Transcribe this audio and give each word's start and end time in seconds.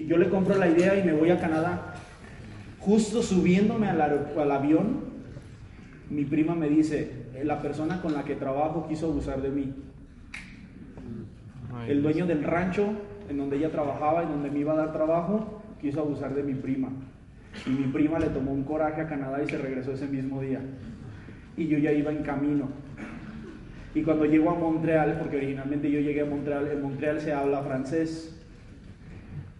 Y 0.00 0.06
yo 0.06 0.16
le 0.16 0.30
compro 0.30 0.56
la 0.56 0.68
idea 0.68 0.98
y 0.98 1.04
me 1.04 1.12
voy 1.12 1.30
a 1.30 1.38
Canadá. 1.38 1.94
Justo 2.78 3.22
subiéndome 3.22 3.88
al, 3.88 4.00
al 4.00 4.50
avión, 4.50 5.00
mi 6.08 6.24
prima 6.24 6.54
me 6.54 6.70
dice, 6.70 7.12
la 7.44 7.60
persona 7.60 8.00
con 8.00 8.14
la 8.14 8.24
que 8.24 8.34
trabajo 8.34 8.86
quiso 8.88 9.08
abusar 9.08 9.42
de 9.42 9.50
mí. 9.50 9.74
El 11.86 12.02
dueño 12.02 12.26
del 12.26 12.42
rancho 12.42 12.94
en 13.28 13.36
donde 13.36 13.58
ella 13.58 13.70
trabajaba 13.70 14.24
y 14.24 14.26
donde 14.26 14.50
me 14.50 14.60
iba 14.60 14.72
a 14.72 14.76
dar 14.76 14.92
trabajo, 14.92 15.62
quiso 15.80 16.00
abusar 16.00 16.34
de 16.34 16.42
mi 16.42 16.54
prima. 16.54 16.88
Y 17.66 17.70
mi 17.70 17.92
prima 17.92 18.18
le 18.18 18.28
tomó 18.28 18.52
un 18.52 18.64
coraje 18.64 19.02
a 19.02 19.06
Canadá 19.06 19.42
y 19.42 19.48
se 19.48 19.58
regresó 19.58 19.92
ese 19.92 20.06
mismo 20.06 20.40
día. 20.40 20.60
Y 21.56 21.68
yo 21.68 21.78
ya 21.78 21.92
iba 21.92 22.10
en 22.10 22.22
camino. 22.22 22.68
Y 23.94 24.02
cuando 24.02 24.24
llego 24.24 24.50
a 24.50 24.54
Montreal, 24.54 25.18
porque 25.18 25.36
originalmente 25.36 25.90
yo 25.90 26.00
llegué 26.00 26.22
a 26.22 26.26
Montreal, 26.26 26.68
en 26.68 26.82
Montreal 26.82 27.20
se 27.20 27.32
habla 27.32 27.62
francés. 27.62 28.39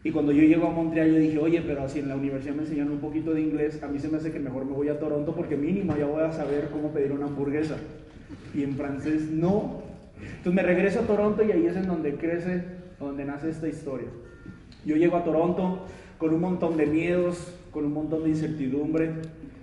Y 0.03 0.11
cuando 0.13 0.33
yo 0.33 0.43
llego 0.43 0.67
a 0.67 0.71
Montreal, 0.71 1.13
yo 1.13 1.19
dije, 1.19 1.39
oye, 1.39 1.63
pero 1.67 1.87
si 1.89 1.99
en 1.99 2.09
la 2.09 2.17
universidad 2.17 2.55
me 2.55 2.63
enseñan 2.63 2.91
un 2.91 3.01
poquito 3.01 3.35
de 3.35 3.43
inglés, 3.43 3.83
a 3.83 3.89
mí 3.89 3.99
se 3.99 4.09
me 4.09 4.17
hace 4.17 4.33
que 4.33 4.41
mejor 4.41 4.65
me 4.65 4.73
voy 4.73 4.89
a 4.89 4.99
Toronto 4.99 5.35
porque 5.35 5.57
mínimo 5.57 5.95
ya 5.97 6.07
voy 6.07 6.23
a 6.23 6.33
saber 6.33 6.69
cómo 6.73 6.91
pedir 6.91 7.13
una 7.13 7.27
hamburguesa. 7.27 7.77
Y 8.55 8.63
en 8.63 8.77
francés 8.77 9.31
no. 9.31 9.83
Entonces 10.23 10.55
me 10.55 10.63
regreso 10.63 11.01
a 11.01 11.03
Toronto 11.03 11.45
y 11.45 11.53
ahí 11.53 11.67
es 11.67 11.77
en 11.77 11.87
donde 11.87 12.15
crece, 12.15 12.65
donde 12.99 13.27
nace 13.27 13.51
esta 13.51 13.69
historia. 13.69 14.09
Yo 14.87 14.97
llego 14.97 15.19
a 15.19 15.25
Toronto 15.25 15.85
con 16.17 16.33
un 16.33 16.41
montón 16.41 16.79
de 16.79 16.87
miedos, 16.87 17.55
con 17.71 17.85
un 17.85 17.93
montón 17.93 18.25
de 18.25 18.31
incertidumbre, 18.31 19.11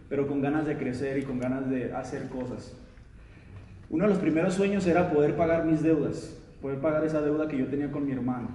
pero 0.08 0.28
con 0.28 0.42
ganas 0.42 0.67
de 0.67 0.78
crecer 0.78 1.17
y 1.17 1.23
con 1.23 1.40
ganas 1.40 1.67
de 1.67 1.94
hacer 1.94 2.30
cosas. 2.30 2.76
Uno 3.90 4.04
de 4.04 4.09
los 4.09 4.20
primeros 4.20 4.54
sueños 4.54 4.86
era 4.86 5.12
poder 5.12 5.36
pagar 5.36 5.66
mis 5.66 5.81
deudas, 5.81 6.38
poder 6.62 6.80
pagar 6.80 7.04
esa 7.06 7.22
deuda 7.22 7.48
que 7.48 7.58
yo 7.58 7.66
tenía 7.67 7.92
con 7.92 8.06
mi 8.06 8.12
hermano. 8.12 8.50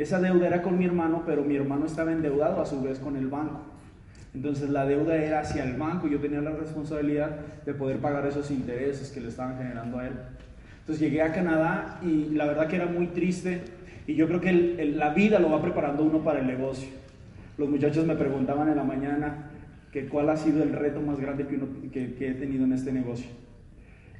Esa 0.00 0.18
deuda 0.18 0.46
era 0.46 0.62
con 0.62 0.78
mi 0.78 0.86
hermano, 0.86 1.24
pero 1.26 1.44
mi 1.44 1.56
hermano 1.56 1.84
estaba 1.84 2.10
endeudado 2.10 2.62
a 2.62 2.64
su 2.64 2.80
vez 2.80 2.98
con 2.98 3.16
el 3.16 3.28
banco. 3.28 3.60
Entonces 4.34 4.70
la 4.70 4.86
deuda 4.86 5.16
era 5.16 5.40
hacia 5.40 5.62
el 5.62 5.76
banco 5.76 6.08
y 6.08 6.12
yo 6.12 6.20
tenía 6.20 6.40
la 6.40 6.52
responsabilidad 6.52 7.36
de 7.66 7.74
poder 7.74 7.98
pagar 7.98 8.26
esos 8.26 8.50
intereses 8.50 9.10
que 9.10 9.20
le 9.20 9.28
estaban 9.28 9.58
generando 9.58 9.98
a 9.98 10.06
él. 10.06 10.14
Entonces 10.78 11.00
llegué 11.00 11.20
a 11.20 11.32
Canadá 11.32 12.00
y 12.02 12.30
la 12.30 12.46
verdad 12.46 12.66
que 12.66 12.76
era 12.76 12.86
muy 12.86 13.08
triste 13.08 13.60
y 14.06 14.14
yo 14.14 14.26
creo 14.26 14.40
que 14.40 14.94
la 14.96 15.12
vida 15.12 15.38
lo 15.38 15.50
va 15.50 15.60
preparando 15.60 16.02
uno 16.02 16.24
para 16.24 16.40
el 16.40 16.46
negocio. 16.46 16.88
Los 17.58 17.68
muchachos 17.68 18.06
me 18.06 18.14
preguntaban 18.14 18.70
en 18.70 18.76
la 18.76 18.84
mañana 18.84 19.50
que 19.92 20.08
cuál 20.08 20.30
ha 20.30 20.38
sido 20.38 20.62
el 20.62 20.72
reto 20.72 21.02
más 21.02 21.20
grande 21.20 21.46
que, 21.46 22.14
que 22.14 22.28
he 22.30 22.32
tenido 22.32 22.64
en 22.64 22.72
este 22.72 22.90
negocio. 22.90 23.28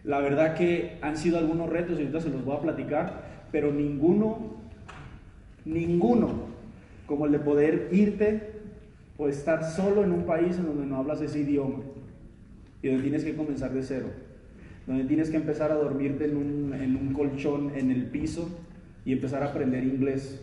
La 0.05 0.18
verdad 0.18 0.55
que 0.56 0.98
han 1.00 1.16
sido 1.16 1.38
algunos 1.38 1.70
retos 1.70 1.98
y 1.98 2.02
ahorita 2.02 2.20
se 2.20 2.28
los 2.28 2.44
voy 2.44 2.58
a 2.58 2.60
platicar, 2.60 3.46
pero 3.50 3.72
ninguno, 3.72 4.60
ninguno 5.64 6.50
como 7.06 7.27
el 7.27 7.33
de 7.33 7.39
poder 7.41 7.89
irte 7.92 8.53
o 9.19 9.28
estar 9.28 9.64
solo 9.64 10.05
en 10.05 10.12
un 10.12 10.25
país 10.25 10.56
en 10.56 10.67
donde 10.67 10.86
no 10.86 10.97
hablas 10.97 11.20
ese 11.20 11.41
idioma 11.41 11.78
y 12.83 12.89
donde 12.89 13.02
tienes 13.02 13.25
que 13.25 13.34
comenzar 13.34 13.72
de 13.72 13.83
cero, 13.83 14.06
donde 14.86 15.05
tienes 15.05 15.28
que 15.28 15.36
empezar 15.36 15.72
a 15.72 15.75
dormirte 15.75 16.25
en 16.25 16.36
un, 16.36 16.72
en 16.72 16.97
un 16.97 17.12
colchón 17.12 17.72
en 17.77 17.91
el 17.91 18.06
piso 18.06 18.48
y 19.05 19.12
empezar 19.12 19.42
a 19.42 19.47
aprender 19.47 19.84
inglés. 19.84 20.41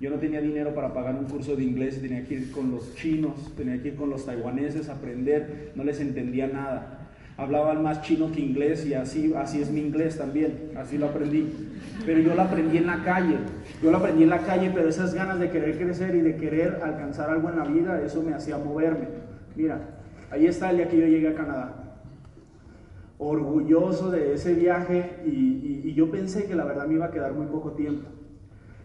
Yo 0.00 0.10
no 0.10 0.16
tenía 0.16 0.40
dinero 0.40 0.74
para 0.74 0.92
pagar 0.92 1.14
un 1.14 1.24
curso 1.24 1.56
de 1.56 1.64
inglés, 1.64 2.00
tenía 2.00 2.24
que 2.24 2.34
ir 2.34 2.50
con 2.50 2.70
los 2.70 2.94
chinos, 2.96 3.52
tenía 3.56 3.80
que 3.80 3.88
ir 3.88 3.94
con 3.94 4.10
los 4.10 4.26
taiwaneses 4.26 4.88
a 4.88 4.94
aprender, 4.94 5.72
no 5.74 5.84
les 5.84 6.00
entendía 6.00 6.48
nada 6.48 7.05
hablaban 7.36 7.82
más 7.82 8.02
chino 8.02 8.32
que 8.32 8.40
inglés 8.40 8.86
y 8.86 8.94
así, 8.94 9.32
así 9.34 9.60
es 9.60 9.70
mi 9.70 9.80
inglés 9.80 10.16
también, 10.16 10.72
así 10.76 10.96
lo 10.96 11.06
aprendí. 11.06 11.52
Pero 12.04 12.20
yo 12.20 12.34
lo 12.34 12.42
aprendí 12.42 12.78
en 12.78 12.86
la 12.86 13.02
calle, 13.04 13.36
yo 13.82 13.90
lo 13.90 13.98
aprendí 13.98 14.22
en 14.22 14.30
la 14.30 14.40
calle, 14.40 14.70
pero 14.74 14.88
esas 14.88 15.14
ganas 15.14 15.38
de 15.38 15.50
querer 15.50 15.78
crecer 15.78 16.14
y 16.14 16.20
de 16.20 16.36
querer 16.36 16.80
alcanzar 16.82 17.30
algo 17.30 17.50
en 17.50 17.58
la 17.58 17.64
vida, 17.64 18.00
eso 18.02 18.22
me 18.22 18.34
hacía 18.34 18.58
moverme. 18.58 19.08
Mira, 19.54 19.80
ahí 20.30 20.46
está 20.46 20.70
el 20.70 20.78
día 20.78 20.88
que 20.88 20.98
yo 20.98 21.06
llegué 21.06 21.28
a 21.28 21.34
Canadá. 21.34 21.82
Orgulloso 23.18 24.10
de 24.10 24.34
ese 24.34 24.54
viaje 24.54 25.20
y, 25.24 25.82
y 25.84 25.94
yo 25.94 26.10
pensé 26.10 26.46
que 26.46 26.54
la 26.54 26.64
verdad 26.64 26.86
me 26.86 26.94
iba 26.94 27.06
a 27.06 27.10
quedar 27.10 27.32
muy 27.32 27.46
poco 27.46 27.72
tiempo. 27.72 28.08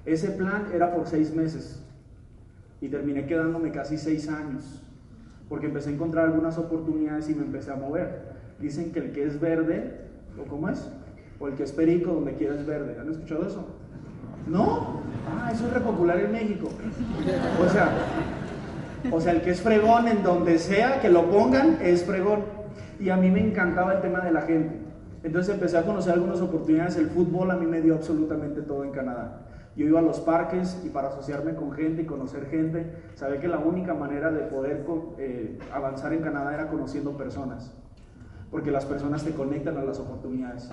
Ese 0.05 0.31
plan 0.31 0.67
era 0.73 0.93
por 0.93 1.07
seis 1.07 1.33
meses 1.35 1.83
y 2.79 2.87
terminé 2.87 3.25
quedándome 3.27 3.71
casi 3.71 3.97
seis 3.97 4.27
años 4.29 4.81
porque 5.51 5.65
empecé 5.65 5.89
a 5.89 5.93
encontrar 5.93 6.27
algunas 6.27 6.57
oportunidades 6.57 7.29
y 7.29 7.35
me 7.35 7.43
empecé 7.43 7.71
a 7.71 7.75
mover. 7.75 8.30
Dicen 8.61 8.91
que 8.91 8.99
el 8.99 9.11
que 9.11 9.25
es 9.25 9.39
verde, 9.39 10.01
¿o 10.39 10.47
cómo 10.47 10.69
es? 10.69 10.87
O 11.39 11.47
el 11.47 11.55
que 11.55 11.63
es 11.63 11.71
perico, 11.71 12.13
donde 12.13 12.35
quiera 12.35 12.55
es 12.55 12.65
verde. 12.65 12.95
¿Han 12.99 13.09
escuchado 13.09 13.47
eso? 13.47 13.65
¿No? 14.47 15.01
Ah, 15.27 15.51
eso 15.51 15.67
es 15.67 15.73
repopular 15.73 16.19
en 16.19 16.31
México. 16.31 16.69
O 17.59 17.69
sea, 17.69 17.89
o 19.11 19.19
sea, 19.19 19.33
el 19.33 19.41
que 19.41 19.51
es 19.51 19.61
fregón 19.61 20.07
en 20.07 20.21
donde 20.21 20.59
sea 20.59 21.01
que 21.01 21.09
lo 21.09 21.29
pongan 21.29 21.79
es 21.81 22.03
fregón. 22.03 22.43
Y 22.99 23.09
a 23.09 23.17
mí 23.17 23.31
me 23.31 23.39
encantaba 23.39 23.93
el 23.95 24.01
tema 24.01 24.21
de 24.21 24.31
la 24.31 24.41
gente. 24.41 24.75
Entonces 25.23 25.53
empecé 25.53 25.77
a 25.77 25.83
conocer 25.83 26.13
algunas 26.13 26.39
oportunidades. 26.41 26.97
El 26.97 27.07
fútbol 27.07 27.49
a 27.49 27.55
mí 27.55 27.65
me 27.65 27.81
dio 27.81 27.95
absolutamente 27.95 28.61
todo 28.61 28.83
en 28.83 28.91
Canadá. 28.91 29.41
Yo 29.75 29.87
iba 29.87 29.99
a 29.99 30.03
los 30.03 30.19
parques 30.19 30.79
y 30.85 30.89
para 30.89 31.07
asociarme 31.07 31.55
con 31.55 31.71
gente 31.71 32.01
y 32.03 32.05
conocer 32.05 32.47
gente, 32.47 32.91
sabía 33.15 33.39
que 33.39 33.47
la 33.47 33.57
única 33.57 33.93
manera 33.93 34.29
de 34.29 34.41
poder 34.41 34.85
eh, 35.17 35.57
avanzar 35.73 36.13
en 36.13 36.21
Canadá 36.21 36.53
era 36.53 36.67
conociendo 36.67 37.15
personas 37.15 37.71
porque 38.51 38.69
las 38.69 38.85
personas 38.85 39.23
te 39.23 39.31
conectan 39.31 39.77
a 39.77 39.83
las 39.83 39.97
oportunidades. 39.99 40.69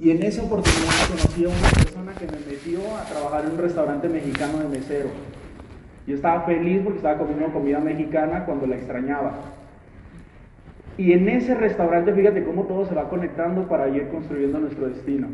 Y 0.00 0.10
en 0.10 0.22
esa 0.22 0.42
oportunidad 0.42 0.90
conocí 1.08 1.44
a 1.44 1.48
una 1.48 1.68
persona 1.68 2.12
que 2.14 2.26
me 2.26 2.38
metió 2.50 2.80
a 2.96 3.04
trabajar 3.04 3.44
en 3.44 3.52
un 3.52 3.58
restaurante 3.58 4.08
mexicano 4.08 4.58
de 4.58 4.68
mesero. 4.68 5.10
Yo 6.06 6.14
estaba 6.14 6.42
feliz 6.42 6.80
porque 6.82 6.96
estaba 6.96 7.18
comiendo 7.18 7.52
comida 7.52 7.78
mexicana 7.78 8.46
cuando 8.46 8.66
la 8.66 8.76
extrañaba. 8.76 9.34
Y 10.96 11.12
en 11.12 11.28
ese 11.28 11.54
restaurante, 11.54 12.12
fíjate 12.12 12.42
cómo 12.42 12.64
todo 12.64 12.86
se 12.86 12.94
va 12.94 13.08
conectando 13.08 13.68
para 13.68 13.88
ir 13.88 14.08
construyendo 14.08 14.58
nuestro 14.58 14.88
destino. 14.88 15.28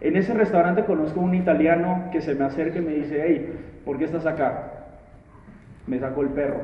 En 0.00 0.16
ese 0.16 0.34
restaurante 0.34 0.84
conozco 0.84 1.20
a 1.20 1.24
un 1.24 1.34
italiano 1.34 2.08
que 2.12 2.20
se 2.20 2.34
me 2.34 2.44
acerca 2.44 2.78
y 2.78 2.82
me 2.82 2.92
dice, 2.92 3.24
hey, 3.26 3.80
¿por 3.84 3.98
qué 3.98 4.04
estás 4.04 4.26
acá? 4.26 4.86
Me 5.86 5.98
sacó 5.98 6.22
el 6.22 6.28
perro. 6.28 6.60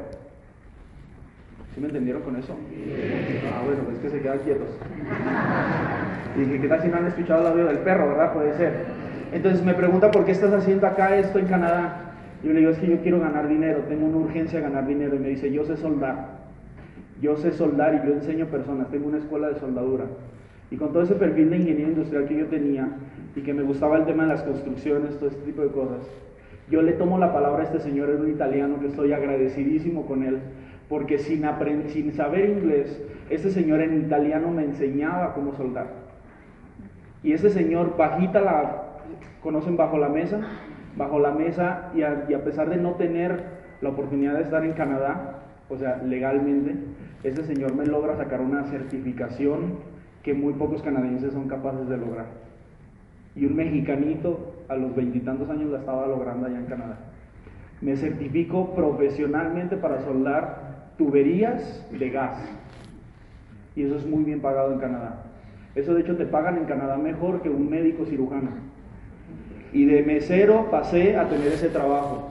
¿Sí 1.74 1.80
me 1.80 1.88
entendieron 1.88 2.22
con 2.22 2.36
eso? 2.36 2.54
Ah, 3.52 3.62
bueno, 3.64 3.82
pues 3.84 3.98
que 3.98 4.10
se 4.10 4.20
quedan 4.20 4.38
quietos. 4.38 4.68
Y 6.36 6.40
dije, 6.40 6.60
¿qué 6.60 6.68
tal 6.68 6.82
si 6.82 6.88
no 6.88 6.96
han 6.98 7.06
escuchado 7.06 7.40
el 7.40 7.46
audio 7.48 7.66
del 7.66 7.78
perro, 7.78 8.08
verdad? 8.08 8.32
Puede 8.32 8.56
ser. 8.56 8.84
Entonces 9.32 9.64
me 9.64 9.74
pregunta, 9.74 10.12
¿por 10.12 10.24
qué 10.24 10.30
estás 10.30 10.52
haciendo 10.52 10.86
acá 10.86 11.16
esto 11.16 11.40
en 11.40 11.46
Canadá? 11.46 12.12
Yo 12.44 12.52
le 12.52 12.60
digo, 12.60 12.70
es 12.70 12.78
que 12.78 12.86
yo 12.86 12.98
quiero 12.98 13.18
ganar 13.18 13.48
dinero, 13.48 13.80
tengo 13.88 14.06
una 14.06 14.18
urgencia 14.18 14.60
de 14.60 14.64
ganar 14.64 14.86
dinero. 14.86 15.16
Y 15.16 15.18
me 15.18 15.28
dice, 15.28 15.50
yo 15.50 15.64
sé 15.64 15.76
soldar. 15.76 16.44
Yo 17.20 17.36
sé 17.36 17.52
soldar 17.52 17.94
y 17.94 18.06
yo 18.06 18.14
enseño 18.14 18.46
personas, 18.46 18.90
tengo 18.90 19.08
una 19.08 19.18
escuela 19.18 19.48
de 19.48 19.58
soldadura. 19.58 20.04
Y 20.70 20.76
con 20.76 20.92
todo 20.92 21.02
ese 21.02 21.14
perfil 21.14 21.50
de 21.50 21.56
ingeniero 21.56 21.90
industrial 21.90 22.26
que 22.26 22.36
yo 22.36 22.46
tenía 22.46 22.88
y 23.34 23.40
que 23.40 23.52
me 23.54 23.62
gustaba 23.62 23.96
el 23.96 24.04
tema 24.04 24.24
de 24.24 24.30
las 24.30 24.42
construcciones, 24.42 25.16
todo 25.18 25.28
este 25.28 25.42
tipo 25.42 25.62
de 25.62 25.68
cosas, 25.68 26.00
yo 26.70 26.82
le 26.82 26.92
tomo 26.92 27.18
la 27.18 27.32
palabra 27.32 27.62
a 27.62 27.66
este 27.66 27.80
señor, 27.80 28.10
es 28.10 28.20
un 28.20 28.30
italiano, 28.30 28.80
que 28.80 28.86
estoy 28.86 29.12
agradecidísimo 29.12 30.06
con 30.06 30.22
él, 30.22 30.38
porque 30.88 31.18
sin, 31.18 31.44
sin 31.88 32.12
saber 32.12 32.50
inglés, 32.50 33.02
ese 33.30 33.50
señor 33.50 33.80
en 33.80 34.02
italiano 34.02 34.50
me 34.50 34.64
enseñaba 34.64 35.34
cómo 35.34 35.54
soldar. 35.54 35.86
Y 37.22 37.32
ese 37.32 37.50
señor 37.50 37.96
bajita 37.96 38.40
la, 38.40 38.82
¿conocen 39.42 39.76
bajo 39.76 39.98
la 39.98 40.08
mesa? 40.08 40.40
Bajo 40.96 41.18
la 41.18 41.32
mesa 41.32 41.90
y 41.94 42.02
a, 42.02 42.26
y 42.28 42.34
a 42.34 42.44
pesar 42.44 42.68
de 42.68 42.76
no 42.76 42.92
tener 42.92 43.42
la 43.80 43.88
oportunidad 43.90 44.34
de 44.34 44.42
estar 44.42 44.64
en 44.64 44.72
Canadá, 44.74 45.40
o 45.68 45.76
sea, 45.76 46.02
legalmente, 46.04 46.76
ese 47.22 47.44
señor 47.44 47.74
me 47.74 47.86
logra 47.86 48.16
sacar 48.16 48.40
una 48.40 48.64
certificación 48.64 49.78
que 50.22 50.34
muy 50.34 50.54
pocos 50.54 50.82
canadienses 50.82 51.32
son 51.32 51.48
capaces 51.48 51.88
de 51.88 51.96
lograr. 51.96 52.26
Y 53.34 53.46
un 53.46 53.56
mexicanito 53.56 54.54
a 54.68 54.76
los 54.76 54.94
veintitantos 54.94 55.48
años 55.50 55.70
la 55.70 55.78
estaba 55.78 56.06
logrando 56.06 56.46
allá 56.46 56.58
en 56.58 56.66
Canadá. 56.66 56.98
Me 57.80 57.96
certifico 57.96 58.75
profesionalmente 58.75 59.76
para 59.76 60.00
soldar 60.02 60.63
tuberías 60.96 61.85
de 61.91 62.11
gas. 62.11 62.38
Y 63.76 63.82
eso 63.82 63.96
es 63.96 64.06
muy 64.06 64.25
bien 64.25 64.41
pagado 64.41 64.73
en 64.73 64.79
Canadá. 64.79 65.25
Eso 65.75 65.94
de 65.94 66.02
hecho 66.02 66.17
te 66.17 66.26
pagan 66.26 66.56
en 66.58 66.64
Canadá 66.64 66.96
mejor 66.96 67.43
que 67.43 67.50
un 67.50 67.69
médico 67.69 68.05
cirujano. 68.06 68.50
Y 69.73 69.87
de 69.87 70.02
mesero 70.02 70.70
pasé 70.70 71.17
a 71.17 71.29
tener 71.29 71.49
ese 71.49 71.69
trabajo. 71.69 72.31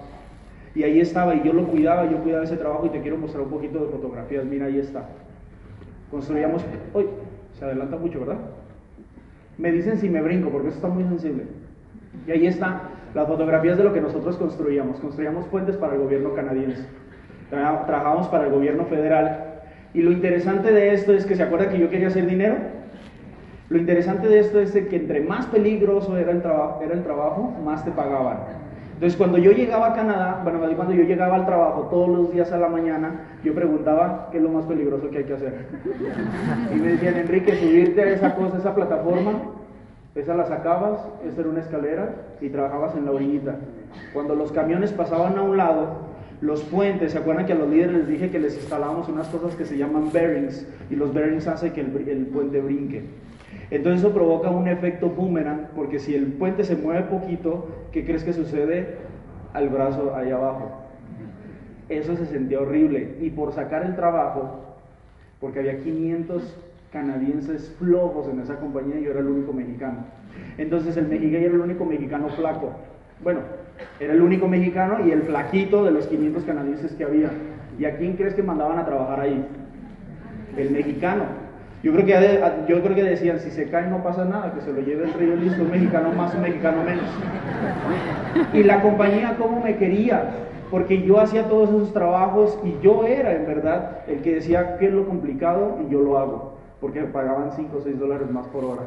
Y 0.76 0.84
ahí 0.84 1.02
estaba, 1.02 1.36
y 1.36 1.44
yo 1.44 1.54
lo 1.54 1.68
cuidaba, 1.68 2.10
yo 2.10 2.18
cuidaba 2.20 2.46
ese 2.46 2.56
trabajo 2.56 2.86
y 2.86 2.90
te 2.90 3.02
quiero 3.02 3.18
mostrar 3.18 3.44
un 3.44 3.50
poquito 3.50 3.80
de 3.80 3.92
fotografías. 3.92 4.46
Mira, 4.46 4.68
ahí 4.68 4.80
está. 4.80 5.10
Construíamos... 6.10 6.66
Uy, 6.94 7.06
se 7.60 7.66
adelanta 7.66 7.98
mucho, 7.98 8.22
¿verdad? 8.22 8.38
Me 9.58 9.72
dicen 9.72 9.98
si 9.98 10.10
me 10.10 10.22
brinco, 10.22 10.50
porque 10.50 10.70
eso 10.70 10.78
está 10.78 10.88
muy 10.88 11.04
sensible. 11.04 11.44
Y 12.26 12.32
ahí 12.32 12.48
está 12.48 12.90
las 13.14 13.28
fotografías 13.28 13.78
de 13.78 13.84
lo 13.84 13.94
que 13.94 14.02
nosotros 14.02 14.38
construíamos. 14.38 15.00
Construíamos 15.00 15.46
puentes 15.48 15.76
para 15.76 15.94
el 15.94 16.02
gobierno 16.02 16.34
canadiense 16.34 16.88
trabajamos 17.86 18.28
para 18.28 18.46
el 18.46 18.52
gobierno 18.52 18.86
federal. 18.86 19.46
Y 19.94 20.02
lo 20.02 20.12
interesante 20.12 20.72
de 20.72 20.94
esto 20.94 21.14
es 21.14 21.26
que, 21.26 21.36
¿se 21.36 21.44
acuerda 21.44 21.70
que 21.70 21.80
yo 21.80 21.90
quería 21.90 22.08
hacer 22.08 22.26
dinero? 22.26 22.56
Lo 23.70 23.78
interesante 23.78 24.28
de 24.28 24.40
esto 24.40 24.60
es 24.60 24.72
que 24.72 24.96
entre 24.96 25.22
más 25.22 25.46
peligroso 25.48 26.18
era 26.18 26.32
el, 26.32 26.40
era 26.40 26.94
el 26.94 27.04
trabajo, 27.04 27.54
más 27.64 27.86
te 27.86 27.92
pagaban. 27.92 28.38
Entonces 28.94 29.18
cuando 29.18 29.38
yo 29.38 29.52
llegaba 29.52 29.88
a 29.88 29.94
Canadá, 29.94 30.42
bueno, 30.44 30.60
cuando 30.76 30.94
yo 30.94 31.04
llegaba 31.04 31.36
al 31.36 31.46
trabajo 31.46 31.88
todos 31.90 32.10
los 32.10 32.32
días 32.32 32.52
a 32.52 32.58
la 32.58 32.70
mañana, 32.70 33.22
yo 33.44 33.54
preguntaba 33.54 34.30
qué 34.32 34.38
es 34.38 34.44
lo 34.44 34.50
más 34.50 34.66
peligroso 34.66 35.10
que 35.10 35.20
hay 35.20 35.24
que 35.24 35.34
hacer. 35.34 35.66
Y 36.74 36.76
me 36.76 36.88
decían, 36.90 37.16
Enrique, 37.18 37.56
subirte 37.56 38.02
a 38.02 38.10
esa 38.12 38.36
cosa, 38.36 38.58
esa 38.58 38.76
plataforma, 38.76 39.34
esa 40.16 40.36
la 40.36 40.46
sacabas, 40.46 41.00
esa 41.26 41.42
era 41.42 41.50
una 41.50 41.62
escalera 41.62 42.10
y 42.40 42.50
trabajabas 42.50 42.96
en 42.96 43.06
la 43.06 43.12
orillita. 43.12 43.56
Cuando 44.14 44.36
los 44.36 44.52
camiones 44.52 44.94
pasaban 44.94 45.38
a 45.38 45.42
un 45.42 45.58
lado, 45.58 46.13
los 46.44 46.62
puentes, 46.64 47.14
¿se 47.14 47.18
acuerdan 47.18 47.46
que 47.46 47.54
a 47.54 47.56
los 47.56 47.70
líderes 47.70 47.94
les 47.94 48.08
dije 48.08 48.30
que 48.30 48.38
les 48.38 48.56
instalamos 48.56 49.08
unas 49.08 49.30
cosas 49.30 49.56
que 49.56 49.64
se 49.64 49.78
llaman 49.78 50.12
bearings? 50.12 50.68
Y 50.90 50.96
los 50.96 51.14
bearings 51.14 51.48
hacen 51.48 51.72
que 51.72 51.80
el, 51.80 52.10
el 52.10 52.26
puente 52.26 52.60
brinque. 52.60 53.04
Entonces 53.72 54.02
eso 54.02 54.14
provoca 54.14 54.50
un 54.50 54.68
efecto 54.68 55.10
boomerang, 55.10 55.70
porque 55.74 56.00
si 56.00 56.14
el 56.14 56.34
puente 56.34 56.66
se 56.66 56.76
mueve 56.76 57.04
poquito, 57.04 57.70
¿qué 57.94 58.04
crees 58.04 58.26
que 58.26 58.34
sucede 58.34 58.98
al 59.54 59.70
brazo 59.70 60.14
ahí 60.18 60.32
abajo? 60.32 60.82
Eso 61.88 62.18
se 62.18 62.26
sentía 62.26 62.60
horrible. 62.60 63.16
Y 63.22 63.30
por 63.30 63.54
sacar 63.54 63.86
el 63.86 63.96
trabajo, 63.96 64.76
porque 65.40 65.60
había 65.60 65.78
500 65.78 66.58
canadienses 66.92 67.74
flojos 67.80 68.28
en 68.28 68.42
esa 68.42 68.60
compañía 68.60 69.00
y 69.00 69.06
yo 69.06 69.12
era 69.12 69.22
el 69.22 69.28
único 69.28 69.54
mexicano. 69.54 70.00
Entonces 70.58 70.98
el 70.98 71.08
mexicano 71.08 71.46
era 71.46 71.56
el 71.56 71.62
único 71.62 71.86
mexicano 71.86 72.28
flaco. 72.28 72.74
Bueno, 73.24 73.40
era 74.00 74.14
el 74.14 74.22
único 74.22 74.48
mexicano 74.48 75.06
y 75.06 75.12
el 75.12 75.24
flaquito 75.24 75.84
de 75.86 75.92
los 75.92 76.08
500 76.08 76.44
canadienses 76.44 76.92
que 76.94 77.04
había. 77.04 77.30
¿Y 77.80 77.86
a 77.86 77.98
quién 77.98 78.14
crees 78.14 78.36
que 78.36 78.44
mandaban 78.44 78.78
a 78.78 78.86
trabajar 78.86 79.22
ahí? 79.22 79.46
El 80.58 80.72
mexicano. 80.72 81.24
Yo 81.84 81.92
creo 81.92 82.06
que, 82.06 82.40
yo 82.68 82.82
creo 82.82 82.96
que 82.96 83.04
decían, 83.04 83.40
si 83.40 83.52
se 83.52 83.70
cae 83.70 83.90
no 83.90 84.02
pasa 84.04 84.24
nada, 84.24 84.54
que 84.54 84.62
se 84.62 84.72
lo 84.72 84.80
lleve 84.80 85.04
el 85.04 85.14
río 85.14 85.36
listo, 85.36 85.64
un 85.64 85.72
mexicano 85.72 86.14
más, 86.14 86.34
un 86.34 86.42
mexicano 86.42 86.82
menos. 86.84 87.04
Y 88.54 88.64
la 88.64 88.82
compañía, 88.82 89.36
¿cómo 89.38 89.62
me 89.62 89.76
quería? 89.76 90.32
Porque 90.72 91.04
yo 91.04 91.20
hacía 91.20 91.50
todos 91.50 91.70
esos 91.70 91.92
trabajos 91.92 92.58
y 92.64 92.82
yo 92.82 93.06
era, 93.06 93.34
en 93.34 93.46
verdad, 93.46 94.00
el 94.08 94.22
que 94.22 94.36
decía 94.36 94.78
qué 94.78 94.88
es 94.88 94.94
lo 94.94 95.06
complicado 95.06 95.80
y 95.86 95.92
yo 95.92 96.02
lo 96.02 96.18
hago, 96.18 96.54
porque 96.80 97.02
me 97.02 97.08
pagaban 97.08 97.52
5 97.52 97.78
o 97.78 97.82
6 97.82 98.00
dólares 98.00 98.32
más 98.32 98.48
por 98.48 98.64
hora. 98.64 98.84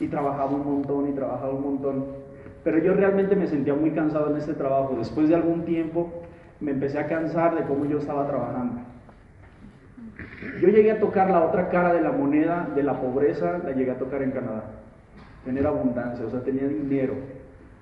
Y 0.00 0.08
trabajaba 0.08 0.50
un 0.50 0.64
montón 0.64 1.08
y 1.08 1.12
trabajaba 1.12 1.52
un 1.52 1.62
montón. 1.62 2.21
Pero 2.64 2.78
yo 2.78 2.94
realmente 2.94 3.34
me 3.34 3.46
sentía 3.46 3.74
muy 3.74 3.90
cansado 3.90 4.30
en 4.30 4.36
este 4.36 4.54
trabajo. 4.54 4.94
Después 4.98 5.28
de 5.28 5.34
algún 5.34 5.64
tiempo 5.64 6.12
me 6.60 6.70
empecé 6.70 6.98
a 6.98 7.08
cansar 7.08 7.56
de 7.56 7.64
cómo 7.64 7.84
yo 7.86 7.98
estaba 7.98 8.26
trabajando. 8.26 8.80
Yo 10.60 10.68
llegué 10.68 10.92
a 10.92 11.00
tocar 11.00 11.30
la 11.30 11.44
otra 11.44 11.68
cara 11.70 11.92
de 11.92 12.00
la 12.00 12.12
moneda 12.12 12.68
de 12.74 12.82
la 12.82 13.00
pobreza, 13.00 13.58
la 13.58 13.72
llegué 13.72 13.90
a 13.90 13.98
tocar 13.98 14.22
en 14.22 14.30
Canadá. 14.30 14.64
Tener 15.44 15.66
abundancia, 15.66 16.24
o 16.24 16.30
sea, 16.30 16.40
tenía 16.40 16.68
dinero, 16.68 17.14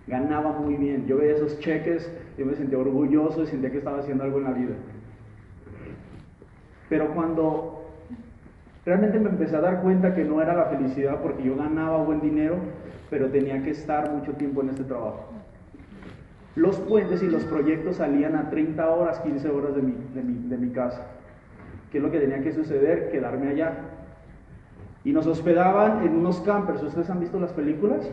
ganaba 0.07 0.53
muy 0.53 0.77
bien. 0.77 1.07
Yo 1.07 1.19
veía 1.19 1.35
esos 1.35 1.59
cheques, 1.61 2.11
yo 2.39 2.47
me 2.47 2.55
sentía 2.55 2.79
orgulloso 2.79 3.43
y 3.43 3.47
sentía 3.47 3.71
que 3.71 3.79
estaba 3.79 3.99
haciendo 3.99 4.25
algo 4.25 4.39
en 4.39 4.45
la 4.45 4.53
vida. 4.53 4.75
Pero 6.89 7.15
cuando 7.15 7.85
realmente 8.85 9.19
me 9.19 9.31
empecé 9.31 9.57
a 9.57 9.61
dar 9.61 9.83
cuenta 9.83 10.15
que 10.15 10.25
no 10.25 10.41
era 10.41 10.55
la 10.55 10.65
felicidad 10.67 11.21
porque 11.23 11.43
yo 11.43 11.57
ganaba 11.57 12.03
buen 12.03 12.21
dinero, 12.21 12.57
pero 13.11 13.29
tenía 13.29 13.63
que 13.63 13.71
estar 13.71 14.11
mucho 14.11 14.33
tiempo 14.33 14.63
en 14.63 14.71
este 14.71 14.85
trabajo. 14.85 15.29
Los 16.55 16.79
puentes 16.79 17.23
y 17.23 17.27
los 17.27 17.45
proyectos 17.45 17.97
salían 17.97 18.37
a 18.37 18.51
30 18.51 18.89
horas, 18.89 19.21
15 19.21 19.49
horas 19.51 19.75
de 19.75 19.83
mi, 19.83 19.95
de 20.49 20.57
mi, 20.57 20.71
casa. 20.71 21.07
¿Qué 21.91 21.99
es 21.99 22.05
lo 22.05 22.11
que 22.11 22.21
tenía 22.21 22.41
que 22.41 22.53
suceder? 22.53 23.11
Quedarme 23.11 23.49
allá. 23.49 23.75
Y 25.05 25.13
nos 25.13 25.27
hospedaban 25.27 26.05
en 26.05 26.17
unos 26.17 26.41
campers. 26.41 26.83
¿Ustedes 26.83 27.09
han 27.11 27.21
visto 27.21 27.39
las 27.39 27.53
películas? 27.53 28.09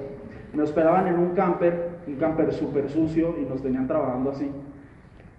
Me 0.54 0.64
hospedaban 0.64 1.08
en 1.08 1.20
un 1.20 1.36
camper, 1.36 1.90
un 2.08 2.16
camper 2.16 2.54
súper 2.54 2.90
sucio, 2.90 3.36
y 3.40 3.46
nos 3.46 3.62
tenían 3.62 3.88
trabajando 3.88 4.32
así. 4.32 4.50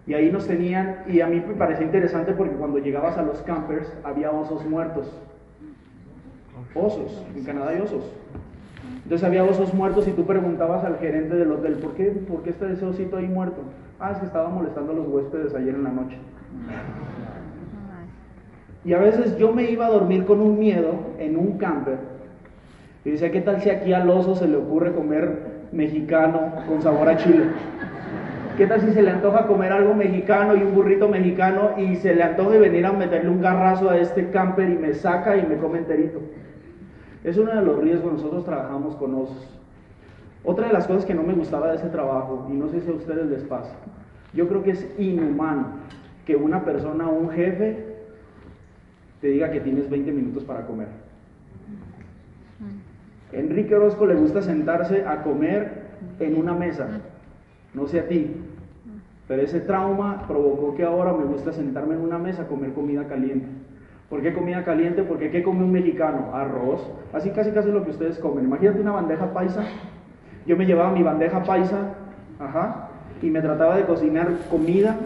Y 0.06 0.14
ahí 0.14 0.30
nos 0.30 0.46
tenían, 0.46 1.04
y 1.06 1.20
a 1.20 1.26
mí 1.26 1.42
me 1.46 1.54
parecía 1.54 1.84
interesante 1.84 2.32
porque 2.32 2.54
cuando 2.54 2.78
llegabas 2.78 3.16
a 3.16 3.22
los 3.22 3.42
campers 3.42 3.92
había 4.04 4.30
osos 4.30 4.64
muertos. 4.66 5.10
Osos, 6.74 7.24
en 7.34 7.44
Canadá 7.44 7.70
hay 7.70 7.80
osos. 7.80 8.12
Entonces 9.02 9.26
había 9.26 9.44
osos 9.44 9.72
muertos 9.72 10.06
y 10.06 10.12
tú 10.12 10.26
preguntabas 10.26 10.84
al 10.84 10.98
gerente 10.98 11.34
del 11.34 11.50
hotel, 11.50 11.74
¿por 11.74 11.94
qué, 11.94 12.04
¿por 12.04 12.42
qué 12.42 12.50
está 12.50 12.70
ese 12.70 12.84
osito 12.84 13.16
ahí 13.16 13.26
muerto? 13.26 13.62
Ah, 13.98 14.12
es 14.12 14.18
que 14.18 14.26
estaba 14.26 14.48
molestando 14.48 14.92
a 14.92 14.96
los 14.96 15.08
huéspedes 15.08 15.54
ayer 15.54 15.74
en 15.74 15.84
la 15.84 15.90
noche. 15.90 16.18
Y 18.84 18.92
a 18.92 18.98
veces 18.98 19.36
yo 19.38 19.52
me 19.52 19.70
iba 19.70 19.86
a 19.86 19.90
dormir 19.90 20.24
con 20.24 20.40
un 20.40 20.58
miedo 20.58 20.92
en 21.18 21.36
un 21.36 21.58
camper. 21.58 21.98
Y 23.04 23.10
decía, 23.10 23.30
¿qué 23.30 23.40
tal 23.40 23.60
si 23.60 23.70
aquí 23.70 23.92
al 23.92 24.08
oso 24.10 24.34
se 24.34 24.46
le 24.46 24.56
ocurre 24.56 24.92
comer 24.92 25.58
mexicano 25.72 26.52
con 26.68 26.82
sabor 26.82 27.08
a 27.08 27.16
chile? 27.16 27.44
¿Qué 28.58 28.66
tal 28.66 28.80
si 28.80 28.92
se 28.92 29.02
le 29.02 29.10
antoja 29.10 29.46
comer 29.46 29.72
algo 29.72 29.94
mexicano 29.94 30.56
y 30.56 30.62
un 30.62 30.74
burrito 30.74 31.08
mexicano 31.08 31.70
y 31.78 31.96
se 31.96 32.14
le 32.14 32.22
antoja 32.22 32.58
venir 32.58 32.86
a 32.86 32.92
meterle 32.92 33.30
un 33.30 33.40
garrazo 33.40 33.88
a 33.88 33.96
este 33.98 34.30
camper 34.30 34.68
y 34.68 34.74
me 34.74 34.94
saca 34.94 35.36
y 35.36 35.46
me 35.46 35.56
come 35.58 35.78
enterito? 35.78 36.20
Es 37.28 37.36
uno 37.36 37.54
de 37.54 37.60
los 37.60 37.78
riesgos, 37.78 38.14
nosotros 38.14 38.42
trabajamos 38.46 38.96
con 38.96 39.14
osos. 39.14 39.46
Otra 40.44 40.68
de 40.68 40.72
las 40.72 40.86
cosas 40.86 41.04
que 41.04 41.12
no 41.12 41.22
me 41.22 41.34
gustaba 41.34 41.68
de 41.68 41.76
ese 41.76 41.88
trabajo, 41.88 42.48
y 42.50 42.54
no 42.54 42.68
sé 42.68 42.80
si 42.80 42.90
a 42.90 42.94
ustedes 42.94 43.26
les 43.26 43.42
pasa, 43.44 43.74
yo 44.32 44.48
creo 44.48 44.62
que 44.62 44.70
es 44.70 44.98
inhumano 44.98 45.66
que 46.24 46.36
una 46.36 46.64
persona, 46.64 47.06
un 47.06 47.28
jefe, 47.28 47.96
te 49.20 49.28
diga 49.28 49.50
que 49.50 49.60
tienes 49.60 49.90
20 49.90 50.10
minutos 50.10 50.42
para 50.44 50.66
comer. 50.66 50.88
Enrique 53.32 53.74
Orozco 53.74 54.06
le 54.06 54.14
gusta 54.14 54.40
sentarse 54.40 55.04
a 55.06 55.22
comer 55.22 55.82
en 56.20 56.34
una 56.34 56.54
mesa, 56.54 56.88
no 57.74 57.86
sé 57.86 58.00
a 58.00 58.08
ti, 58.08 58.36
pero 59.26 59.42
ese 59.42 59.60
trauma 59.60 60.24
provocó 60.26 60.74
que 60.74 60.84
ahora 60.84 61.12
me 61.12 61.24
gusta 61.24 61.52
sentarme 61.52 61.94
en 61.94 62.00
una 62.00 62.18
mesa 62.18 62.42
a 62.42 62.46
comer 62.46 62.72
comida 62.72 63.06
caliente. 63.06 63.48
¿Por 64.08 64.22
qué 64.22 64.32
comida 64.32 64.64
caliente? 64.64 65.02
Porque 65.02 65.30
¿qué 65.30 65.42
come 65.42 65.64
un 65.64 65.72
mexicano? 65.72 66.34
Arroz. 66.34 66.80
Así 67.12 67.30
casi 67.30 67.50
casi 67.50 67.70
lo 67.70 67.84
que 67.84 67.90
ustedes 67.90 68.18
comen. 68.18 68.44
Imagínate 68.44 68.80
una 68.80 68.92
bandeja 68.92 69.32
paisa. 69.32 69.64
Yo 70.46 70.56
me 70.56 70.64
llevaba 70.64 70.92
mi 70.92 71.02
bandeja 71.02 71.42
paisa, 71.42 71.94
ajá, 72.38 72.88
y 73.20 73.28
me 73.28 73.42
trataba 73.42 73.76
de 73.76 73.84
cocinar 73.84 74.28
comida, 74.50 74.96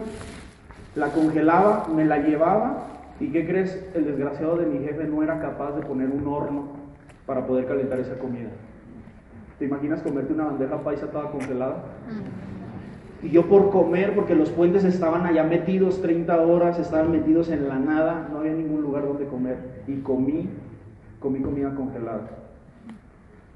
la 0.95 1.09
congelaba, 1.09 1.87
me 1.93 2.05
la 2.05 2.19
llevaba, 2.19 2.85
¿y 3.19 3.27
qué 3.27 3.45
crees? 3.45 3.85
El 3.93 4.05
desgraciado 4.05 4.55
de 4.55 4.67
mi 4.67 4.85
jefe 4.85 5.03
no 5.03 5.21
era 5.21 5.41
capaz 5.41 5.73
de 5.73 5.81
poner 5.81 6.09
un 6.09 6.25
horno 6.27 6.67
para 7.25 7.45
poder 7.45 7.65
calentar 7.65 7.99
esa 7.99 8.17
comida. 8.19 8.49
¿Te 9.59 9.65
imaginas 9.65 10.01
comerte 10.01 10.31
una 10.31 10.45
bandeja 10.45 10.77
paisa 10.81 11.07
toda 11.07 11.29
congelada? 11.29 11.83
Y 13.23 13.29
yo 13.29 13.45
por 13.47 13.71
comer, 13.71 14.13
porque 14.13 14.35
los 14.35 14.49
puentes 14.49 14.83
estaban 14.83 15.25
allá 15.25 15.43
metidos 15.43 16.01
30 16.01 16.41
horas, 16.41 16.77
estaban 16.77 17.11
metidos 17.11 17.49
en 17.49 17.69
la 17.69 17.79
nada, 17.79 18.27
no 18.31 18.39
había 18.39 18.51
ningún 18.51 18.81
lugar 18.81 19.07
donde 19.07 19.25
comer. 19.25 19.57
Y 19.87 20.01
comí, 20.01 20.49
comí 21.19 21.39
comida 21.39 21.73
congelada. 21.73 22.29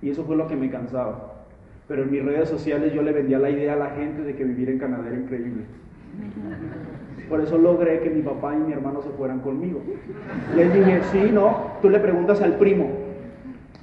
Y 0.01 0.09
eso 0.09 0.23
fue 0.23 0.37
lo 0.37 0.47
que 0.47 0.55
me 0.55 0.69
cansaba. 0.69 1.33
Pero 1.87 2.03
en 2.03 2.11
mis 2.11 2.23
redes 2.23 2.47
sociales 2.47 2.93
yo 2.93 3.01
le 3.01 3.11
vendía 3.11 3.39
la 3.39 3.49
idea 3.49 3.73
a 3.73 3.77
la 3.77 3.89
gente 3.89 4.21
de 4.21 4.35
que 4.35 4.45
vivir 4.45 4.69
en 4.69 4.79
Canadá 4.79 5.07
era 5.07 5.17
increíble. 5.17 5.63
Por 7.27 7.41
eso 7.41 7.57
logré 7.57 7.99
que 7.99 8.09
mi 8.09 8.21
papá 8.21 8.55
y 8.55 8.59
mi 8.59 8.71
hermano 8.71 9.01
se 9.01 9.09
fueran 9.09 9.39
conmigo. 9.39 9.81
Les 10.55 10.73
dije, 10.73 11.01
sí, 11.11 11.29
no, 11.33 11.73
tú 11.81 11.89
le 11.89 11.99
preguntas 11.99 12.41
al 12.41 12.53
primo, 12.53 12.89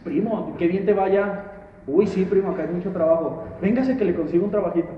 primo, 0.03 0.55
qué 0.59 0.67
bien 0.67 0.87
te 0.87 0.95
vaya. 0.95 1.45
Uy, 1.87 2.07
sí, 2.07 2.25
primo, 2.25 2.51
acá 2.51 2.63
hay 2.63 2.75
mucho 2.75 2.91
trabajo. 2.91 3.45
Véngase 3.61 3.99
que 3.99 4.05
le 4.07 4.15
consigo 4.15 4.47
un 4.47 4.51
trabajito. 4.51 4.89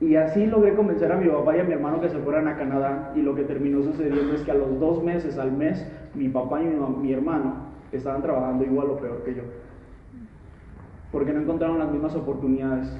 Y 0.00 0.14
así 0.16 0.46
logré 0.46 0.74
convencer 0.74 1.10
a 1.10 1.16
mi 1.16 1.28
papá 1.28 1.56
y 1.56 1.60
a 1.60 1.64
mi 1.64 1.72
hermano 1.72 2.00
que 2.00 2.10
se 2.10 2.18
fueran 2.18 2.48
a 2.48 2.56
Canadá 2.56 3.12
y 3.16 3.22
lo 3.22 3.34
que 3.34 3.44
terminó 3.44 3.82
sucediendo 3.82 4.34
es 4.34 4.42
que 4.42 4.50
a 4.50 4.54
los 4.54 4.78
dos 4.78 5.02
meses, 5.02 5.38
al 5.38 5.52
mes, 5.52 5.86
mi 6.14 6.28
papá 6.28 6.62
y 6.62 6.66
mi, 6.66 7.12
hermano 7.12 7.66
estaban 7.92 8.20
trabajando 8.20 8.64
igual 8.64 8.90
o 8.90 8.98
peor 8.98 9.24
que 9.24 9.34
yo. 9.34 9.42
Porque 11.12 11.32
no 11.32 11.40
encontraron 11.40 11.78
las 11.78 11.90
mismas 11.90 12.14
oportunidades. 12.14 12.94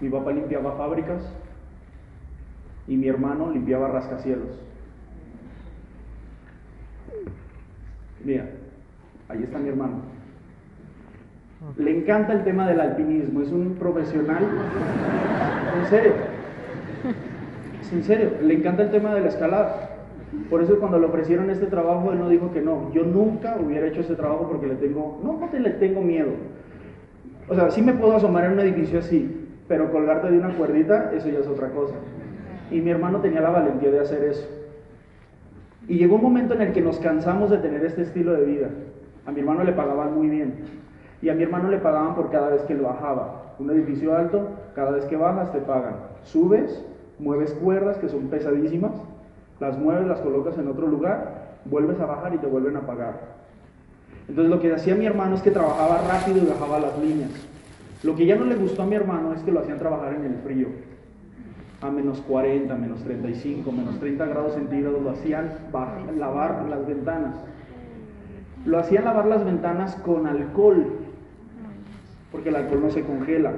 Mi 0.00 0.08
papá 0.08 0.30
limpiaba 0.30 0.76
fábricas 0.76 1.22
y 2.86 2.96
mi 2.96 3.08
hermano 3.08 3.50
limpiaba 3.50 3.88
rascacielos. 3.88 4.60
Mira, 8.24 8.48
ahí 9.28 9.42
está 9.42 9.58
mi 9.58 9.70
hermano. 9.70 10.02
Le 11.78 11.98
encanta 11.98 12.34
el 12.34 12.44
tema 12.44 12.68
del 12.68 12.80
alpinismo, 12.80 13.40
es 13.40 13.50
un 13.50 13.76
profesional. 13.78 14.44
En 15.80 15.86
serio. 15.88 16.12
En 17.92 18.04
serio, 18.04 18.30
le 18.42 18.54
encanta 18.54 18.82
el 18.82 18.90
tema 18.90 19.14
de 19.14 19.22
la 19.22 19.28
escalada. 19.28 19.90
Por 20.50 20.62
eso 20.62 20.78
cuando 20.78 20.98
le 20.98 21.06
ofrecieron 21.06 21.48
este 21.50 21.66
trabajo, 21.66 22.12
él 22.12 22.18
no 22.18 22.28
dijo 22.28 22.52
que 22.52 22.60
no. 22.60 22.92
Yo 22.92 23.04
nunca 23.04 23.56
hubiera 23.58 23.86
hecho 23.86 24.00
ese 24.00 24.16
trabajo 24.16 24.48
porque 24.48 24.66
le 24.66 24.74
tengo, 24.74 25.20
no 25.24 25.38
porque 25.38 25.60
le 25.60 25.70
tengo 25.70 26.02
miedo. 26.02 26.30
O 27.48 27.54
sea, 27.54 27.70
sí 27.70 27.80
me 27.80 27.94
puedo 27.94 28.16
asomar 28.16 28.44
en 28.44 28.52
un 28.52 28.60
edificio 28.60 28.98
así, 28.98 29.48
pero 29.66 29.90
colgarte 29.92 30.30
de 30.30 30.38
una 30.38 30.50
cuerdita, 30.56 31.12
eso 31.14 31.28
ya 31.28 31.38
es 31.38 31.46
otra 31.46 31.70
cosa. 31.70 31.94
Y 32.70 32.80
mi 32.80 32.90
hermano 32.90 33.20
tenía 33.20 33.40
la 33.40 33.50
valentía 33.50 33.90
de 33.90 34.00
hacer 34.00 34.24
eso. 34.24 34.46
Y 35.88 35.96
llegó 35.98 36.16
un 36.16 36.22
momento 36.22 36.54
en 36.54 36.62
el 36.62 36.72
que 36.72 36.82
nos 36.82 36.98
cansamos 36.98 37.50
de 37.50 37.58
tener 37.58 37.84
este 37.84 38.02
estilo 38.02 38.32
de 38.32 38.44
vida. 38.44 38.68
A 39.24 39.32
mi 39.32 39.40
hermano 39.40 39.64
le 39.64 39.72
pagaban 39.72 40.14
muy 40.14 40.28
bien 40.28 40.54
y 41.22 41.28
a 41.28 41.34
mi 41.34 41.42
hermano 41.42 41.70
le 41.70 41.78
pagaban 41.78 42.14
por 42.14 42.30
cada 42.30 42.48
vez 42.48 42.62
que 42.62 42.74
lo 42.74 42.84
bajaba. 42.84 43.54
Un 43.58 43.70
edificio 43.70 44.14
alto, 44.14 44.48
cada 44.74 44.90
vez 44.90 45.04
que 45.06 45.16
bajas 45.16 45.50
te 45.52 45.60
pagan. 45.60 45.96
Subes, 46.24 46.84
mueves 47.18 47.52
cuerdas 47.54 47.96
que 47.98 48.08
son 48.08 48.28
pesadísimas, 48.28 48.92
las 49.60 49.78
mueves, 49.78 50.06
las 50.06 50.20
colocas 50.20 50.58
en 50.58 50.68
otro 50.68 50.86
lugar, 50.86 51.46
vuelves 51.64 51.98
a 52.00 52.06
bajar 52.06 52.34
y 52.34 52.38
te 52.38 52.46
vuelven 52.46 52.76
a 52.76 52.86
pagar. 52.86 53.36
Entonces 54.28 54.50
lo 54.50 54.60
que 54.60 54.74
hacía 54.74 54.94
mi 54.94 55.06
hermano 55.06 55.36
es 55.36 55.42
que 55.42 55.50
trabajaba 55.50 56.02
rápido 56.08 56.38
y 56.38 56.46
bajaba 56.46 56.80
las 56.80 56.98
líneas. 56.98 57.30
Lo 58.02 58.14
que 58.14 58.26
ya 58.26 58.36
no 58.36 58.44
le 58.44 58.56
gustó 58.56 58.82
a 58.82 58.86
mi 58.86 58.96
hermano 58.96 59.32
es 59.32 59.42
que 59.42 59.52
lo 59.52 59.60
hacían 59.60 59.78
trabajar 59.78 60.14
en 60.14 60.24
el 60.24 60.34
frío. 60.44 60.68
A 61.80 61.90
menos 61.90 62.20
40, 62.22 62.74
menos 62.74 63.02
35, 63.04 63.70
menos 63.70 63.98
30 63.98 64.26
grados 64.26 64.54
centígrados 64.54 65.02
lo 65.02 65.10
hacían 65.10 65.50
lavar 66.18 66.66
las 66.68 66.86
ventanas. 66.86 67.36
Lo 68.64 68.78
hacían 68.78 69.04
lavar 69.04 69.26
las 69.26 69.44
ventanas 69.44 69.94
con 69.96 70.26
alcohol, 70.26 70.86
porque 72.30 72.48
el 72.48 72.56
alcohol 72.56 72.82
no 72.82 72.90
se 72.90 73.02
congela. 73.02 73.52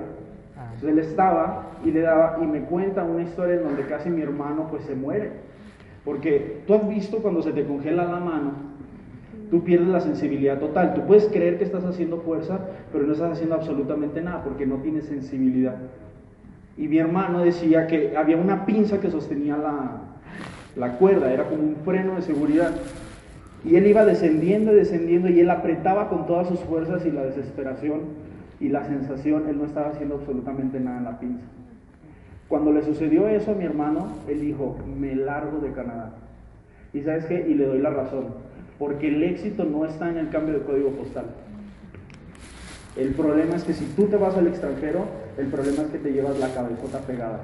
Entonces 0.75 0.91
él 0.91 0.99
estaba 0.99 1.73
y 1.85 1.91
le 1.91 2.01
daba 2.01 2.39
y 2.43 2.47
me 2.47 2.61
cuenta 2.61 3.03
una 3.03 3.23
historia 3.23 3.57
en 3.57 3.65
donde 3.65 3.83
casi 3.87 4.11
mi 4.11 4.23
hermano 4.23 4.69
pues 4.71 4.85
se 4.85 4.95
muere. 4.95 5.31
Porque 6.05 6.63
tú 6.67 6.75
has 6.75 6.89
visto 6.89 7.19
cuando 7.19 7.43
se 7.43 7.53
te 7.53 7.65
congela 7.65 8.05
la 8.05 8.21
mano, 8.21 8.53
tú 9.51 9.65
pierdes 9.65 9.89
la 9.89 10.01
sensibilidad 10.01 10.59
total. 10.59 10.95
Tú 10.95 11.03
puedes 11.03 11.27
creer 11.27 11.59
que 11.59 11.65
estás 11.65 11.85
haciendo 11.85 12.19
fuerza, 12.19 12.61
pero 12.93 13.05
no 13.05 13.13
estás 13.13 13.33
haciendo 13.33 13.57
absolutamente 13.57 14.21
nada 14.21 14.45
porque 14.45 14.67
no 14.67 14.77
tienes 14.77 15.07
sensibilidad. 15.07 15.77
Y 16.77 16.87
mi 16.87 16.99
hermano 16.99 17.43
decía 17.43 17.89
que 17.89 18.17
había 18.17 18.37
una 18.37 18.65
pinza 18.65 19.01
que 19.01 19.11
sostenía 19.11 19.57
la, 19.57 20.03
la 20.77 20.93
cuerda, 20.99 21.33
era 21.33 21.45
como 21.45 21.63
un 21.63 21.77
freno 21.85 22.15
de 22.15 22.23
seguridad. 22.23 22.71
Y 23.65 23.75
él 23.75 23.87
iba 23.89 24.05
descendiendo 24.05 24.73
y 24.73 24.77
descendiendo 24.77 25.29
y 25.29 25.41
él 25.41 25.51
apretaba 25.51 26.09
con 26.09 26.27
todas 26.27 26.47
sus 26.47 26.61
fuerzas 26.61 27.05
y 27.05 27.11
la 27.11 27.25
desesperación 27.25 28.28
y 28.61 28.69
la 28.69 28.85
sensación, 28.85 29.49
él 29.49 29.59
no 29.59 29.65
estaba 29.65 29.91
haciendo 29.91 30.17
absolutamente 30.17 30.81
nada 30.81 30.99
en 30.99 31.05
la 31.05 31.19
pinza. 31.19 31.45
Cuando 32.49 32.73
le 32.73 32.83
sucedió 32.83 33.29
eso 33.29 33.53
a 33.53 33.55
mi 33.55 33.65
hermano, 33.65 34.09
él 34.27 34.41
dijo, 34.41 34.77
me 34.99 35.15
largo 35.15 35.59
de 35.59 35.73
Canadá. 35.73 36.13
Y 36.93 37.03
sabes 37.03 37.27
qué, 37.27 37.47
y 37.47 37.55
le 37.55 37.67
doy 37.67 37.79
la 37.79 37.91
razón, 37.91 38.27
porque 38.79 39.09
el 39.09 39.23
éxito 39.23 39.65
no 39.65 39.85
está 39.85 40.09
en 40.09 40.17
el 40.17 40.31
cambio 40.31 40.55
de 40.55 40.65
código 40.65 40.91
postal. 40.91 41.27
El 42.97 43.13
problema 43.15 43.55
es 43.55 43.65
que 43.65 43.75
si 43.75 43.85
tú 43.95 44.07
te 44.07 44.17
vas 44.17 44.37
al 44.37 44.47
extranjero, 44.47 45.05
el 45.37 45.47
problema 45.47 45.83
es 45.83 45.89
que 45.89 45.99
te 45.99 46.13
llevas 46.13 46.39
la 46.41 46.49
cabezota 46.49 46.99
pegada. 47.01 47.39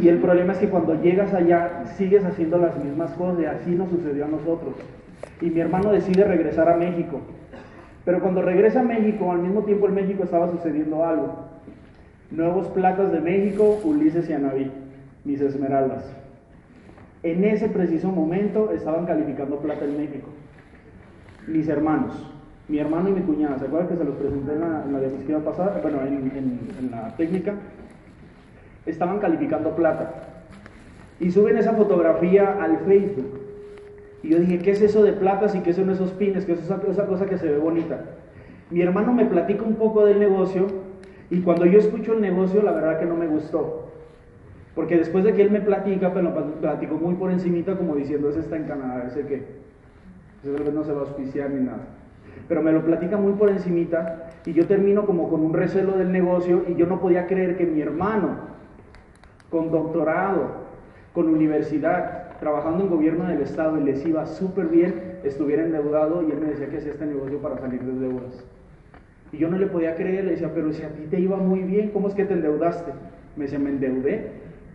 Y 0.00 0.08
el 0.08 0.18
problema 0.18 0.52
es 0.52 0.58
que 0.58 0.68
cuando 0.68 1.00
llegas 1.00 1.32
allá 1.32 1.84
sigues 1.96 2.24
haciendo 2.24 2.58
las 2.58 2.76
mismas 2.82 3.12
cosas 3.12 3.40
y 3.40 3.44
así 3.46 3.70
nos 3.70 3.88
sucedió 3.88 4.24
a 4.24 4.28
nosotros. 4.28 4.74
Y 5.40 5.50
mi 5.50 5.60
hermano 5.60 5.92
decide 5.92 6.24
regresar 6.24 6.68
a 6.68 6.76
México. 6.76 7.20
Pero 8.04 8.20
cuando 8.20 8.42
regresa 8.42 8.80
a 8.80 8.84
México, 8.84 9.30
al 9.32 9.38
mismo 9.38 9.62
tiempo 9.62 9.88
en 9.88 9.94
México 9.94 10.24
estaba 10.24 10.50
sucediendo 10.50 11.04
algo. 11.04 11.36
Nuevos 12.30 12.68
platas 12.68 13.12
de 13.12 13.20
México, 13.20 13.80
Ulises 13.84 14.28
y 14.28 14.32
Anabí, 14.32 14.70
mis 15.24 15.40
esmeraldas. 15.40 16.04
En 17.22 17.44
ese 17.44 17.68
preciso 17.68 18.10
momento 18.10 18.70
estaban 18.72 19.06
calificando 19.06 19.58
plata 19.58 19.84
en 19.86 19.96
México. 19.96 20.28
Mis 21.46 21.68
hermanos, 21.68 22.12
mi 22.68 22.78
hermano 22.78 23.08
y 23.08 23.12
mi 23.12 23.20
cuñada, 23.22 23.58
¿se 23.58 23.66
acuerdan 23.66 23.88
que 23.88 23.96
se 23.96 24.04
los 24.04 24.16
presenté 24.16 24.52
en 24.52 24.60
la, 24.60 25.00
diapositiva 25.00 25.40
pasada? 25.40 25.78
Bueno, 25.80 26.00
en 26.02 26.90
la 26.90 27.16
técnica. 27.16 27.54
Estaban 28.84 29.18
calificando 29.18 29.74
plata. 29.74 30.12
Y 31.20 31.30
suben 31.30 31.56
esa 31.56 31.72
fotografía 31.72 32.62
al 32.62 32.78
Facebook. 32.80 33.43
Y 34.24 34.30
yo 34.30 34.38
dije, 34.38 34.58
¿qué 34.58 34.70
es 34.70 34.80
eso 34.80 35.02
de 35.02 35.12
platas 35.12 35.54
y 35.54 35.60
qué 35.60 35.74
son 35.74 35.90
esos 35.90 36.10
pines? 36.12 36.46
¿Qué 36.46 36.52
es 36.52 36.62
esa, 36.62 36.80
esa 36.88 37.06
cosa 37.06 37.26
que 37.26 37.36
se 37.36 37.46
ve 37.46 37.58
bonita? 37.58 38.00
Mi 38.70 38.80
hermano 38.80 39.12
me 39.12 39.26
platica 39.26 39.62
un 39.64 39.74
poco 39.74 40.06
del 40.06 40.18
negocio 40.18 40.66
y 41.28 41.42
cuando 41.42 41.66
yo 41.66 41.78
escucho 41.78 42.14
el 42.14 42.22
negocio, 42.22 42.62
la 42.62 42.72
verdad 42.72 42.98
que 42.98 43.04
no 43.04 43.16
me 43.16 43.26
gustó. 43.26 43.90
Porque 44.74 44.96
después 44.96 45.24
de 45.24 45.34
que 45.34 45.42
él 45.42 45.50
me 45.50 45.60
platica, 45.60 46.14
pero 46.14 46.32
pues, 46.32 46.46
lo 46.46 46.52
platicó 46.54 46.94
muy 46.94 47.16
por 47.16 47.30
encimita 47.30 47.76
como 47.76 47.96
diciendo, 47.96 48.30
ese 48.30 48.40
está 48.40 48.56
en 48.56 48.64
Canadá, 48.64 49.04
ese 49.08 49.26
que 49.26 49.44
ese 50.42 50.72
no 50.72 50.84
se 50.84 50.92
va 50.92 51.00
a 51.00 51.02
auspiciar 51.02 51.50
ni 51.50 51.62
nada. 51.62 51.84
Pero 52.48 52.62
me 52.62 52.72
lo 52.72 52.82
platica 52.82 53.18
muy 53.18 53.34
por 53.34 53.50
encimita 53.50 54.30
y 54.46 54.54
yo 54.54 54.66
termino 54.66 55.04
como 55.04 55.28
con 55.28 55.42
un 55.42 55.52
recelo 55.52 55.98
del 55.98 56.10
negocio 56.10 56.64
y 56.66 56.76
yo 56.76 56.86
no 56.86 56.98
podía 56.98 57.26
creer 57.26 57.58
que 57.58 57.66
mi 57.66 57.82
hermano, 57.82 58.38
con 59.50 59.70
doctorado, 59.70 60.64
con 61.12 61.28
universidad, 61.28 62.23
trabajando 62.40 62.84
en 62.84 62.90
gobierno 62.90 63.26
del 63.26 63.40
Estado 63.40 63.78
y 63.78 63.84
les 63.84 64.04
iba 64.06 64.26
súper 64.26 64.66
bien, 64.66 65.18
estuviera 65.24 65.64
endeudado 65.64 66.22
y 66.22 66.30
él 66.30 66.38
me 66.40 66.48
decía 66.48 66.68
que 66.68 66.78
hacía 66.78 66.92
este 66.92 67.06
negocio 67.06 67.38
para 67.38 67.58
salir 67.58 67.82
de 67.82 67.98
deudas. 67.98 68.44
Y 69.32 69.38
yo 69.38 69.48
no 69.48 69.58
le 69.58 69.66
podía 69.66 69.94
creer, 69.94 70.24
le 70.24 70.32
decía, 70.32 70.50
pero 70.54 70.72
si 70.72 70.82
a 70.82 70.88
ti 70.90 71.06
te 71.10 71.18
iba 71.18 71.36
muy 71.36 71.60
bien, 71.60 71.90
¿cómo 71.90 72.08
es 72.08 72.14
que 72.14 72.24
te 72.24 72.34
endeudaste? 72.34 72.92
Me 73.36 73.44
decía, 73.44 73.58
me 73.58 73.70
endeudé. 73.70 74.30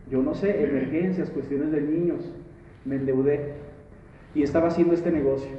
Yo 0.10 0.22
no 0.22 0.34
sé, 0.34 0.64
emergencias, 0.64 1.30
cuestiones 1.30 1.72
de 1.72 1.82
niños, 1.82 2.34
me 2.84 2.96
endeudé. 2.96 3.54
Y 4.36 4.44
estaba 4.44 4.68
haciendo 4.68 4.94
este 4.94 5.12
negocio. 5.12 5.52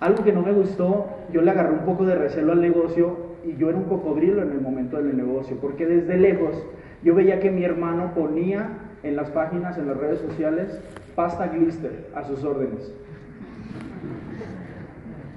Algo 0.00 0.24
que 0.24 0.32
no 0.32 0.42
me 0.42 0.52
gustó, 0.52 1.06
yo 1.32 1.42
le 1.42 1.50
agarré 1.50 1.72
un 1.72 1.84
poco 1.84 2.04
de 2.04 2.14
recelo 2.14 2.52
al 2.52 2.60
negocio 2.60 3.34
y 3.44 3.56
yo 3.56 3.68
era 3.68 3.78
un 3.78 3.84
cocodrilo 3.84 4.42
en 4.42 4.52
el 4.52 4.60
momento 4.60 4.96
del 4.96 5.16
negocio, 5.16 5.56
porque 5.60 5.86
desde 5.86 6.16
lejos 6.16 6.64
yo 7.02 7.14
veía 7.14 7.40
que 7.40 7.50
mi 7.50 7.64
hermano 7.64 8.12
ponía 8.14 8.68
en 9.04 9.16
las 9.16 9.30
páginas, 9.30 9.78
en 9.78 9.86
las 9.86 9.96
redes 9.96 10.20
sociales, 10.20 10.80
pasta 11.14 11.46
glister 11.46 12.08
a 12.14 12.24
sus 12.24 12.42
órdenes. 12.42 12.92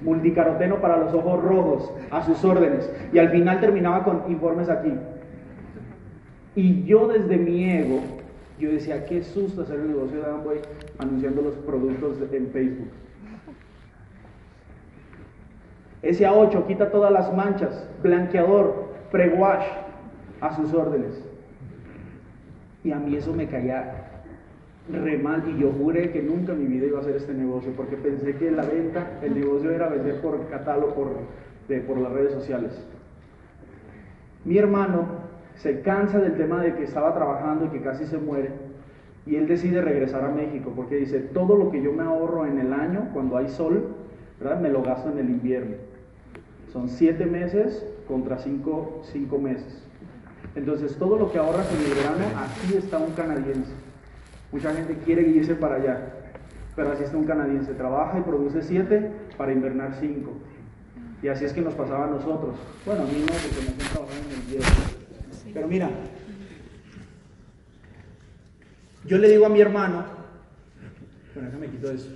Multicaroteno 0.02 0.78
para 0.78 0.98
los 0.98 1.14
ojos 1.14 1.44
rojos 1.44 1.92
a 2.12 2.24
sus 2.24 2.44
órdenes. 2.44 2.90
Y 3.12 3.20
al 3.20 3.30
final 3.30 3.60
terminaba 3.60 4.04
con 4.04 4.24
informes 4.30 4.70
aquí. 4.70 4.94
Y 6.56 6.86
yo 6.86 7.08
desde 7.08 7.38
mi 7.38 7.70
ego, 7.70 8.00
yo 8.58 8.72
decía, 8.72 9.06
qué 9.06 9.22
susto 9.24 9.62
hacer 9.62 9.80
el 9.80 9.90
negocio 9.90 10.20
de 10.20 10.26
Amway 10.26 10.62
anunciando 10.98 11.42
los 11.42 11.54
productos 11.56 12.18
en 12.32 12.48
Facebook. 12.48 12.90
SA8 16.04 16.68
quita 16.68 16.90
todas 16.90 17.12
las 17.12 17.34
manchas, 17.34 17.88
blanqueador, 18.02 18.88
pre-wash 19.12 19.66
a 20.42 20.56
sus 20.56 20.74
órdenes. 20.74 21.22
Y 22.84 22.91
a 22.91 23.00
mí 23.00 23.15
eso 23.15 23.34
me 23.34 23.48
caía 23.48 24.07
re 24.89 25.17
mal 25.17 25.43
y 25.48 25.60
yo 25.60 25.72
juré 25.72 26.12
que 26.12 26.22
nunca 26.22 26.53
en 26.53 26.60
mi 26.60 26.65
vida 26.67 26.88
iba 26.88 27.00
a 27.00 27.01
hacer 27.01 27.15
este 27.17 27.34
negocio 27.34 27.74
porque 27.75 27.98
pensé 27.98 28.36
que 28.36 28.51
la 28.51 28.63
venta, 28.63 29.19
el 29.22 29.36
negocio 29.36 29.72
era 29.72 29.89
vender 29.89 30.22
por 30.22 30.48
catálogo, 30.50 30.93
por, 30.93 31.07
por 31.86 31.98
las 31.98 32.12
redes 32.12 32.34
sociales. 32.34 32.72
Mi 34.46 34.57
hermano 34.57 35.05
se 35.55 35.81
cansa 35.81 36.19
del 36.19 36.38
tema 36.38 36.62
de 36.62 36.75
que 36.75 36.84
estaba 36.84 37.13
trabajando 37.13 37.65
y 37.65 37.69
que 37.69 37.81
casi 37.81 38.05
se 38.05 38.17
muere 38.17 38.51
y 39.27 39.36
él 39.36 39.48
decide 39.48 39.81
regresar 39.81 40.24
a 40.24 40.29
México 40.29 40.72
porque 40.75 40.96
dice, 40.96 41.19
todo 41.19 41.57
lo 41.57 41.69
que 41.69 41.81
yo 41.81 41.91
me 41.91 42.03
ahorro 42.03 42.46
en 42.46 42.60
el 42.60 42.72
año 42.72 43.10
cuando 43.13 43.38
hay 43.38 43.50
sol, 43.50 43.96
¿verdad? 44.39 44.62
me 44.62 44.69
lo 44.69 44.81
gasto 44.81 45.12
en 45.12 45.17
el 45.19 45.29
invierno. 45.29 45.75
Son 46.72 46.88
siete 46.88 47.25
meses 47.25 47.86
contra 48.07 48.38
cinco, 48.38 49.01
cinco 49.12 49.38
meses. 49.38 49.84
Entonces, 50.58 50.96
todo 50.98 51.20
lo 51.20 51.32
que 51.32 51.38
ahorras 51.38 51.68
en 51.72 51.86
el 51.86 51.94
verano, 51.94 52.26
así 52.36 52.78
está 52.78 52.98
un 52.98 53.12
canadiense. 53.12 53.72
Mucha 54.52 54.74
gente 54.74 54.98
quiere 55.06 55.22
irse 55.22 55.54
para 55.54 55.76
allá, 55.76 56.14
pero 56.76 56.92
así 56.92 57.04
está 57.04 57.16
un 57.16 57.26
canadiense. 57.26 57.74
Trabaja 57.76 58.18
y 58.18 58.24
produce 58.24 58.64
siete 58.64 59.12
para 59.38 59.52
invernar 59.54 59.94
cinco. 60.00 60.32
Y 61.22 61.28
así 61.28 61.46
es 61.46 61.54
que 61.54 61.62
nos 61.62 61.76
pasaba 61.76 62.06
a 62.06 62.10
nosotros. 62.10 62.56
Bueno, 62.88 63.04
a 63.04 63.06
mí 63.06 63.20
no, 63.20 63.28
porque 63.28 63.68
no 63.68 63.90
trabajando 63.92 64.30
en 64.34 64.42
el 64.42 64.48
día. 64.48 64.60
Pero 65.54 65.68
mira, 65.68 65.92
yo 69.06 69.18
le 69.20 69.30
digo 69.30 69.46
a 69.46 69.50
mi 69.50 69.62
hermano, 69.62 70.06
bueno, 71.36 71.50
déjame 71.50 71.68
quito 71.68 71.92
eso. 71.92 72.10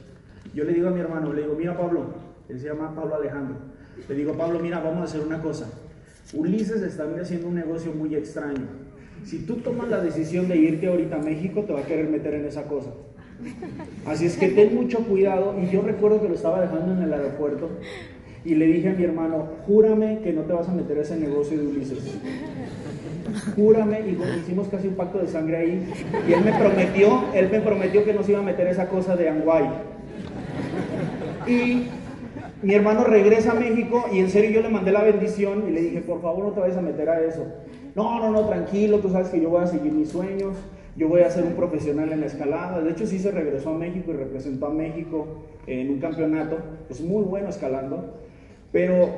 Yo 0.55 0.63
le 0.63 0.73
digo 0.73 0.87
a 0.87 0.91
mi 0.91 0.99
hermano, 0.99 1.31
le 1.31 1.43
digo, 1.43 1.53
mira 1.55 1.77
Pablo, 1.77 2.15
él 2.49 2.59
se 2.59 2.69
llama 2.69 2.95
Pablo 2.95 3.17
Alejandro. 3.17 3.57
Le 4.09 4.15
digo, 4.15 4.33
Pablo, 4.33 4.59
mira, 4.59 4.79
vamos 4.79 5.01
a 5.01 5.03
hacer 5.03 5.21
una 5.21 5.39
cosa. 5.39 5.67
Ulises 6.33 6.81
está 6.81 7.05
haciendo 7.19 7.47
un 7.47 7.55
negocio 7.55 7.91
muy 7.93 8.15
extraño. 8.15 8.67
Si 9.25 9.39
tú 9.39 9.55
tomas 9.57 9.89
la 9.89 10.01
decisión 10.01 10.47
de 10.47 10.57
irte 10.57 10.87
ahorita 10.87 11.17
a 11.17 11.19
México, 11.19 11.63
te 11.63 11.73
va 11.73 11.81
a 11.81 11.85
querer 11.85 12.09
meter 12.09 12.33
en 12.33 12.45
esa 12.45 12.63
cosa. 12.63 12.91
Así 14.05 14.25
es 14.25 14.37
que 14.37 14.49
ten 14.49 14.73
mucho 14.73 14.99
cuidado. 14.99 15.55
Y 15.61 15.69
yo 15.69 15.81
recuerdo 15.81 16.21
que 16.21 16.29
lo 16.29 16.35
estaba 16.35 16.61
dejando 16.61 16.93
en 16.93 17.03
el 17.03 17.13
aeropuerto 17.13 17.69
y 18.43 18.55
le 18.55 18.65
dije 18.65 18.89
a 18.89 18.93
mi 18.93 19.03
hermano, 19.03 19.49
júrame 19.67 20.19
que 20.23 20.33
no 20.33 20.41
te 20.41 20.53
vas 20.53 20.67
a 20.67 20.73
meter 20.73 20.97
a 20.97 21.01
ese 21.01 21.17
negocio 21.17 21.57
de 21.57 21.67
Ulises. 21.67 22.17
Júrame, 23.55 24.01
y 24.01 24.17
hicimos 24.39 24.67
casi 24.67 24.87
un 24.87 24.95
pacto 24.95 25.19
de 25.19 25.27
sangre 25.27 25.57
ahí. 25.57 25.93
Y 26.27 26.33
él 26.33 26.43
me 26.43 26.53
prometió, 26.53 27.25
él 27.33 27.49
me 27.51 27.61
prometió 27.61 28.03
que 28.03 28.13
no 28.13 28.23
se 28.23 28.31
iba 28.31 28.41
a 28.41 28.43
meter 28.43 28.67
esa 28.67 28.87
cosa 28.87 29.15
de 29.15 29.29
Anguay. 29.29 29.69
Y 31.47 31.87
mi 32.63 32.75
hermano 32.75 33.03
regresa 33.03 33.51
a 33.51 33.55
México 33.55 34.05
y 34.11 34.19
en 34.19 34.29
serio 34.29 34.51
yo 34.51 34.61
le 34.61 34.69
mandé 34.69 34.91
la 34.91 35.03
bendición 35.03 35.65
y 35.67 35.71
le 35.71 35.81
dije, 35.81 36.01
por 36.01 36.21
favor 36.21 36.45
no 36.45 36.51
te 36.51 36.59
vayas 36.59 36.77
a 36.77 36.81
meter 36.81 37.09
a 37.09 37.21
eso. 37.21 37.45
No, 37.95 38.19
no, 38.19 38.31
no, 38.31 38.47
tranquilo, 38.47 38.99
tú 38.99 39.09
sabes 39.09 39.29
que 39.29 39.41
yo 39.41 39.49
voy 39.49 39.63
a 39.63 39.67
seguir 39.67 39.91
mis 39.91 40.09
sueños, 40.09 40.55
yo 40.95 41.07
voy 41.07 41.21
a 41.21 41.31
ser 41.31 41.43
un 41.43 41.53
profesional 41.53 42.11
en 42.11 42.21
la 42.21 42.27
escalada. 42.27 42.81
De 42.81 42.91
hecho 42.91 43.07
sí 43.07 43.19
se 43.19 43.31
regresó 43.31 43.71
a 43.71 43.77
México 43.77 44.11
y 44.11 44.15
representó 44.15 44.67
a 44.67 44.69
México 44.69 45.27
en 45.65 45.89
un 45.89 45.99
campeonato, 45.99 46.57
es 46.89 47.01
muy 47.01 47.23
bueno 47.23 47.49
escalando, 47.49 48.17
pero 48.71 49.09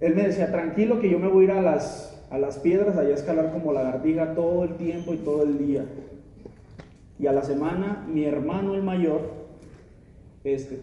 Él 0.00 0.14
me 0.14 0.24
decía, 0.24 0.50
tranquilo 0.50 1.00
que 1.00 1.08
yo 1.08 1.18
me 1.18 1.28
voy 1.28 1.42
a 1.42 1.44
ir 1.44 1.50
a 1.52 1.62
las, 1.62 2.22
a 2.30 2.38
las 2.38 2.58
piedras, 2.58 2.96
allá 2.96 3.10
a 3.10 3.14
escalar 3.14 3.52
como 3.52 3.72
lagartija 3.72 4.34
todo 4.34 4.64
el 4.64 4.74
tiempo 4.76 5.14
y 5.14 5.18
todo 5.18 5.42
el 5.44 5.58
día. 5.58 5.84
Y 7.18 7.26
a 7.26 7.32
la 7.32 7.42
semana, 7.42 8.06
mi 8.08 8.24
hermano 8.24 8.74
el 8.74 8.82
mayor, 8.82 9.20
este, 10.44 10.80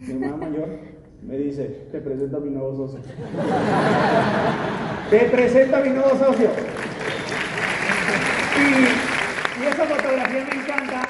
mi 0.00 0.12
hermano 0.12 0.36
mayor, 0.36 0.91
me 1.26 1.38
dice, 1.38 1.86
te 1.92 2.00
presento 2.00 2.36
a 2.36 2.40
mi 2.40 2.50
nuevo 2.50 2.74
socio. 2.74 3.00
te 5.10 5.18
presento 5.26 5.76
a 5.76 5.80
mi 5.80 5.90
nuevo 5.90 6.10
socio. 6.10 6.50
Y, 8.58 9.64
esa 9.64 9.84
fotografía 9.84 10.44
me 10.44 10.60
encanta 10.60 11.08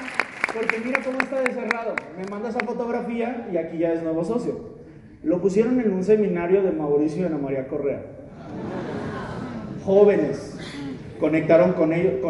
porque 0.54 0.78
mira 0.84 1.00
cómo 1.02 1.18
está 1.18 1.40
de 1.40 1.52
cerrado. 1.52 1.94
Me 2.18 2.26
manda 2.30 2.50
esa 2.50 2.60
fotografía 2.60 3.48
y 3.50 3.56
aquí 3.56 3.78
ya 3.78 3.94
es 3.94 4.02
nuevo 4.02 4.22
socio. 4.24 4.72
Lo 5.22 5.40
pusieron 5.40 5.80
en 5.80 5.92
un 5.92 6.04
seminario 6.04 6.62
de 6.62 6.72
Mauricio 6.72 7.22
y 7.22 7.26
Ana 7.26 7.38
María 7.38 7.68
Correa. 7.68 8.02
Jóvenes 9.84 10.58
conectaron 11.18 11.72
con 11.72 11.92
él. 11.92 12.20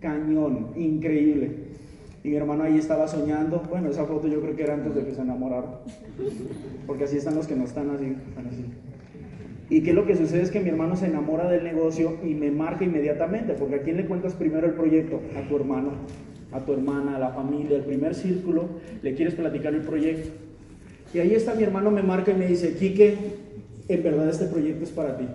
Cañón, 0.00 0.68
increíble. 0.76 1.65
Y 2.26 2.30
mi 2.30 2.36
hermano 2.38 2.64
ahí 2.64 2.76
estaba 2.76 3.06
soñando. 3.06 3.62
Bueno, 3.70 3.88
esa 3.88 4.04
foto 4.04 4.26
yo 4.26 4.40
creo 4.40 4.56
que 4.56 4.64
era 4.64 4.74
antes 4.74 4.96
de 4.96 5.04
que 5.04 5.14
se 5.14 5.20
enamoraron. 5.20 5.76
Porque 6.84 7.04
así 7.04 7.18
están 7.18 7.36
los 7.36 7.46
que 7.46 7.54
no 7.54 7.62
están 7.62 7.88
así. 7.90 8.16
Están 8.28 8.48
así. 8.48 8.64
Y 9.70 9.82
que 9.84 9.92
lo 9.92 10.06
que 10.06 10.16
sucede 10.16 10.42
es 10.42 10.50
que 10.50 10.58
mi 10.58 10.70
hermano 10.70 10.96
se 10.96 11.06
enamora 11.06 11.48
del 11.48 11.62
negocio 11.62 12.18
y 12.24 12.34
me 12.34 12.50
marca 12.50 12.84
inmediatamente, 12.84 13.54
porque 13.54 13.76
a 13.76 13.82
quién 13.82 13.96
le 13.96 14.06
cuentas 14.06 14.34
primero 14.34 14.66
el 14.66 14.74
proyecto? 14.74 15.20
A 15.36 15.48
tu 15.48 15.54
hermano, 15.54 15.92
a 16.50 16.58
tu 16.64 16.72
hermana, 16.72 17.14
a 17.14 17.20
la 17.20 17.30
familia, 17.30 17.76
el 17.76 17.84
primer 17.84 18.12
círculo, 18.16 18.70
le 19.02 19.14
quieres 19.14 19.36
platicar 19.36 19.72
el 19.72 19.82
proyecto. 19.82 20.30
Y 21.14 21.20
ahí 21.20 21.32
está 21.32 21.54
mi 21.54 21.62
hermano, 21.62 21.92
me 21.92 22.02
marca 22.02 22.32
y 22.32 22.34
me 22.34 22.48
dice, 22.48 22.74
Quique, 22.74 23.14
en 23.86 24.02
verdad 24.02 24.28
este 24.28 24.46
proyecto 24.46 24.82
es 24.82 24.90
para 24.90 25.16
ti. 25.16 25.28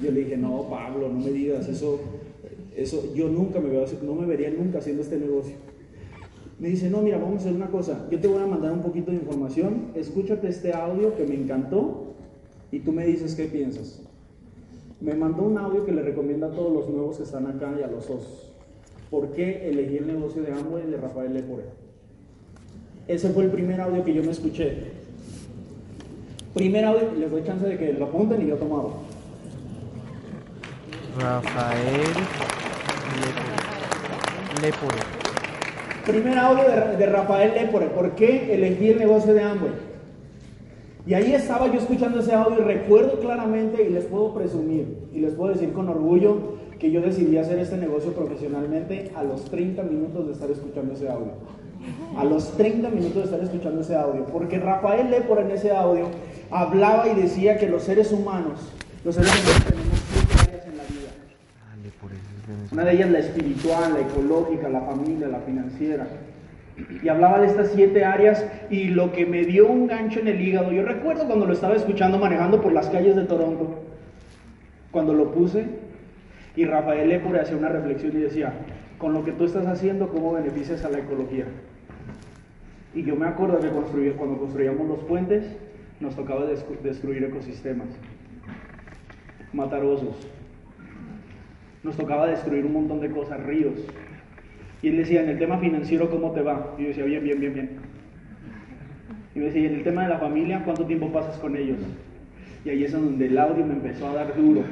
Yo 0.00 0.12
le 0.12 0.20
dije, 0.20 0.36
no, 0.36 0.68
Pablo, 0.70 1.08
no 1.08 1.18
me 1.18 1.32
digas 1.32 1.68
eso, 1.68 2.00
eso 2.78 3.12
yo 3.14 3.28
nunca 3.28 3.60
me 3.60 3.68
veo, 3.68 3.84
no 4.02 4.14
me 4.14 4.26
vería 4.26 4.50
nunca 4.50 4.78
haciendo 4.78 5.02
este 5.02 5.18
negocio. 5.18 5.54
Me 6.60 6.68
dice, 6.68 6.88
no, 6.88 7.02
mira, 7.02 7.18
vamos 7.18 7.36
a 7.36 7.38
hacer 7.40 7.52
una 7.52 7.68
cosa, 7.68 8.06
yo 8.10 8.20
te 8.20 8.28
voy 8.28 8.42
a 8.42 8.46
mandar 8.46 8.72
un 8.72 8.82
poquito 8.82 9.10
de 9.10 9.16
información, 9.16 9.88
escúchate 9.94 10.48
este 10.48 10.72
audio 10.72 11.16
que 11.16 11.24
me 11.24 11.34
encantó 11.34 12.14
y 12.70 12.80
tú 12.80 12.92
me 12.92 13.06
dices 13.06 13.34
qué 13.34 13.44
piensas. 13.44 14.02
Me 15.00 15.14
mandó 15.14 15.42
un 15.42 15.58
audio 15.58 15.84
que 15.84 15.92
le 15.92 16.02
recomienda 16.02 16.48
a 16.48 16.50
todos 16.50 16.72
los 16.72 16.88
nuevos 16.88 17.18
que 17.18 17.22
están 17.24 17.46
acá 17.46 17.74
y 17.78 17.82
a 17.82 17.88
los 17.88 18.04
socios. 18.04 18.52
¿Por 19.10 19.32
qué 19.32 19.68
elegí 19.68 19.96
el 19.96 20.06
negocio 20.06 20.42
de 20.42 20.52
Amway 20.52 20.84
y 20.86 20.90
de 20.90 20.96
Rafael 20.98 21.32
Lepore? 21.32 21.64
Ese 23.06 23.30
fue 23.30 23.44
el 23.44 23.50
primer 23.50 23.80
audio 23.80 24.04
que 24.04 24.12
yo 24.12 24.22
me 24.22 24.32
escuché. 24.32 24.98
Primer 26.54 26.84
audio, 26.84 27.12
les 27.18 27.30
doy 27.30 27.42
chance 27.44 27.66
de 27.66 27.78
que 27.78 27.92
lo 27.92 28.06
apunten 28.06 28.42
y 28.42 28.46
yo 28.48 28.56
tomo 28.56 28.78
agua. 28.78 28.94
Rafael 31.18 32.02
Lepore. 34.62 34.96
Primer 36.06 36.38
audio 36.38 36.64
de, 36.64 36.96
de 36.96 37.06
Rafael 37.06 37.54
Lepore. 37.54 37.86
¿Por 37.86 38.12
qué 38.12 38.54
elegí 38.54 38.90
el 38.90 38.98
negocio 38.98 39.34
de 39.34 39.42
Amway? 39.42 39.88
Y 41.06 41.14
ahí 41.14 41.32
estaba 41.32 41.66
yo 41.68 41.78
escuchando 41.78 42.20
ese 42.20 42.34
audio 42.34 42.60
y 42.60 42.64
recuerdo 42.64 43.18
claramente 43.20 43.82
y 43.82 43.88
les 43.90 44.04
puedo 44.04 44.34
presumir 44.34 45.08
y 45.14 45.20
les 45.20 45.32
puedo 45.32 45.54
decir 45.54 45.72
con 45.72 45.88
orgullo 45.88 46.58
que 46.78 46.90
yo 46.90 47.00
decidí 47.00 47.38
hacer 47.38 47.58
este 47.58 47.78
negocio 47.78 48.12
profesionalmente 48.12 49.10
a 49.16 49.24
los 49.24 49.44
30 49.46 49.82
minutos 49.84 50.26
de 50.26 50.32
estar 50.34 50.50
escuchando 50.50 50.92
ese 50.92 51.08
audio. 51.08 51.32
A 52.16 52.24
los 52.24 52.52
30 52.56 52.90
minutos 52.90 53.14
de 53.14 53.22
estar 53.24 53.40
escuchando 53.40 53.80
ese 53.80 53.96
audio. 53.96 54.26
Porque 54.26 54.58
Rafael 54.58 55.10
Lepor 55.10 55.40
en 55.40 55.50
ese 55.50 55.74
audio 55.74 56.08
hablaba 56.50 57.08
y 57.08 57.14
decía 57.14 57.56
que 57.56 57.68
los 57.68 57.84
seres 57.84 58.12
humanos, 58.12 58.60
los 59.02 59.14
seres 59.14 59.30
humanos 59.30 59.64
tenemos 59.64 59.98
siete 60.12 60.50
áreas 60.50 60.66
en 60.66 60.76
la 60.76 60.82
vida. 60.84 61.10
Ah, 61.64 61.76
Una 62.72 62.84
de 62.84 62.92
ellas 62.92 63.10
la 63.10 63.18
espiritual, 63.18 63.94
la 63.94 64.00
ecológica, 64.00 64.68
la 64.68 64.80
familia, 64.80 65.28
la 65.28 65.40
financiera. 65.40 66.06
Y 67.02 67.08
hablaba 67.08 67.40
de 67.40 67.48
estas 67.48 67.72
siete 67.74 68.04
áreas 68.04 68.46
y 68.70 68.88
lo 68.88 69.12
que 69.12 69.26
me 69.26 69.44
dio 69.44 69.66
un 69.66 69.86
gancho 69.86 70.20
en 70.20 70.28
el 70.28 70.40
hígado, 70.40 70.72
yo 70.72 70.82
recuerdo 70.82 71.26
cuando 71.26 71.46
lo 71.46 71.52
estaba 71.52 71.74
escuchando 71.74 72.18
manejando 72.18 72.62
por 72.62 72.72
las 72.72 72.88
calles 72.88 73.16
de 73.16 73.24
Toronto, 73.24 73.82
cuando 74.92 75.12
lo 75.12 75.32
puse 75.32 75.66
y 76.56 76.64
Rafael 76.64 77.08
Lepore 77.08 77.40
hacía 77.40 77.56
una 77.56 77.68
reflexión 77.68 78.16
y 78.16 78.20
decía, 78.20 78.52
con 78.98 79.12
lo 79.12 79.24
que 79.24 79.32
tú 79.32 79.44
estás 79.44 79.66
haciendo, 79.66 80.08
¿cómo 80.08 80.32
beneficias 80.32 80.84
a 80.84 80.90
la 80.90 80.98
ecología? 80.98 81.46
Y 82.94 83.02
yo 83.02 83.16
me 83.16 83.26
acuerdo 83.26 83.58
de 83.58 83.70
construir, 83.70 84.14
cuando 84.14 84.38
construíamos 84.38 84.88
los 84.88 84.98
puentes, 85.00 85.44
nos 86.00 86.16
tocaba 86.16 86.46
destruir 86.46 87.24
ecosistemas, 87.24 87.88
matar 89.52 89.84
osos, 89.84 90.16
nos 91.88 91.96
tocaba 91.96 92.26
destruir 92.26 92.66
un 92.66 92.74
montón 92.74 93.00
de 93.00 93.10
cosas, 93.10 93.42
ríos, 93.44 93.74
y 94.82 94.88
él 94.88 94.98
decía, 94.98 95.22
en 95.22 95.30
el 95.30 95.38
tema 95.38 95.58
financiero, 95.58 96.08
¿cómo 96.08 96.32
te 96.32 96.42
va? 96.42 96.74
Y 96.78 96.82
yo 96.82 96.88
decía, 96.88 97.04
bien, 97.04 97.24
bien, 97.24 97.40
bien, 97.40 97.54
bien. 97.54 97.70
Y 99.34 99.38
me 99.38 99.46
decía, 99.46 99.68
en 99.68 99.74
el 99.76 99.82
tema 99.82 100.02
de 100.02 100.10
la 100.10 100.18
familia, 100.18 100.62
¿cuánto 100.64 100.84
tiempo 100.84 101.10
pasas 101.10 101.36
con 101.38 101.56
ellos? 101.56 101.78
Y 102.64 102.70
ahí 102.70 102.84
es 102.84 102.92
donde 102.92 103.26
el 103.26 103.38
audio 103.38 103.66
me 103.66 103.72
empezó 103.72 104.08
a 104.08 104.14
dar 104.14 104.36
duro. 104.36 104.62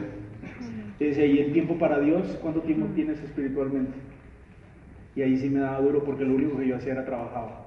Y 1.01 1.05
decía, 1.07 1.27
¿y 1.27 1.39
el 1.39 1.53
tiempo 1.53 1.77
para 1.79 1.99
Dios? 1.99 2.39
¿Cuánto 2.41 2.61
tiempo 2.61 2.87
tienes 2.95 3.21
espiritualmente? 3.23 3.93
Y 5.17 5.23
ahí 5.23 5.37
sí 5.39 5.49
me 5.49 5.61
daba 5.61 5.81
duro 5.81 6.05
porque 6.05 6.25
lo 6.25 6.35
único 6.35 6.59
que 6.59 6.69
yo 6.69 6.77
hacía 6.77 6.93
era 6.93 7.05
trabajar. 7.05 7.67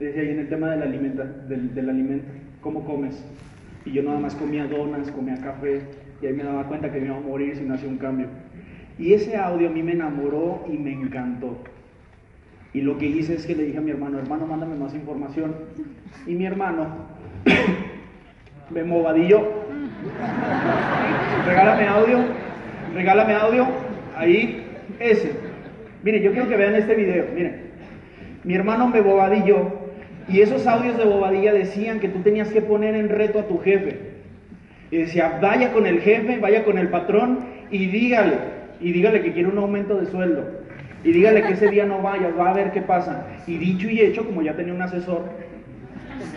Y 0.00 0.04
decía, 0.04 0.24
y 0.24 0.30
en 0.30 0.40
el 0.40 0.48
tema 0.48 0.70
del, 0.70 0.82
alimenta, 0.82 1.24
del, 1.24 1.74
del 1.74 1.90
alimento, 1.90 2.26
¿cómo 2.60 2.84
comes? 2.84 3.22
Y 3.84 3.92
yo 3.92 4.02
nada 4.02 4.18
más 4.18 4.34
comía 4.34 4.66
donas, 4.66 5.10
comía 5.12 5.36
café, 5.36 5.82
y 6.20 6.26
ahí 6.26 6.32
me 6.32 6.42
daba 6.42 6.64
cuenta 6.64 6.90
que 6.90 6.98
me 6.98 7.06
iba 7.06 7.16
a 7.16 7.20
morir 7.20 7.56
si 7.56 7.62
no 7.62 7.74
hacía 7.74 7.88
un 7.88 7.98
cambio. 7.98 8.26
Y 8.98 9.12
ese 9.14 9.36
audio 9.36 9.68
a 9.68 9.72
mí 9.72 9.82
me 9.82 9.92
enamoró 9.92 10.64
y 10.68 10.76
me 10.76 10.92
encantó. 10.92 11.56
Y 12.74 12.80
lo 12.80 12.98
que 12.98 13.06
hice 13.06 13.34
es 13.34 13.46
que 13.46 13.54
le 13.54 13.64
dije 13.64 13.78
a 13.78 13.80
mi 13.80 13.90
hermano, 13.90 14.18
hermano, 14.18 14.46
mándame 14.46 14.76
más 14.76 14.94
información. 14.94 15.54
Y 16.26 16.34
mi 16.34 16.46
hermano 16.46 16.86
me 18.70 18.84
movadillo. 18.84 19.40
Regálame 21.46 21.86
audio, 21.86 22.18
regálame 22.94 23.34
audio. 23.34 23.66
Ahí, 24.16 24.66
ese. 24.98 25.32
Mire, 26.02 26.20
yo 26.20 26.32
quiero 26.32 26.48
que 26.48 26.56
vean 26.56 26.74
este 26.74 26.94
video. 26.94 27.26
Miren, 27.34 27.62
mi 28.44 28.54
hermano 28.54 28.88
me 28.88 29.00
bobadillo 29.00 29.72
y 30.28 30.40
esos 30.40 30.66
audios 30.66 30.98
de 30.98 31.04
bobadilla 31.04 31.52
decían 31.52 32.00
que 32.00 32.08
tú 32.08 32.20
tenías 32.20 32.48
que 32.48 32.60
poner 32.60 32.94
en 32.94 33.08
reto 33.08 33.38
a 33.38 33.48
tu 33.48 33.58
jefe. 33.58 33.98
Y 34.90 34.98
decía, 34.98 35.38
vaya 35.40 35.72
con 35.72 35.86
el 35.86 36.00
jefe, 36.00 36.38
vaya 36.38 36.64
con 36.64 36.78
el 36.78 36.88
patrón 36.88 37.40
y 37.70 37.86
dígale, 37.86 38.57
y 38.80 38.92
dígale 38.92 39.22
que 39.22 39.32
quiere 39.32 39.48
un 39.48 39.58
aumento 39.58 39.96
de 39.96 40.06
sueldo. 40.06 40.44
Y 41.04 41.12
dígale 41.12 41.42
que 41.42 41.52
ese 41.52 41.68
día 41.68 41.86
no 41.86 42.02
vaya, 42.02 42.30
va 42.30 42.50
a 42.50 42.54
ver 42.54 42.72
qué 42.72 42.82
pasa. 42.82 43.26
Y 43.46 43.56
dicho 43.56 43.88
y 43.88 44.00
hecho, 44.00 44.26
como 44.26 44.42
ya 44.42 44.54
tenía 44.54 44.74
un 44.74 44.82
asesor, 44.82 45.22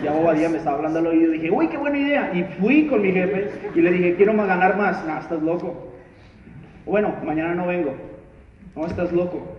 ya 0.02 0.12
Bobadilla 0.12 0.48
me 0.48 0.58
estaba 0.58 0.76
hablando 0.76 1.00
al 1.00 1.06
oído, 1.08 1.32
dije, 1.32 1.50
uy, 1.50 1.68
qué 1.68 1.76
buena 1.76 1.98
idea. 1.98 2.30
Y 2.34 2.44
fui 2.60 2.86
con 2.86 3.02
mi 3.02 3.12
jefe 3.12 3.50
y 3.74 3.80
le 3.80 3.92
dije, 3.92 4.14
quiero 4.14 4.34
ganar 4.34 4.76
más. 4.76 5.04
No, 5.04 5.18
estás 5.18 5.42
loco. 5.42 5.92
Bueno, 6.86 7.14
mañana 7.24 7.54
no 7.54 7.66
vengo. 7.66 7.94
No, 8.76 8.86
estás 8.86 9.12
loco. 9.12 9.56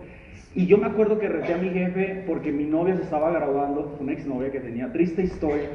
Y 0.54 0.66
yo 0.66 0.78
me 0.78 0.86
acuerdo 0.86 1.18
que 1.18 1.28
reté 1.28 1.52
a 1.52 1.58
mi 1.58 1.70
jefe 1.70 2.22
porque 2.26 2.52
mi 2.52 2.64
novia 2.64 2.96
se 2.96 3.02
estaba 3.02 3.30
graduando, 3.32 3.96
una 4.00 4.12
exnovia 4.12 4.52
que 4.52 4.60
tenía, 4.60 4.92
triste 4.92 5.22
historia. 5.22 5.68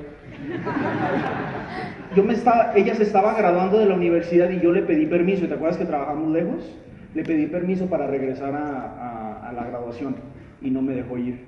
Yo 2.16 2.24
me 2.24 2.34
estaba, 2.34 2.72
ella 2.76 2.96
se 2.96 3.04
estaba 3.04 3.34
graduando 3.36 3.78
de 3.78 3.88
la 3.88 3.96
universidad 3.96 4.50
y 4.50 4.62
yo 4.62 4.72
le 4.72 4.84
pedí 4.84 5.06
permiso. 5.06 5.48
¿Te 5.48 5.54
acuerdas 5.54 5.78
que 5.78 5.86
trabajamos 5.86 6.32
lejos? 6.32 6.76
Le 7.16 7.24
pedí 7.24 7.48
permiso 7.48 7.88
para 7.88 8.08
regresar 8.08 8.54
a, 8.56 9.52
la 9.54 9.66
graduación 9.66 10.16
y 10.62 10.70
no 10.70 10.82
me 10.82 10.94
dejó 10.94 11.18
ir. 11.18 11.40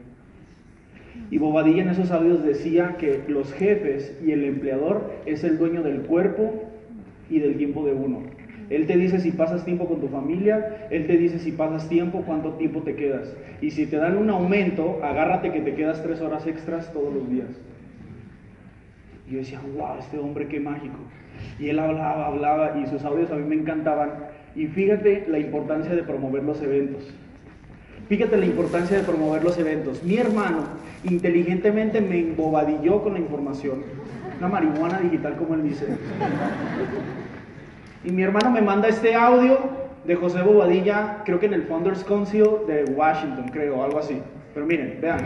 Y 1.29 1.37
Bobadilla 1.37 1.83
en 1.83 1.89
esos 1.89 2.11
audios 2.11 2.43
decía 2.43 2.95
que 2.97 3.23
los 3.27 3.53
jefes 3.53 4.17
y 4.25 4.31
el 4.31 4.43
empleador 4.43 5.11
es 5.25 5.43
el 5.43 5.57
dueño 5.57 5.83
del 5.83 6.01
cuerpo 6.01 6.63
y 7.29 7.39
del 7.39 7.57
tiempo 7.57 7.85
de 7.85 7.93
uno. 7.93 8.23
Él 8.69 8.87
te 8.87 8.97
dice 8.97 9.19
si 9.19 9.31
pasas 9.31 9.65
tiempo 9.65 9.85
con 9.85 9.99
tu 9.99 10.07
familia, 10.07 10.87
él 10.89 11.05
te 11.05 11.17
dice 11.17 11.39
si 11.39 11.51
pasas 11.51 11.89
tiempo, 11.89 12.23
cuánto 12.25 12.53
tiempo 12.53 12.81
te 12.81 12.95
quedas. 12.95 13.35
Y 13.61 13.71
si 13.71 13.85
te 13.85 13.97
dan 13.97 14.17
un 14.17 14.29
aumento, 14.29 14.99
agárrate 15.03 15.51
que 15.51 15.59
te 15.59 15.75
quedas 15.75 16.01
tres 16.01 16.21
horas 16.21 16.47
extras 16.47 16.91
todos 16.93 17.13
los 17.13 17.29
días. 17.29 17.49
Y 19.27 19.33
yo 19.33 19.37
decía, 19.39 19.61
wow, 19.75 19.99
este 19.99 20.17
hombre 20.17 20.47
qué 20.47 20.59
mágico. 20.59 20.97
Y 21.59 21.69
él 21.69 21.79
hablaba, 21.79 22.27
hablaba, 22.27 22.79
y 22.79 22.87
sus 22.87 23.03
audios 23.03 23.29
a 23.31 23.35
mí 23.35 23.43
me 23.43 23.55
encantaban 23.55 24.09
y 24.55 24.67
fíjate 24.67 25.25
la 25.27 25.39
importancia 25.39 25.93
de 25.95 26.03
promover 26.03 26.43
los 26.43 26.61
eventos. 26.61 27.03
Fíjate 28.09 28.35
la 28.37 28.45
importancia 28.45 28.97
de 28.97 29.03
promover 29.03 29.43
los 29.43 29.57
eventos. 29.57 30.03
Mi 30.03 30.17
hermano 30.17 30.63
inteligentemente 31.03 32.01
me 32.01 32.19
embobadilló 32.19 33.01
con 33.01 33.13
la 33.13 33.19
información. 33.19 33.83
Una 34.39 34.49
marihuana 34.49 34.99
digital 34.99 35.37
como 35.37 35.55
él 35.55 35.63
dice. 35.63 35.85
Y 38.03 38.11
mi 38.11 38.23
hermano 38.23 38.51
me 38.51 38.61
manda 38.61 38.87
este 38.87 39.15
audio 39.15 39.59
de 40.05 40.15
José 40.15 40.41
Bobadilla, 40.41 41.19
creo 41.23 41.39
que 41.39 41.45
en 41.45 41.53
el 41.53 41.63
Founders 41.63 42.03
Council 42.03 42.45
de 42.67 42.85
Washington, 42.95 43.45
creo, 43.53 43.83
algo 43.83 43.99
así. 43.99 44.19
Pero 44.53 44.65
miren, 44.65 44.97
vean. 44.99 45.19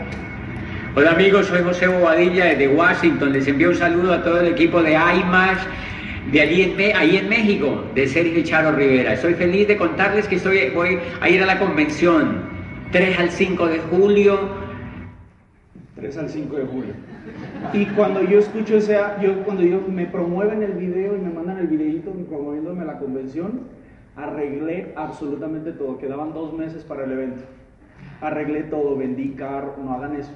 Hola 0.94 1.12
amigos, 1.12 1.46
soy 1.46 1.62
José 1.62 1.88
Bobadilla 1.88 2.46
desde 2.46 2.68
Washington. 2.68 3.32
Les 3.32 3.48
envío 3.48 3.70
un 3.70 3.74
saludo 3.74 4.12
a 4.12 4.22
todo 4.22 4.40
el 4.40 4.48
equipo 4.48 4.82
de 4.82 4.92
IMAX 4.92 5.60
de 6.32 6.40
allí 6.40 6.62
en, 6.62 6.96
ahí 6.96 7.16
en 7.16 7.28
México, 7.28 7.84
de 7.94 8.06
Sergio 8.06 8.42
Charo 8.42 8.72
Rivera. 8.72 9.14
Estoy 9.14 9.34
feliz 9.34 9.68
de 9.68 9.76
contarles 9.76 10.26
que 10.28 10.36
estoy, 10.36 10.70
voy 10.74 10.98
a 11.20 11.28
ir 11.28 11.42
a 11.42 11.46
la 11.46 11.58
convención 11.58 12.42
3 12.92 13.18
al 13.18 13.30
5 13.30 13.66
de 13.66 13.78
julio. 13.78 14.38
3 15.96 16.18
al 16.18 16.28
5 16.28 16.56
de 16.56 16.64
julio. 16.66 16.94
Y 17.72 17.86
cuando 17.86 18.22
yo 18.22 18.38
escucho 18.38 18.76
ese, 18.76 18.98
yo 19.22 19.42
cuando 19.44 19.62
yo 19.62 19.80
me 19.88 20.06
promueven 20.06 20.62
el 20.62 20.72
video 20.72 21.16
y 21.16 21.20
me 21.20 21.30
mandan 21.30 21.58
el 21.58 21.66
videito 21.66 22.12
promoviéndome 22.28 22.82
a 22.82 22.86
la 22.86 22.98
convención, 22.98 23.62
arreglé 24.14 24.92
absolutamente 24.96 25.72
todo. 25.72 25.98
Quedaban 25.98 26.32
dos 26.32 26.52
meses 26.52 26.84
para 26.84 27.04
el 27.04 27.12
evento. 27.12 27.42
Arreglé 28.20 28.64
todo, 28.64 28.96
vendí 28.96 29.30
carro, 29.30 29.76
no 29.82 29.92
hagan 29.94 30.16
eso 30.16 30.32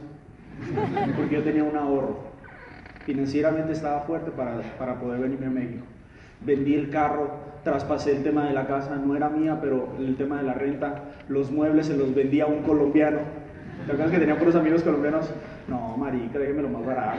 porque 1.17 1.37
yo 1.37 1.43
tenía 1.43 1.65
un 1.65 1.77
ahorro. 1.77 2.30
Financieramente 3.07 3.73
estaba 3.73 4.01
fuerte 4.01 4.31
para, 4.31 4.61
para 4.79 4.95
poder 5.01 5.21
venirme 5.21 5.47
a 5.47 5.51
México. 5.51 5.85
Vendí 6.43 6.75
el 6.75 6.91
carro, 6.91 7.31
traspasé 7.65 8.13
el 8.13 8.23
tema 8.23 8.45
de 8.47 8.53
la 8.53 8.67
casa, 8.67 8.97
no 8.97 9.17
era 9.17 9.29
mía, 9.29 9.59
pero 9.61 9.89
el 9.99 10.17
tema 10.17 10.39
de 10.39 10.43
la 10.45 10.55
renta, 10.55 11.05
los 11.29 11.51
muebles 11.51 11.87
se 11.87 11.97
los 11.97 12.15
vendí 12.15 12.41
a 12.41 12.47
un 12.47 12.63
colombiano. 12.63 13.19
¿Te 13.87 13.93
acuerdas 13.93 14.13
que 14.13 14.19
tenía 14.19 14.39
puros 14.39 14.55
amigos 14.55 14.83
colombianos? 14.83 15.31
No, 15.69 15.97
marica, 15.97 16.39
déjeme 16.39 16.63
lo 16.63 16.69
más 16.69 16.85
barato. 16.85 17.19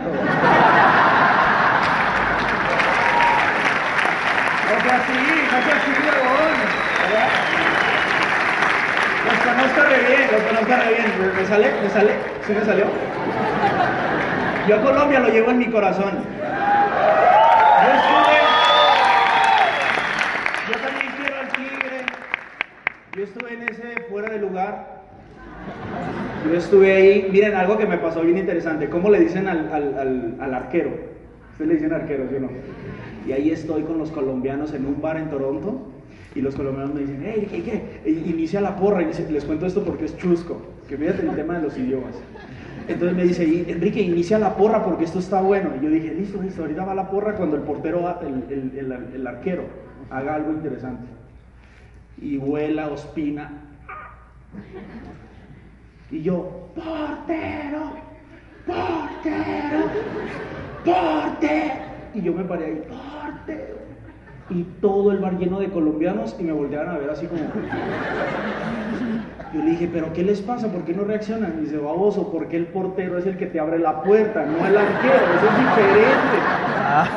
O 4.72 4.84
sea, 4.84 4.98
sí, 5.06 5.14
no 5.52 5.62
sea 5.62 5.76
así, 5.78 5.92
Los 9.26 9.40
conozco 9.40 9.82
re 9.90 10.00
bien, 10.08 10.32
los 10.32 10.42
conozco 10.44 10.74
re 10.76 10.90
bien. 10.94 11.36
¿Me 11.36 11.46
sale? 11.46 11.68
¿Me 11.82 11.90
sale? 11.90 12.12
¿Sí 12.46 12.54
me 12.54 12.66
salió? 12.66 12.86
Yo 14.68 14.76
a 14.76 14.82
Colombia 14.82 15.20
lo 15.20 15.30
llevo 15.30 15.52
en 15.52 15.58
mi 15.58 15.66
corazón. 15.66 16.12
Yo 17.82 17.90
estuve. 17.98 18.38
Yo 20.70 20.76
también 20.86 21.12
quiero 21.18 21.36
al 21.40 21.48
tigre. 21.48 22.06
Yo 23.18 23.24
estuve 23.24 23.54
en 23.54 23.64
ese 23.64 24.02
fuera 24.10 24.30
de 24.30 24.38
lugar. 24.38 25.02
Yo 26.48 26.58
estuve 26.58 26.94
ahí. 26.94 27.30
Miren, 27.32 27.56
algo 27.56 27.78
que 27.78 27.88
me 27.88 27.98
pasó 27.98 28.22
bien 28.22 28.38
interesante. 28.38 28.88
¿Cómo 28.90 29.10
le 29.10 29.20
dicen 29.20 29.48
al, 29.48 30.54
arquero? 30.54 30.92
Ustedes 31.54 31.68
le 31.68 31.74
dicen 31.76 31.94
arquero, 31.94 32.28
¿sí 32.30 32.36
o 32.36 32.40
no? 32.42 32.50
Y 33.28 33.32
ahí 33.32 33.50
estoy 33.52 33.82
con 33.84 33.98
los 33.98 34.12
colombianos 34.12 34.74
en 34.74 34.86
un 34.86 35.02
bar 35.02 35.18
en 35.18 35.30
Toronto. 35.32 35.88
Y 36.36 36.42
los 36.42 36.56
colombianos 36.56 36.94
me 36.94 37.02
dicen, 37.02 37.24
hey, 37.26 37.48
¿qué, 37.50 37.64
qué? 37.64 38.10
Inicia 38.10 38.62
la 38.62 38.76
porra. 38.76 39.02
Y 39.02 39.06
les 39.32 39.44
cuento 39.44 39.66
esto 39.66 39.84
porque 39.84 40.06
es 40.06 40.16
chusco. 40.18 40.62
Que 40.88 40.98
fíjate 40.98 41.24
el 41.24 41.36
tema 41.36 41.56
de 41.56 41.64
los 41.64 41.78
idiomas. 41.78 42.16
Entonces 42.88 43.16
me 43.16 43.24
dice, 43.24 43.72
Enrique, 43.72 44.02
inicia 44.02 44.40
la 44.40 44.56
porra 44.56 44.84
porque 44.84 45.06
esto 45.06 45.20
está 45.20 45.42
bueno. 45.42 45.72
Y 45.80 45.84
yo 45.84 45.90
dije, 45.90 46.14
listo, 46.14 46.42
listo, 46.42 46.62
ahorita 46.62 46.86
va 46.86 46.96
la 46.96 47.10
porra 47.10 47.36
cuando 47.36 47.56
el 47.56 47.64
portero, 47.64 48.18
el, 48.22 49.12
el, 49.14 49.28
arquero, 49.28 49.64
haga 50.10 50.36
algo 50.36 50.52
interesante. 50.52 51.08
Y 52.20 52.38
vuela, 52.38 52.90
ospina. 52.90 53.52
Y 56.10 56.22
yo, 56.22 56.70
portero, 56.76 57.94
portero, 58.66 59.86
portero. 60.84 61.92
Y 62.14 62.22
yo 62.22 62.34
me 62.34 62.44
paré 62.44 62.66
ahí, 62.66 62.84
portero. 62.88 63.76
Y 64.50 64.64
todo 64.82 65.12
el 65.14 65.20
bar 65.20 65.38
lleno 65.38 65.60
de 65.60 65.70
colombianos 65.70 66.36
y 66.38 66.44
me 66.44 66.52
volteaban 66.52 66.90
a 66.90 66.98
ver 66.98 67.10
así 67.10 67.26
como... 67.28 67.44
Yo 69.54 69.62
le 69.62 69.72
dije, 69.72 69.90
¿pero 69.92 70.14
qué 70.14 70.24
les 70.24 70.40
pasa? 70.42 70.72
¿Por 70.72 70.84
qué 70.84 70.94
no 70.94 71.04
reaccionan? 71.04 71.56
Y 71.58 71.66
dice, 71.66 71.78
baboso, 71.78 72.32
porque 72.32 72.56
el 72.56 72.68
portero 72.68 73.18
es 73.18 73.26
el 73.26 73.38
que 73.38 73.48
te 73.48 73.60
abre 73.60 73.80
la 73.80 74.02
puerta, 74.02 74.46
no 74.46 74.66
el 74.66 74.78
arquero, 74.78 75.14
eso 75.14 75.46
es 75.46 75.58
diferente. 75.58 76.38
Ah. 76.78 77.10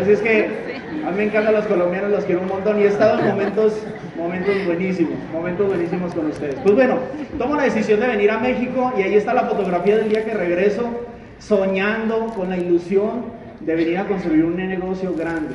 Así 0.00 0.12
es 0.12 0.20
que 0.20 0.74
a 1.06 1.10
mí 1.10 1.16
me 1.16 1.24
encantan 1.24 1.54
los 1.54 1.64
colombianos, 1.66 2.10
los 2.10 2.24
quiero 2.24 2.42
un 2.42 2.48
montón 2.48 2.78
y 2.78 2.82
he 2.82 2.88
estado 2.88 3.20
en 3.20 3.28
momentos, 3.28 3.74
momentos 4.18 4.54
buenísimos, 4.66 5.14
momentos 5.32 5.66
buenísimos 5.66 6.14
con 6.14 6.26
ustedes. 6.26 6.56
Pues 6.56 6.74
bueno, 6.74 6.98
tomo 7.38 7.56
la 7.56 7.62
decisión 7.62 8.00
de 8.00 8.08
venir 8.08 8.30
a 8.30 8.38
México 8.38 8.92
y 8.98 9.02
ahí 9.02 9.14
está 9.14 9.32
la 9.32 9.44
fotografía 9.44 9.96
del 9.96 10.10
día 10.10 10.24
que 10.24 10.34
regreso, 10.34 10.90
soñando 11.38 12.26
con 12.36 12.50
la 12.50 12.58
ilusión 12.58 13.24
de 13.60 13.74
venir 13.74 13.98
a 13.98 14.04
construir 14.04 14.44
un 14.44 14.56
negocio 14.56 15.14
grande. 15.14 15.54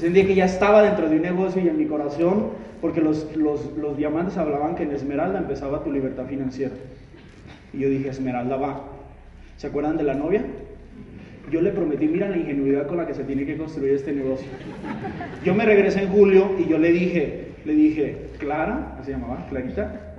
Día 0.00 0.26
que 0.26 0.34
ya 0.34 0.46
estaba 0.46 0.82
dentro 0.82 1.08
de 1.08 1.16
un 1.16 1.22
negocio 1.22 1.62
y 1.62 1.68
en 1.68 1.76
mi 1.76 1.86
corazón 1.86 2.50
porque 2.82 3.00
los, 3.00 3.96
diamantes 3.96 4.36
hablaban 4.36 4.74
que 4.74 4.82
en 4.82 4.90
Esmeralda 4.90 5.38
empezaba 5.38 5.84
tu 5.84 5.92
libertad 5.92 6.26
financiera. 6.26 6.72
Y 7.72 7.78
yo 7.78 7.88
dije, 7.88 8.08
Esmeralda 8.08 8.56
va. 8.56 8.84
¿Se 9.56 9.68
acuerdan 9.68 9.96
de 9.96 10.02
la 10.02 10.14
novia? 10.14 10.44
Yo 11.52 11.62
le 11.62 11.70
prometí, 11.70 12.08
mira 12.08 12.28
la 12.28 12.36
ingenuidad 12.36 12.88
con 12.88 12.96
la 12.96 13.06
que 13.06 13.14
se 13.14 13.22
tiene 13.22 13.46
que 13.46 13.56
construir 13.56 13.92
este 13.94 14.12
negocio. 14.12 14.48
Yo 15.44 15.54
me 15.54 15.64
regresé 15.64 16.02
en 16.02 16.08
julio 16.08 16.56
y 16.58 16.68
yo 16.68 16.76
le 16.78 16.90
dije, 16.90 17.52
le 17.64 17.74
dije, 17.74 18.16
Clara, 18.38 18.96
¿qué 18.98 19.04
se 19.04 19.10
llamaba? 19.12 19.46
Clarita. 19.48 20.16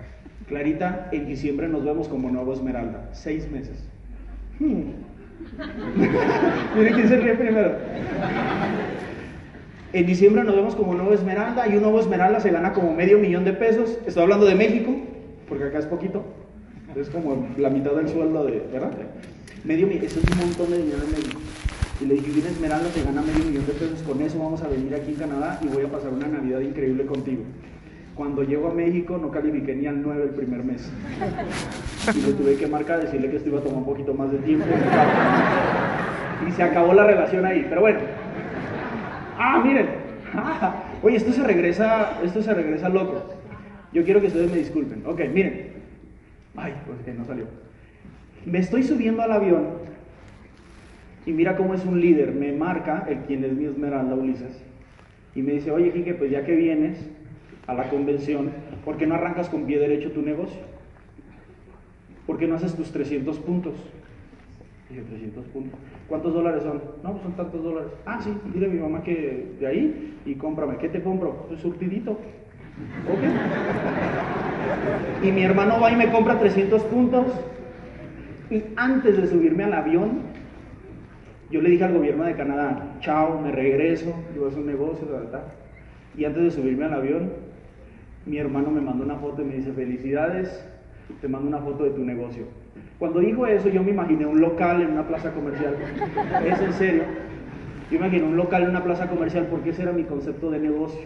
Clarita, 0.48 1.10
en 1.12 1.28
diciembre 1.28 1.68
nos 1.68 1.84
vemos 1.84 2.08
como 2.08 2.32
nuevo 2.32 2.54
Esmeralda. 2.54 3.10
Seis 3.12 3.52
meses. 3.52 3.78
Hmm. 4.60 4.94
Miren 6.78 6.94
quién 6.94 7.08
se 7.10 7.18
ríe 7.18 7.34
primero. 7.34 7.76
En 9.94 10.08
diciembre 10.08 10.44
nos 10.44 10.56
vemos 10.56 10.76
como 10.76 10.96
nuevo 10.96 11.14
Esmeralda 11.14 11.68
y 11.68 11.76
un 11.76 11.84
nuevo 11.84 12.00
Esmeralda 12.00 12.40
se 12.40 12.50
gana 12.50 12.74
como 12.74 12.96
medio 12.96 13.20
millón 13.20 13.46
de 13.46 13.54
pesos. 13.54 14.00
Estoy 14.08 14.24
hablando 14.24 14.48
de 14.48 14.56
México, 14.56 14.92
porque 15.48 15.66
acá 15.66 15.78
es 15.78 15.86
poquito. 15.86 16.24
Es 16.96 17.12
como 17.12 17.48
la 17.58 17.70
mitad 17.70 17.92
del 17.92 18.10
sueldo 18.10 18.44
de, 18.44 18.64
¿verdad? 18.74 18.90
Medio 19.64 19.86
millón, 19.86 20.04
eso 20.04 20.20
es 20.20 20.32
un 20.32 20.38
montón 20.40 20.72
de 20.72 20.80
dinero 20.80 20.98
en 21.06 21.12
México. 21.12 21.40
Y 22.02 22.06
le 22.06 22.16
dije, 22.16 22.32
una 22.40 22.50
Esmeralda 22.50 22.90
se 22.90 23.04
gana 23.04 23.22
medio 23.22 23.46
millón 23.46 23.68
de 23.68 23.74
pesos, 23.74 24.02
con 24.02 24.20
eso 24.20 24.40
vamos 24.40 24.64
a 24.64 24.68
venir 24.68 24.96
aquí 24.96 25.12
en 25.12 25.16
Canadá 25.16 25.60
y 25.62 25.68
voy 25.68 25.84
a 25.84 25.88
pasar 25.88 26.12
una 26.12 26.28
Navidad 26.28 26.62
increíble 26.62 27.06
contigo. 27.06 27.44
Cuando 28.16 28.42
llego 28.42 28.70
a 28.70 28.74
México 28.74 29.20
no 29.20 29.30
califiqué 29.30 29.76
ni 29.76 29.86
al 29.86 30.02
9 30.02 30.24
el 30.24 30.30
primer 30.32 30.64
mes. 30.64 30.92
Y 32.16 32.20
le 32.20 32.34
tuve 32.34 32.56
que 32.56 32.66
marcar, 32.66 33.00
decirle 33.00 33.30
que 33.30 33.38
esto 33.38 33.50
iba 33.50 33.60
a 33.60 33.62
tomar 33.62 33.78
un 33.78 33.86
poquito 33.86 34.16
más 34.16 34.32
de 34.32 34.40
tiempo. 34.40 34.66
Y 36.48 36.52
se 36.52 36.64
acabó 36.64 36.94
la 36.96 37.06
relación 37.06 37.46
ahí. 37.46 37.66
Pero 37.70 37.82
bueno, 37.82 38.00
ah, 39.38 39.62
miren, 39.64 39.88
oye, 41.04 41.18
esto 41.18 41.32
se 41.32 41.44
regresa, 41.44 42.20
esto 42.24 42.42
se 42.42 42.54
regresa 42.54 42.90
loco. 42.90 43.24
Yo 43.92 44.04
quiero 44.04 44.22
que 44.22 44.28
ustedes 44.28 44.52
me 44.52 44.58
disculpen. 44.58 45.04
Ok, 45.06 45.22
miren. 45.32 45.74
Ay, 46.56 46.74
pues 46.86 47.18
no 47.18 47.26
salió. 47.26 47.46
Me 48.46 48.60
estoy 48.60 48.84
subiendo 48.84 49.22
al 49.22 49.32
avión 49.32 49.68
y 51.26 51.32
mira 51.32 51.56
cómo 51.56 51.74
es 51.74 51.86
un 51.86 52.02
líder. 52.02 52.34
Me 52.34 52.52
marca 52.52 53.06
el 53.08 53.20
quien 53.20 53.44
es 53.44 53.54
mi 53.54 53.66
Esmeralda 53.66 54.16
Ulises 54.16 54.64
y 55.36 55.42
me 55.42 55.54
dice, 55.54 55.72
oye, 55.72 55.92
Quique, 55.92 56.14
pues 56.14 56.32
ya 56.32 56.44
que 56.44 56.56
vienes 56.56 56.98
a 57.68 57.74
la 57.74 57.90
convención, 57.90 58.52
¿por 58.84 58.98
qué 58.98 59.08
no 59.08 59.16
arrancas 59.16 59.50
con 59.50 59.66
pie 59.66 59.80
derecho 59.80 60.12
tu 60.12 60.22
negocio? 60.22 60.60
¿Por 62.28 62.38
qué 62.38 62.48
no 62.48 62.56
haces 62.56 62.76
tus 62.76 62.92
300 62.92 63.40
puntos? 63.40 63.74
Dije, 64.94 65.06
300 65.10 65.46
puntos. 65.46 65.80
¿Cuántos 66.08 66.34
dólares 66.36 66.62
son? 66.62 66.80
No, 67.02 67.14
pues 67.14 67.24
son 67.24 67.34
tantos 67.34 67.64
dólares. 67.64 67.92
Ah, 68.06 68.20
sí, 68.22 68.32
dile 68.54 68.68
a 68.68 68.70
mi 68.70 68.80
mamá 68.80 69.02
que 69.02 69.56
de 69.60 69.66
ahí 69.66 70.20
y 70.24 70.36
cómprame. 70.36 70.78
¿Qué 70.78 70.88
te 70.88 71.02
compro? 71.02 71.48
Pues 71.48 71.62
surtidito. 71.62 72.12
¿Ok? 72.12 73.24
Y 75.24 75.32
mi 75.32 75.44
hermano 75.44 75.80
va 75.82 75.92
y 75.92 75.96
me 75.96 76.12
compra 76.12 76.38
300 76.38 76.84
puntos. 76.84 77.26
Y 78.52 78.62
antes 78.76 79.18
de 79.18 79.26
subirme 79.26 79.64
al 79.64 79.74
avión, 79.74 80.22
yo 81.50 81.60
le 81.62 81.72
dije 81.72 81.86
al 81.86 81.94
gobierno 81.94 82.24
de 82.26 82.36
Canadá, 82.36 82.98
chao, 83.00 83.40
me 83.42 83.52
regreso, 83.52 84.14
yo 84.36 84.48
hacer 84.48 84.60
un 84.60 84.68
negocio, 84.68 85.08
verdad. 85.08 85.46
Y 86.16 86.26
antes 86.26 86.44
de 86.44 86.52
subirme 86.52 86.86
al 86.86 86.94
avión, 86.94 87.32
mi 88.28 88.38
hermano 88.38 88.70
me 88.70 88.82
mandó 88.82 89.04
una 89.04 89.16
foto 89.16 89.42
y 89.42 89.46
me 89.46 89.56
dice, 89.56 89.74
felicidades, 89.74 90.64
te 91.20 91.28
mando 91.28 91.48
una 91.48 91.60
foto 91.60 91.84
de 91.84 91.92
tu 91.92 92.06
negocio. 92.06 92.46
Cuando 93.04 93.20
dijo 93.20 93.46
eso, 93.46 93.68
yo 93.68 93.84
me 93.84 93.92
imaginé 93.92 94.26
un 94.26 94.40
local 94.40 94.82
en 94.82 94.92
una 94.92 95.06
plaza 95.06 95.32
comercial. 95.32 95.76
Es 96.46 96.62
en 96.62 96.72
serio. 96.72 97.04
Yo 97.92 98.00
me 98.00 98.08
imaginé 98.08 98.24
un 98.24 98.38
local 98.38 98.64
en 98.64 98.70
una 98.70 98.82
plaza 98.82 99.10
comercial 99.10 99.48
porque 99.52 99.72
ese 99.72 99.82
era 99.82 99.92
mi 99.92 100.06
concepto 100.06 100.50
de 100.50 100.60
negocio. 100.60 101.02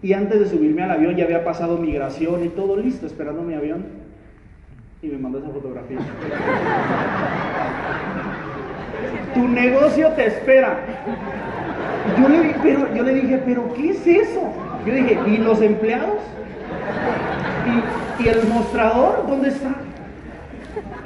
Y 0.00 0.12
antes 0.12 0.38
de 0.38 0.46
subirme 0.46 0.84
al 0.84 0.92
avión 0.92 1.16
ya 1.16 1.24
había 1.24 1.42
pasado 1.42 1.78
migración 1.78 2.44
y 2.44 2.48
todo 2.50 2.76
listo, 2.76 3.06
esperando 3.06 3.42
mi 3.42 3.54
avión. 3.54 3.86
Y 5.02 5.08
me 5.08 5.18
mandó 5.18 5.40
esa 5.40 5.48
fotografía. 5.48 5.98
tu 9.34 9.48
negocio 9.48 10.12
te 10.12 10.28
espera. 10.28 10.78
Yo 12.20 12.28
le, 12.28 12.54
pero, 12.62 12.94
yo 12.94 13.02
le 13.02 13.14
dije, 13.14 13.42
pero 13.44 13.74
¿qué 13.74 13.90
es 13.90 14.06
eso? 14.06 14.42
Yo 14.86 14.94
dije, 14.94 15.18
¿y 15.26 15.38
los 15.38 15.60
empleados? 15.60 16.20
¿Y, 18.20 18.28
el 18.28 18.46
mostrador? 18.46 19.26
¿Dónde 19.28 19.48
está? 19.48 19.74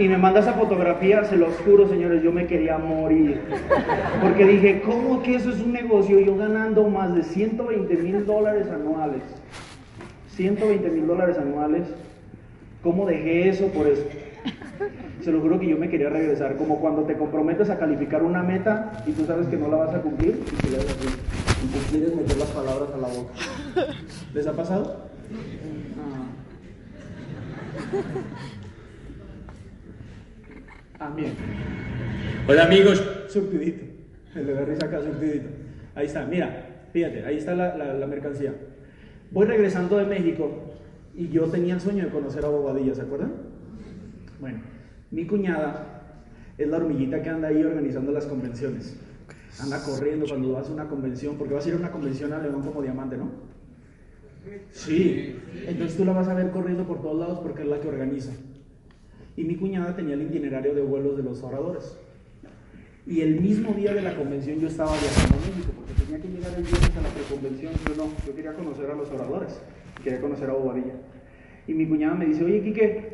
Y 0.03 0.09
me 0.09 0.19
manda 0.19 0.41
esa 0.41 0.55
fotografía, 0.55 1.23
se 1.23 1.37
los 1.37 1.55
juro, 1.59 1.89
señores, 1.89 2.25
yo 2.25 2.33
me 2.33 2.49
quería 2.49 2.77
morir. 2.77 3.41
Porque 4.21 4.45
dije, 4.45 4.83
¿cómo 4.85 5.23
que 5.23 5.37
eso 5.37 5.51
es 5.51 5.61
un 5.61 5.73
negocio? 5.73 6.19
Yo 6.19 6.37
ganando 6.37 6.89
más 6.89 7.15
de 7.15 7.23
120 7.23 7.97
mil 7.99 8.27
dólares 8.27 8.67
anuales. 8.69 9.23
120 10.31 10.89
mil 10.89 11.07
dólares 11.07 11.39
anuales. 11.39 11.87
¿Cómo 12.83 13.07
dejé 13.07 13.49
eso 13.49 13.69
por 13.69 13.87
eso? 13.87 14.03
Se 15.21 15.31
lo 15.31 15.41
juro 15.41 15.61
que 15.61 15.69
yo 15.69 15.79
me 15.79 15.89
quería 15.89 16.09
regresar, 16.09 16.57
como 16.57 16.81
cuando 16.81 17.03
te 17.03 17.17
comprometes 17.17 17.71
a 17.71 17.79
calificar 17.79 18.25
una 18.25 18.43
meta 18.43 19.05
y 19.07 19.13
tú 19.13 19.25
sabes 19.25 19.47
que 19.47 19.57
no 19.57 19.69
la 19.69 19.77
vas 19.77 19.95
a 19.95 20.01
cumplir 20.01 20.31
y 20.31 20.57
te. 20.57 20.69
Y 20.69 21.67
tú 21.69 21.79
quieres 21.93 22.17
meter 22.17 22.39
las 22.39 22.49
palabras 22.49 22.89
a 22.93 22.99
la 22.99 23.07
boca. 23.07 23.35
¿Les 24.35 24.49
ha 24.49 24.53
pasado? 24.53 24.97
Ah, 31.05 31.13
bien. 31.17 31.33
Hola 32.49 32.65
amigos. 32.67 33.03
Surtidito. 33.29 33.83
El 34.37 34.47
de 34.47 34.55
la 34.55 34.65
risa 34.65 34.87
acá, 34.87 35.01
surtidito. 35.03 35.49
Ahí 35.97 36.07
está, 36.07 36.25
mira, 36.27 36.87
fíjate, 36.93 37.25
ahí 37.27 37.39
está 37.39 37.55
la, 37.57 37.77
la- 37.77 37.95
la 37.95 38.07
mercancía. 38.07 38.55
Voy 39.33 39.47
regresando 39.47 39.97
de 39.99 40.05
México 40.07 40.73
y 41.17 41.29
yo 41.29 41.47
tenía 41.49 41.75
el 41.75 41.81
sueño 41.81 42.05
de 42.05 42.11
conocer 42.11 42.45
a 42.45 42.49
Bobadilla, 42.49 42.95
¿se 42.95 43.03
acuerdan? 43.03 43.33
Bueno, 44.41 44.61
mi 45.11 45.27
cuñada 45.27 46.05
es 46.57 46.69
la 46.69 46.77
hormiguita 46.77 47.21
que 47.21 47.31
anda 47.31 47.49
ahí 47.49 47.65
organizando 47.65 48.13
las 48.13 48.27
convenciones. 48.27 48.97
Anda 49.61 49.83
corriendo 49.83 50.27
cuando 50.29 50.53
vas 50.53 50.69
a 50.69 50.73
una 50.73 50.87
convención, 50.89 51.37
porque 51.37 51.55
vas 51.55 51.67
a 51.67 51.69
ir 51.71 51.75
a 51.75 51.79
una 51.79 51.91
convención 51.91 52.33
a 52.33 52.39
León 52.39 52.63
como 52.63 52.81
diamante, 52.81 53.17
¿no? 53.17 53.29
Sí. 54.71 55.37
Entonces 55.67 55.97
tú 55.97 56.05
la 56.05 56.13
vas 56.13 56.29
a 56.29 56.35
ver 56.35 56.51
corriendo 56.51 56.85
por 56.87 57.03
todos 57.03 57.19
lados 57.19 57.41
porque 57.41 57.63
es 57.63 57.69
la 57.69 57.81
que 57.81 57.89
organiza. 57.89 58.33
Y 59.37 59.45
mi 59.45 59.57
cuñada 59.57 59.97
tenía 59.97 60.15
el 60.15 60.23
itinerario 60.23 60.75
de 60.75 60.83
vuelos 60.83 61.17
de 61.17 61.23
los 61.23 61.43
oradores. 61.43 61.99
Y 63.07 63.21
el 63.21 63.41
mismo 63.41 63.73
día 63.73 63.95
de 63.95 64.03
la 64.03 64.15
convención 64.15 64.61
yo 64.61 64.69
estaba 64.69 64.93
viajando 64.93 65.37
a 65.37 65.41
México 65.41 65.73
porque 65.75 65.93
tenía 66.03 66.21
que 66.21 66.29
llegar 66.29 66.53
el 66.57 66.63
viernes 66.63 66.97
a 66.97 67.03
la 67.03 67.09
preconvención. 67.09 67.73
Yo 67.89 67.95
no, 67.97 68.11
yo 68.27 68.35
quería 68.35 68.53
conocer 68.53 68.91
a 68.91 68.95
los 68.95 69.11
oradores, 69.11 69.61
quería 70.05 70.21
conocer 70.21 70.51
a 70.51 70.53
Bobadilla. 70.53 70.95
Y 71.67 71.75
mi 71.75 71.87
cuñada 71.87 72.15
me 72.15 72.27
dice, 72.27 72.45
oye, 72.45 72.63
Quique, 72.63 73.13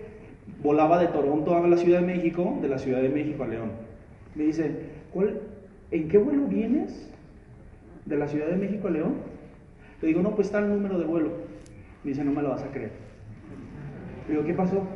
volaba 0.63 0.99
de 0.99 1.07
Toronto 1.09 1.55
a 1.55 1.67
la 1.67 1.77
Ciudad 1.77 2.01
de 2.01 2.07
México, 2.07 2.59
de 2.61 2.69
la 2.69 2.79
Ciudad 2.79 3.01
de 3.01 3.09
México 3.09 3.45
a 3.45 3.49
León. 3.49 3.71
Me 4.35 4.45
dice, 4.45 4.71
¿cuál, 5.13 5.41
¿en 5.91 6.09
qué 6.09 6.19
vuelo 6.19 6.47
vienes? 6.47 7.11
¿De 8.05 8.17
la 8.17 8.29
Ciudad 8.29 8.49
de 8.49 8.57
México 8.57 8.89
a 8.89 8.91
León? 8.91 9.15
Le 10.03 10.09
digo, 10.09 10.23
no, 10.23 10.35
pues 10.35 10.49
está 10.49 10.59
el 10.59 10.69
número 10.69 10.99
de 10.99 11.05
vuelo. 11.05 11.31
Me 12.05 12.11
dice, 12.11 12.25
no 12.25 12.33
me 12.33 12.43
lo 12.43 12.51
vas 12.51 12.63
a 12.63 12.71
creer. 12.71 12.93
Le 14.27 14.35
digo, 14.35 14.47
¿qué 14.47 14.55
pasó? 14.55 14.87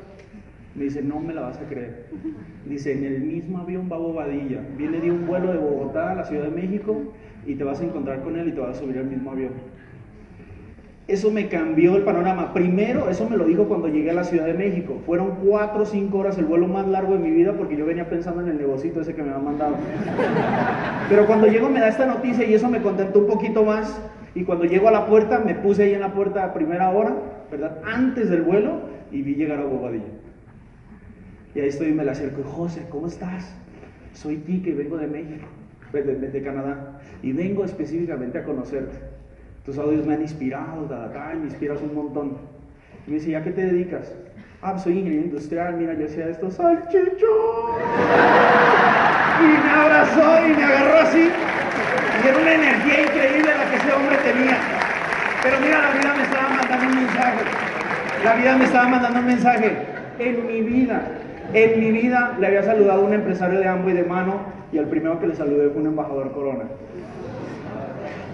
Me 0.75 0.85
dice, 0.85 1.03
no 1.03 1.21
me 1.21 1.35
la 1.35 1.43
vas 1.43 1.59
a 1.59 1.69
creer. 1.69 2.07
Dice, 2.67 2.93
en 2.93 3.05
el 3.05 3.21
mismo 3.21 3.59
avión 3.59 3.89
va 3.93 3.99
Bobadilla. 3.99 4.61
Viene 4.79 5.01
de 5.01 5.11
un 5.11 5.27
vuelo 5.27 5.53
de 5.53 5.59
Bogotá 5.59 6.13
a 6.13 6.15
la 6.15 6.25
Ciudad 6.25 6.45
de 6.45 6.51
México 6.51 7.03
y 7.47 7.55
te 7.57 7.65
vas 7.65 7.81
a 7.81 7.85
encontrar 7.85 8.23
con 8.23 8.39
él 8.39 8.49
y 8.49 8.53
te 8.53 8.61
vas 8.61 8.77
a 8.77 8.81
subir 8.81 8.99
al 8.99 9.07
mismo 9.07 9.33
avión. 9.33 9.53
Eso 11.09 11.31
me 11.31 11.49
cambió 11.49 11.97
el 11.97 12.05
panorama. 12.05 12.55
Primero, 12.55 13.11
eso 13.11 13.29
me 13.29 13.37
lo 13.37 13.45
dijo 13.45 13.67
cuando 13.67 13.89
llegué 13.89 14.13
a 14.13 14.15
la 14.15 14.25
Ciudad 14.25 14.47
de 14.47 14.55
México. 14.55 14.99
Fueron 15.05 15.37
cuatro 15.45 15.83
o 15.83 15.85
cinco 15.85 16.19
horas 16.19 16.39
el 16.39 16.47
vuelo 16.47 16.69
más 16.69 16.87
largo 16.87 17.15
de 17.15 17.19
mi 17.19 17.31
vida 17.33 17.53
porque 17.53 17.77
yo 17.77 17.85
venía 17.85 18.09
pensando 18.09 18.41
en 18.41 18.49
el 18.49 18.57
negocito 18.57 19.01
ese 19.01 19.15
que 19.15 19.23
me 19.23 19.31
habían 19.31 19.45
mandado. 19.45 19.75
Pero 21.09 21.27
cuando 21.27 21.49
llego 21.49 21.69
me 21.69 21.81
da 21.81 21.89
esta 21.89 22.07
noticia 22.07 22.47
y 22.47 22.55
eso 22.55 22.71
me 22.71 22.81
contentó 22.81 23.19
un 23.19 23.27
poquito 23.27 23.65
más. 23.65 24.01
Y 24.35 24.45
cuando 24.45 24.65
llego 24.65 24.89
a 24.89 24.93
la 24.93 25.07
puerta, 25.07 25.41
me 25.41 25.55
puse 25.55 25.83
ahí 25.83 25.93
en 25.93 26.01
la 26.01 26.15
puerta 26.15 26.45
a 26.45 26.55
primera 26.55 26.89
hora, 26.91 27.15
¿verdad? 27.51 27.79
Antes 27.85 28.31
del 28.31 28.43
vuelo 28.43 28.81
y 29.11 29.21
vi 29.21 29.35
llegar 29.35 29.59
a 29.59 29.65
Bobadilla. 29.65 30.22
Y 31.55 31.61
ahí 31.61 31.69
estoy 31.69 31.89
y 31.89 31.93
me 31.93 32.05
le 32.05 32.11
acerco. 32.11 32.43
José, 32.43 32.87
¿cómo 32.91 33.07
estás? 33.07 33.55
Soy 34.15 34.37
Tique, 34.39 34.73
vengo 34.75 34.97
de 34.97 35.07
México, 35.07 35.47
de, 35.93 36.03
de- 36.03 36.43
Canadá. 36.43 37.01
Y 37.23 37.33
vengo 37.33 37.65
específicamente 37.65 38.39
a 38.39 38.45
conocerte. 38.45 38.97
Tus 39.65 39.79
audios 39.79 40.07
me 40.07 40.15
han 40.15 40.23
inspirado, 40.23 40.87
da, 40.87 41.35
me 41.39 41.45
inspiras 41.47 41.81
un 41.83 41.95
montón. 41.95 42.37
Y 43.07 43.11
me 43.11 43.17
dice, 43.17 43.31
¿ya 43.31 43.43
qué 43.43 43.51
te 43.51 43.67
dedicas? 43.67 44.13
Ah, 44.61 44.73
pues 44.73 44.83
soy 44.85 44.99
ingeniero 44.99 45.25
industrial, 45.27 45.77
mira, 45.77 45.95
yo 45.95 46.07
hacía 46.07 46.29
esto, 46.29 46.51
salchicho. 46.51 47.27
Y 49.41 49.45
me 49.65 49.71
abrazó 49.71 50.47
y 50.47 50.53
me 50.57 50.65
agarró 50.65 50.99
así. 51.01 51.29
Y 52.25 52.29
era 52.29 52.39
una 52.39 52.55
energía 52.55 53.03
increíble 53.03 53.51
la 53.59 53.71
que 53.71 53.77
ese 53.77 53.93
hombre 53.93 54.17
tenía. 54.25 54.59
Pero 55.43 55.57
mira, 55.61 55.81
la 55.83 55.91
vida 55.99 56.15
me 56.17 56.23
estaba 56.23 56.49
mandando 56.49 56.87
un 56.87 56.95
mensaje. 57.05 57.39
La 58.25 58.35
vida 58.35 58.57
me 58.57 58.65
estaba 58.65 58.89
mandando 58.89 59.19
un 59.21 59.27
mensaje. 59.27 59.77
En 60.19 60.47
mi 60.47 60.61
vida, 60.63 61.03
en 61.55 61.81
mi 61.81 61.93
vida 61.93 62.37
le 62.41 62.47
había 62.47 62.63
saludado 62.63 63.03
a 63.03 63.05
un 63.05 63.13
empresario 63.13 63.59
de 63.61 63.69
Ambo 63.69 63.91
y 63.91 63.93
de 63.93 64.05
mano 64.05 64.41
y 64.73 64.79
al 64.79 64.87
primero 64.87 65.21
que 65.21 65.27
le 65.27 65.37
saludé 65.37 65.69
fue 65.71 65.83
un 65.83 65.89
embajador 65.89 66.33
Corona. 66.33 66.65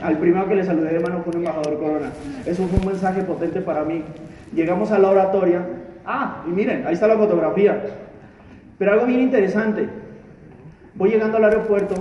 Al 0.02 0.16
primero 0.18 0.48
que 0.48 0.54
le 0.54 0.64
saludé 0.64 0.92
de 0.92 1.00
mano 1.00 1.22
fue 1.24 1.32
un 1.32 1.38
embajador 1.40 1.78
Corona. 1.78 2.12
Eso 2.46 2.66
fue 2.68 2.78
un 2.78 2.86
mensaje 2.86 3.22
potente 3.22 3.60
para 3.60 3.84
mí. 3.84 4.04
Llegamos 4.54 4.92
a 4.92 4.98
la 4.98 5.10
oratoria. 5.10 5.62
Ah, 6.06 6.44
y 6.46 6.50
miren, 6.50 6.86
ahí 6.86 6.94
está 6.94 7.08
la 7.08 7.16
fotografía. 7.16 7.82
Pero 8.78 8.92
algo 8.92 9.06
bien 9.06 9.20
interesante. 9.20 9.88
Voy 10.94 11.10
llegando 11.10 11.36
al 11.38 11.44
aeropuerto 11.44 11.96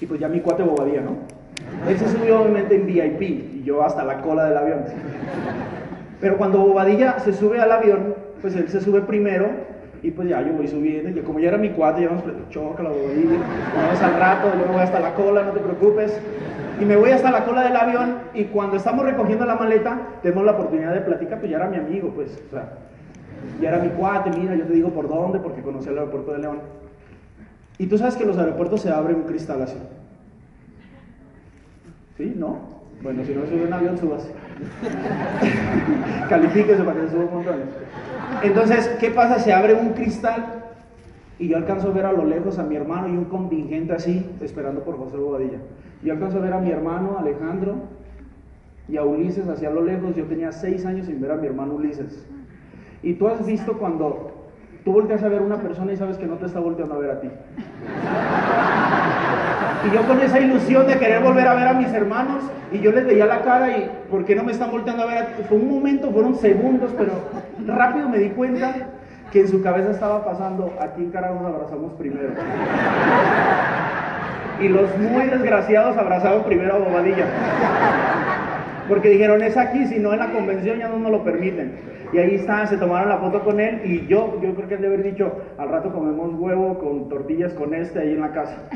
y 0.00 0.06
pues 0.06 0.20
ya 0.20 0.28
mi 0.28 0.40
cuate 0.40 0.62
Bobadilla, 0.62 1.02
¿no? 1.02 1.16
Él 1.88 1.98
se 1.98 2.08
subió 2.08 2.40
obviamente 2.40 2.74
en 2.74 2.86
VIP 2.86 3.22
y 3.22 3.62
yo 3.64 3.82
hasta 3.82 4.04
la 4.04 4.22
cola 4.22 4.46
del 4.46 4.56
avión. 4.56 4.84
Pero 6.20 6.38
cuando 6.38 6.60
Bobadilla 6.60 7.18
se 7.18 7.34
sube 7.34 7.60
al 7.60 7.70
avión, 7.70 8.14
pues 8.40 8.56
él 8.56 8.68
se 8.68 8.80
sube 8.80 9.02
primero 9.02 9.48
y 10.04 10.10
pues 10.10 10.28
ya 10.28 10.42
yo 10.42 10.52
voy 10.52 10.68
subiendo. 10.68 11.18
Y 11.18 11.22
como 11.22 11.40
ya 11.40 11.48
era 11.48 11.56
mi 11.56 11.70
cuate, 11.70 12.02
ya 12.02 12.08
vamos, 12.08 12.24
choca 12.50 12.82
la 12.82 12.90
Bobadilla, 12.90 13.38
vamos 13.74 14.02
al 14.02 14.20
rato, 14.20 14.52
me 14.54 14.70
voy 14.70 14.82
hasta 14.82 15.00
la 15.00 15.14
cola, 15.14 15.44
no 15.44 15.52
te 15.52 15.60
preocupes. 15.60 16.20
Y 16.78 16.84
me 16.84 16.96
voy 16.96 17.10
hasta 17.10 17.30
la 17.30 17.44
cola 17.44 17.62
del 17.62 17.74
avión 17.74 18.16
y 18.34 18.44
cuando 18.44 18.76
estamos 18.76 19.06
recogiendo 19.06 19.46
la 19.46 19.54
maleta, 19.54 19.98
tenemos 20.22 20.44
la 20.44 20.52
oportunidad 20.52 20.92
de 20.92 21.00
platicar, 21.00 21.38
pues 21.38 21.50
ya 21.50 21.56
era 21.56 21.68
mi 21.68 21.78
amigo, 21.78 22.10
pues, 22.14 22.38
o 22.48 22.50
sea, 22.50 22.74
ya 23.62 23.70
era 23.70 23.78
mi 23.78 23.88
cuate, 23.90 24.30
mira, 24.30 24.54
yo 24.56 24.64
te 24.64 24.74
digo 24.74 24.90
por 24.90 25.08
dónde, 25.08 25.38
porque 25.38 25.62
conocí 25.62 25.88
el 25.88 25.96
aeropuerto 25.96 26.32
de 26.32 26.40
León. 26.40 26.58
Y 27.78 27.86
tú 27.86 27.96
sabes 27.96 28.16
que 28.16 28.26
los 28.26 28.36
aeropuertos 28.36 28.82
se 28.82 28.90
abre 28.90 29.14
un 29.14 29.22
cristal 29.22 29.62
así. 29.62 29.78
¿Sí? 32.18 32.34
¿No? 32.36 32.58
Bueno, 33.02 33.24
si 33.24 33.32
no 33.32 33.46
sube 33.46 33.64
un 33.66 33.72
avión, 33.72 33.96
subas. 33.96 34.28
Califíquese 36.28 36.82
para 36.82 37.00
que 37.00 37.06
se 37.06 37.12
suba 37.12 37.24
un 37.24 37.34
montón. 37.34 37.54
Entonces, 38.42 38.88
¿qué 39.00 39.10
pasa? 39.10 39.38
Se 39.38 39.52
abre 39.52 39.74
un 39.74 39.90
cristal 39.90 40.64
y 41.38 41.48
yo 41.48 41.56
alcanzo 41.56 41.88
a 41.88 41.92
ver 41.92 42.06
a 42.06 42.12
lo 42.12 42.24
lejos 42.24 42.58
a 42.58 42.62
mi 42.62 42.76
hermano 42.76 43.08
y 43.08 43.16
un 43.16 43.24
contingente 43.24 43.92
así, 43.92 44.30
esperando 44.40 44.82
por 44.82 44.96
José 44.98 45.16
Bobadilla. 45.16 45.58
Yo 46.02 46.12
alcanzo 46.12 46.38
a 46.38 46.40
ver 46.42 46.52
a 46.52 46.60
mi 46.60 46.70
hermano 46.70 47.16
Alejandro 47.18 47.76
y 48.88 48.96
a 48.96 49.04
Ulises 49.04 49.48
hacia 49.48 49.70
lo 49.70 49.82
lejos. 49.82 50.14
Yo 50.14 50.24
tenía 50.24 50.52
seis 50.52 50.84
años 50.84 51.06
sin 51.06 51.20
ver 51.20 51.32
a 51.32 51.36
mi 51.36 51.46
hermano 51.46 51.74
Ulises. 51.74 52.26
Y 53.02 53.14
tú 53.14 53.28
has 53.28 53.44
visto 53.44 53.78
cuando 53.78 54.32
tú 54.84 54.92
volteas 54.92 55.22
a 55.22 55.28
ver 55.28 55.40
a 55.40 55.44
una 55.44 55.58
persona 55.58 55.92
y 55.92 55.96
sabes 55.96 56.18
que 56.18 56.26
no 56.26 56.36
te 56.36 56.46
está 56.46 56.60
volteando 56.60 56.94
a 56.94 56.98
ver 56.98 57.10
a 57.10 57.20
ti. 57.20 57.28
Y 59.86 59.94
yo 59.94 60.06
con 60.06 60.20
esa 60.20 60.40
ilusión 60.40 60.86
de 60.86 60.98
querer 60.98 61.22
volver 61.22 61.46
a 61.46 61.54
ver 61.54 61.68
a 61.68 61.74
mis 61.74 61.92
hermanos, 61.92 62.42
y 62.72 62.80
yo 62.80 62.90
les 62.92 63.06
veía 63.06 63.26
la 63.26 63.42
cara 63.42 63.76
y, 63.76 63.90
¿por 64.10 64.24
qué 64.24 64.34
no 64.34 64.42
me 64.42 64.52
están 64.52 64.70
volteando 64.70 65.02
a 65.02 65.06
ver 65.06 65.18
a 65.18 65.26
ti? 65.26 65.42
Fue 65.48 65.58
un 65.58 65.68
momento, 65.70 66.10
fueron 66.10 66.34
segundos, 66.36 66.92
pero 66.96 67.12
rápido 67.66 68.08
me 68.08 68.18
di 68.18 68.30
cuenta 68.30 68.74
que 69.32 69.40
en 69.40 69.48
su 69.48 69.62
cabeza 69.62 69.90
estaba 69.90 70.24
pasando, 70.24 70.72
¿a 70.80 70.88
quién 70.88 71.10
carajo 71.10 71.40
nos 71.42 71.54
abrazamos 71.54 71.92
primero? 71.94 72.28
Y 74.60 74.68
los 74.68 74.96
muy 74.98 75.26
desgraciados 75.26 75.96
abrazaron 75.96 76.44
primero 76.44 76.74
a 76.74 76.78
Bobadilla. 76.78 77.26
Porque 78.88 79.08
dijeron, 79.08 79.42
es 79.42 79.56
aquí, 79.56 79.86
si 79.86 79.98
no 79.98 80.12
en 80.12 80.20
la 80.20 80.30
convención 80.30 80.78
ya 80.78 80.88
no 80.88 80.98
nos 80.98 81.10
lo 81.10 81.24
permiten. 81.24 81.72
Y 82.12 82.18
ahí 82.18 82.36
está, 82.36 82.66
se 82.66 82.76
tomaron 82.76 83.08
la 83.08 83.18
foto 83.18 83.40
con 83.42 83.58
él 83.58 83.80
y 83.84 84.06
yo, 84.06 84.40
yo 84.40 84.54
creo 84.54 84.68
que 84.68 84.74
él 84.74 84.82
debe 84.82 84.94
haber 84.94 85.10
dicho, 85.10 85.32
al 85.58 85.68
rato 85.68 85.92
comemos 85.92 86.32
huevo 86.38 86.78
con 86.78 87.08
tortillas 87.08 87.52
con 87.54 87.74
este 87.74 87.98
ahí 87.98 88.12
en 88.12 88.20
la 88.20 88.32
casa. 88.32 88.68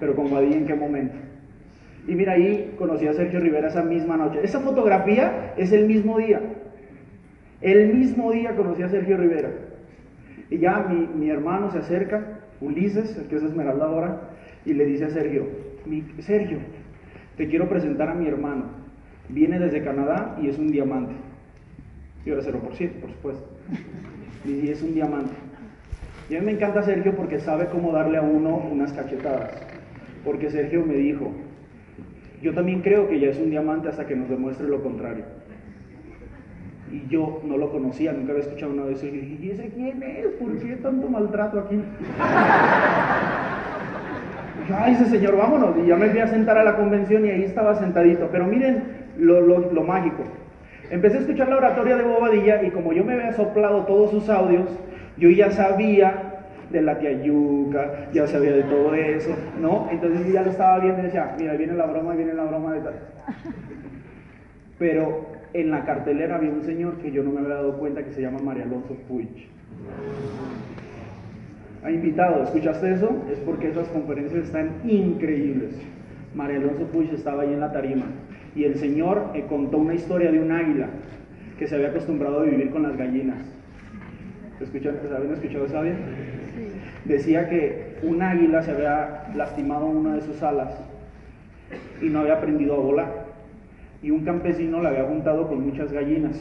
Pero 0.00 0.16
con 0.16 0.32
Badilla 0.32 0.56
en 0.56 0.66
qué 0.66 0.74
momento. 0.74 1.14
Y 2.08 2.16
mira, 2.16 2.32
ahí 2.32 2.74
conocí 2.76 3.06
a 3.06 3.14
Sergio 3.14 3.38
Rivera 3.38 3.68
esa 3.68 3.82
misma 3.82 4.16
noche. 4.16 4.40
Esa 4.42 4.58
fotografía 4.58 5.52
es 5.56 5.72
el 5.72 5.86
mismo 5.86 6.18
día. 6.18 6.40
El 7.62 7.94
mismo 7.94 8.32
día 8.32 8.54
conocí 8.56 8.82
a 8.82 8.88
Sergio 8.88 9.16
Rivera. 9.16 9.50
Y 10.50 10.58
ya 10.58 10.86
mi, 10.88 11.06
mi 11.06 11.30
hermano 11.30 11.70
se 11.70 11.78
acerca, 11.78 12.40
Ulises, 12.60 13.16
el 13.16 13.26
que 13.26 13.36
es 13.36 13.42
Esmeralda 13.42 13.86
ahora, 13.86 14.20
y 14.64 14.74
le 14.74 14.84
dice 14.84 15.04
a 15.06 15.10
Sergio, 15.10 15.46
"Mi- 15.86 16.04
Sergio, 16.20 16.58
te 17.36 17.48
quiero 17.48 17.68
presentar 17.68 18.08
a 18.08 18.14
mi 18.14 18.26
hermano. 18.26 18.64
Viene 19.28 19.58
desde 19.58 19.82
Canadá 19.82 20.36
y 20.42 20.48
es 20.48 20.58
un 20.58 20.70
diamante. 20.70 21.14
Y 22.26 22.30
ahora 22.30 22.42
0%, 22.42 23.00
por 23.00 23.10
supuesto. 23.10 23.48
Y 24.44 24.68
es 24.68 24.82
un 24.82 24.94
diamante. 24.94 25.32
Y 26.28 26.36
a 26.36 26.40
mí 26.40 26.46
me 26.46 26.52
encanta 26.52 26.82
Sergio 26.82 27.14
porque 27.16 27.38
sabe 27.40 27.66
cómo 27.66 27.92
darle 27.92 28.18
a 28.18 28.22
uno 28.22 28.56
unas 28.56 28.92
cachetadas. 28.92 29.50
Porque 30.24 30.50
Sergio 30.50 30.84
me 30.84 30.94
dijo, 30.94 31.32
yo 32.42 32.52
también 32.54 32.80
creo 32.82 33.08
que 33.08 33.18
ya 33.20 33.28
es 33.28 33.38
un 33.38 33.50
diamante 33.50 33.88
hasta 33.88 34.06
que 34.06 34.14
nos 34.16 34.28
demuestre 34.28 34.68
lo 34.68 34.82
contrario. 34.82 35.24
Y 36.92 37.06
yo 37.08 37.40
no 37.44 37.56
lo 37.56 37.70
conocía, 37.72 38.12
nunca 38.12 38.32
había 38.32 38.44
escuchado 38.44 38.72
una 38.72 38.84
vez. 38.84 39.02
Y 39.02 39.10
dije, 39.10 39.38
¿y 39.40 39.50
ese 39.50 39.68
quién 39.70 40.02
es? 40.02 40.26
¿Por 40.38 40.58
qué 40.58 40.76
tanto 40.76 41.08
maltrato 41.08 41.58
aquí? 41.60 41.80
Ay, 44.78 44.94
ese 44.94 45.06
señor, 45.06 45.36
vámonos. 45.36 45.76
Y 45.82 45.86
ya 45.88 45.96
me 45.96 46.08
fui 46.10 46.20
a 46.20 46.26
sentar 46.28 46.56
a 46.58 46.64
la 46.64 46.76
convención 46.76 47.24
y 47.26 47.30
ahí 47.30 47.42
estaba 47.44 47.74
sentadito. 47.74 48.28
Pero 48.30 48.44
miren 48.46 48.84
lo, 49.18 49.40
lo- 49.40 49.72
lo 49.72 49.82
mágico. 49.82 50.22
Empecé 50.90 51.16
a 51.16 51.20
escuchar 51.20 51.48
la 51.48 51.56
oratoria 51.56 51.96
de 51.96 52.02
Bobadilla 52.04 52.62
y 52.62 52.70
como 52.70 52.92
yo 52.92 53.04
me 53.04 53.14
había 53.14 53.32
soplado 53.32 53.84
todos 53.86 54.10
sus 54.10 54.28
audios, 54.28 54.68
yo 55.16 55.30
ya 55.30 55.50
sabía 55.50 56.28
de 56.70 56.82
la 56.82 56.98
tiayuca, 56.98 58.10
ya 58.12 58.26
sabía 58.26 58.52
de 58.52 58.62
todo 58.64 58.94
eso, 58.94 59.30
¿no? 59.60 59.88
Entonces 59.90 60.26
yo 60.26 60.32
ya 60.32 60.42
lo 60.42 60.50
estaba 60.50 60.78
viendo 60.80 61.00
y 61.00 61.04
decía, 61.04 61.34
mira, 61.38 61.54
viene 61.54 61.74
la 61.74 61.86
broma, 61.86 62.14
viene 62.14 62.34
la 62.34 62.44
broma 62.44 62.72
de 62.74 62.80
tal. 62.80 62.94
Pero 64.78 65.26
en 65.54 65.70
la 65.70 65.84
cartelera 65.84 66.36
había 66.36 66.50
un 66.50 66.62
señor 66.62 66.96
que 66.98 67.10
yo 67.10 67.22
no 67.22 67.30
me 67.30 67.40
había 67.40 67.56
dado 67.56 67.78
cuenta 67.78 68.02
que 68.02 68.12
se 68.12 68.22
llama 68.22 68.38
María 68.38 68.64
Alonso 68.64 68.94
Puig. 69.08 69.48
Ha 71.84 71.90
invitado, 71.90 72.42
¿escuchaste 72.44 72.92
eso? 72.92 73.24
Es 73.30 73.38
porque 73.38 73.68
esas 73.68 73.88
conferencias 73.88 74.44
están 74.44 74.70
increíbles. 74.84 75.74
María 76.34 76.58
Alonso 76.58 76.86
Puig 76.86 77.12
estaba 77.12 77.42
ahí 77.42 77.52
en 77.52 77.60
la 77.60 77.72
tarima 77.72 78.06
y 78.54 78.64
el 78.64 78.76
Señor 78.76 79.30
eh, 79.34 79.44
contó 79.48 79.78
una 79.78 79.94
historia 79.94 80.30
de 80.30 80.40
un 80.40 80.52
águila 80.52 80.88
que 81.58 81.66
se 81.66 81.74
había 81.74 81.88
acostumbrado 81.88 82.40
a 82.40 82.44
vivir 82.44 82.70
con 82.70 82.82
las 82.82 82.96
gallinas. 82.96 83.38
¿Escuchan, 84.60 84.96
¿Habían 85.14 85.34
escuchado 85.34 85.66
esa 85.66 85.82
bien? 85.82 85.96
Decía 87.04 87.48
que 87.48 87.96
un 88.02 88.22
águila 88.22 88.62
se 88.62 88.70
había 88.70 89.28
lastimado 89.34 89.86
una 89.86 90.14
de 90.14 90.20
sus 90.20 90.42
alas 90.42 90.72
y 92.00 92.08
no 92.08 92.20
había 92.20 92.34
aprendido 92.34 92.74
a 92.74 92.78
volar. 92.78 93.21
Y 94.02 94.10
un 94.10 94.24
campesino 94.24 94.82
la 94.82 94.90
había 94.90 95.04
juntado 95.04 95.48
con 95.48 95.64
muchas 95.64 95.92
gallinas. 95.92 96.36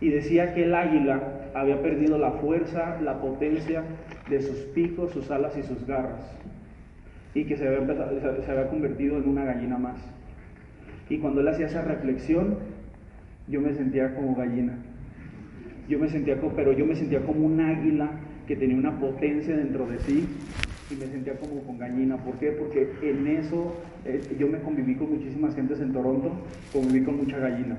Y 0.00 0.10
decía 0.10 0.54
que 0.54 0.64
el 0.64 0.74
águila 0.74 1.50
había 1.54 1.80
perdido 1.80 2.18
la 2.18 2.32
fuerza, 2.32 3.00
la 3.00 3.20
potencia 3.20 3.82
de 4.28 4.42
sus 4.42 4.58
picos, 4.74 5.12
sus 5.12 5.30
alas 5.30 5.56
y 5.56 5.62
sus 5.62 5.86
garras. 5.86 6.20
Y 7.34 7.44
que 7.44 7.56
se 7.56 7.66
había, 7.66 8.68
convertido 8.68 9.16
en 9.16 9.28
una 9.28 9.44
gallina 9.44 9.78
más. 9.78 9.96
Y 11.08 11.18
cuando 11.18 11.40
él 11.40 11.48
hacía 11.48 11.66
esa 11.66 11.82
reflexión, 11.82 12.58
yo 13.48 13.60
me 13.60 13.72
sentía 13.74 14.14
como 14.14 14.34
gallina. 14.34 14.78
Yo 15.88 15.98
me 15.98 16.08
sentía 16.08 16.36
pero 16.54 16.72
yo 16.72 16.86
me 16.86 16.94
sentía 16.94 17.20
como 17.20 17.46
un 17.46 17.60
águila 17.60 18.10
que 18.46 18.56
tenía 18.56 18.76
una 18.76 18.98
potencia 18.98 19.56
dentro 19.56 19.86
de 19.86 19.98
sí 20.00 20.26
y 20.90 20.94
me 20.96 21.06
sentía 21.06 21.34
como 21.38 21.62
con 21.62 21.78
gallina. 21.78 22.16
¿Por 22.18 22.34
qué? 22.38 22.52
Porque 22.52 22.90
en 23.02 23.26
eso 23.26 23.74
eh, 24.04 24.20
yo 24.38 24.48
me 24.48 24.60
conviví 24.60 24.94
con 24.96 25.10
muchísimas 25.10 25.54
gentes 25.54 25.80
en 25.80 25.92
Toronto, 25.92 26.32
conviví 26.72 27.04
con 27.04 27.16
mucha 27.16 27.38
gallina. 27.38 27.78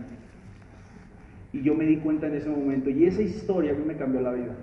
Y 1.53 1.61
yo 1.61 1.75
me 1.75 1.85
di 1.85 1.97
cuenta 1.97 2.27
en 2.27 2.35
ese 2.35 2.49
momento. 2.49 2.89
Y 2.89 3.05
esa 3.05 3.21
historia 3.21 3.71
a 3.71 3.75
mí 3.75 3.83
me 3.85 3.95
cambió 3.95 4.21
la 4.21 4.31
vida. 4.31 4.55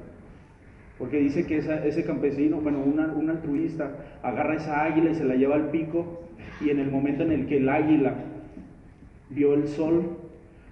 Porque 0.98 1.18
dice 1.18 1.46
que 1.46 1.58
ese 1.58 2.04
campesino, 2.04 2.60
bueno, 2.60 2.80
un 2.82 3.30
altruista, 3.30 3.90
agarra 4.22 4.56
esa 4.56 4.84
águila 4.84 5.10
y 5.10 5.14
se 5.14 5.24
la 5.24 5.34
lleva 5.34 5.54
al 5.54 5.70
pico. 5.70 6.28
Y 6.60 6.70
en 6.70 6.80
el 6.80 6.90
momento 6.90 7.22
en 7.22 7.32
el 7.32 7.46
que 7.46 7.56
el 7.58 7.68
águila 7.68 8.14
vio 9.30 9.54
el 9.54 9.68
sol, 9.68 10.18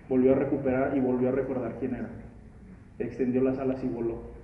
volvió 0.08 0.32
a 0.32 0.34
recuperar 0.34 0.96
y 0.96 1.00
volvió 1.00 1.30
a 1.30 1.32
recordar 1.32 1.76
quién 1.80 1.94
era. 1.94 2.10
Extendió 2.98 3.42
las 3.42 3.58
alas 3.58 3.82
y 3.82 3.88
voló. 3.88 4.39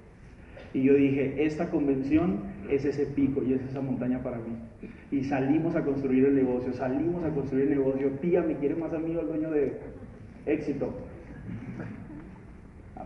Y 0.76 0.82
yo 0.82 0.92
dije, 0.92 1.46
esta 1.46 1.70
convención 1.70 2.40
es 2.68 2.84
ese 2.84 3.06
pico 3.06 3.42
y 3.42 3.54
es 3.54 3.62
esa 3.62 3.80
montaña 3.80 4.22
para 4.22 4.36
mí. 4.36 4.58
Y 5.10 5.24
salimos 5.24 5.74
a 5.74 5.82
construir 5.82 6.26
el 6.26 6.34
negocio, 6.34 6.70
salimos 6.74 7.24
a 7.24 7.30
construir 7.30 7.62
el 7.62 7.78
negocio. 7.78 8.10
Tía, 8.20 8.42
¿me 8.42 8.56
quiere 8.56 8.74
más 8.74 8.92
amigo 8.92 9.22
el 9.22 9.26
dueño 9.26 9.50
de 9.52 9.72
éxito? 10.44 10.92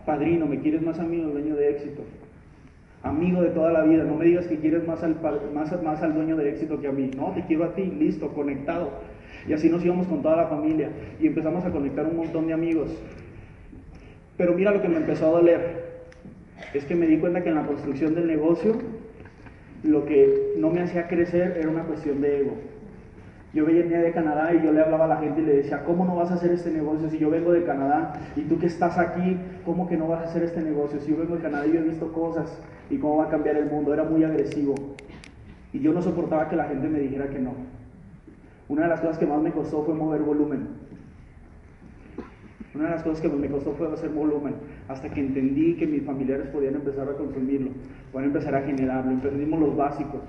Padrino, 0.05 0.47
¿me 0.47 0.59
quieres 0.59 0.81
más 0.81 0.99
amigo 0.99 1.27
el 1.27 1.31
dueño 1.31 1.55
de 1.55 1.69
éxito? 1.69 2.03
Amigo 3.03 3.41
de 3.41 3.51
toda 3.51 3.71
la 3.71 3.83
vida, 3.83 4.03
no 4.03 4.17
me 4.17 4.25
digas 4.25 4.47
que 4.47 4.57
quieres 4.57 4.85
más 4.85 5.01
al, 5.01 5.15
más, 5.53 5.81
más 5.81 6.01
al 6.01 6.13
dueño 6.13 6.35
de 6.35 6.49
éxito 6.49 6.81
que 6.81 6.89
a 6.89 6.91
mí. 6.91 7.09
No, 7.15 7.31
te 7.31 7.45
quiero 7.45 7.63
a 7.63 7.73
ti, 7.73 7.85
listo, 7.85 8.33
conectado. 8.33 8.91
Y 9.47 9.53
así 9.53 9.69
nos 9.69 9.85
íbamos 9.85 10.07
con 10.07 10.21
toda 10.21 10.35
la 10.35 10.47
familia 10.47 10.89
y 11.21 11.27
empezamos 11.27 11.63
a 11.63 11.71
conectar 11.71 12.05
un 12.05 12.17
montón 12.17 12.47
de 12.47 12.53
amigos. 12.53 12.89
Pero 14.35 14.55
mira 14.55 14.71
lo 14.71 14.81
que 14.81 14.89
me 14.89 14.97
empezó 14.97 15.27
a 15.27 15.39
doler. 15.39 15.80
Es 16.73 16.85
que 16.85 16.95
me 16.95 17.07
di 17.07 17.17
cuenta 17.17 17.43
que 17.43 17.49
en 17.49 17.55
la 17.55 17.65
construcción 17.65 18.15
del 18.15 18.27
negocio 18.27 18.75
lo 19.83 20.05
que 20.05 20.53
no 20.57 20.69
me 20.69 20.81
hacía 20.81 21.07
crecer 21.07 21.57
era 21.57 21.69
una 21.69 21.83
cuestión 21.83 22.21
de 22.21 22.41
ego. 22.41 22.53
Yo 23.53 23.65
venía 23.65 23.99
de 23.99 24.11
Canadá 24.13 24.53
y 24.53 24.63
yo 24.63 24.71
le 24.71 24.81
hablaba 24.81 25.05
a 25.05 25.07
la 25.09 25.17
gente 25.17 25.41
y 25.41 25.45
le 25.45 25.55
decía, 25.57 25.83
¿cómo 25.83 26.05
no 26.05 26.15
vas 26.15 26.31
a 26.31 26.35
hacer 26.35 26.51
este 26.51 26.71
negocio 26.71 27.09
si 27.09 27.17
yo 27.17 27.29
vengo 27.29 27.51
de 27.51 27.65
Canadá 27.65 28.13
y 28.37 28.41
tú 28.43 28.57
que 28.57 28.67
estás 28.67 28.97
aquí, 28.97 29.37
¿cómo 29.65 29.89
que 29.89 29.97
no 29.97 30.07
vas 30.07 30.21
a 30.21 30.23
hacer 30.23 30.43
este 30.43 30.61
negocio? 30.61 31.01
Si 31.01 31.11
yo 31.11 31.17
vengo 31.17 31.35
de 31.35 31.41
Canadá 31.41 31.67
y 31.67 31.73
yo 31.73 31.79
he 31.79 31.83
visto 31.83 32.13
cosas 32.13 32.61
y 32.89 32.97
cómo 32.97 33.17
va 33.17 33.25
a 33.25 33.29
cambiar 33.29 33.57
el 33.57 33.65
mundo, 33.65 33.93
era 33.93 34.05
muy 34.05 34.23
agresivo. 34.23 34.75
Y 35.73 35.79
yo 35.79 35.91
no 35.91 36.01
soportaba 36.01 36.47
que 36.47 36.55
la 36.55 36.65
gente 36.65 36.87
me 36.87 36.99
dijera 36.99 37.27
que 37.27 37.39
no. 37.39 37.53
Una 38.69 38.83
de 38.83 38.87
las 38.87 39.01
cosas 39.01 39.17
que 39.17 39.25
más 39.25 39.41
me 39.41 39.51
costó 39.51 39.83
fue 39.83 39.95
mover 39.95 40.21
volumen. 40.21 40.80
Una 42.73 42.85
de 42.85 42.91
las 42.91 43.03
cosas 43.03 43.21
que 43.21 43.27
me 43.27 43.49
costó 43.49 43.73
fue 43.73 43.91
hacer 43.91 44.09
volumen, 44.09 44.53
hasta 44.87 45.09
que 45.09 45.19
entendí 45.19 45.75
que 45.75 45.85
mis 45.85 46.03
familiares 46.03 46.47
podían 46.47 46.75
empezar 46.75 47.09
a 47.09 47.13
consumirlo, 47.13 47.71
podían 48.13 48.29
empezar 48.29 48.55
a 48.55 48.61
generarlo. 48.61 49.11
Entendimos 49.11 49.59
los 49.59 49.75
básicos, 49.75 50.21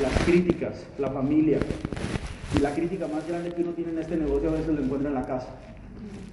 las 0.00 0.24
críticas, 0.24 0.86
la 0.98 1.10
familia. 1.10 1.58
Y 2.56 2.60
la 2.60 2.72
crítica 2.72 3.06
más 3.08 3.28
grande 3.28 3.52
que 3.52 3.62
uno 3.62 3.72
tiene 3.72 3.92
en 3.92 3.98
este 3.98 4.16
negocio 4.16 4.48
a 4.48 4.52
veces 4.52 4.74
lo 4.74 4.82
encuentra 4.82 5.10
en 5.10 5.14
la 5.14 5.26
casa. 5.26 5.48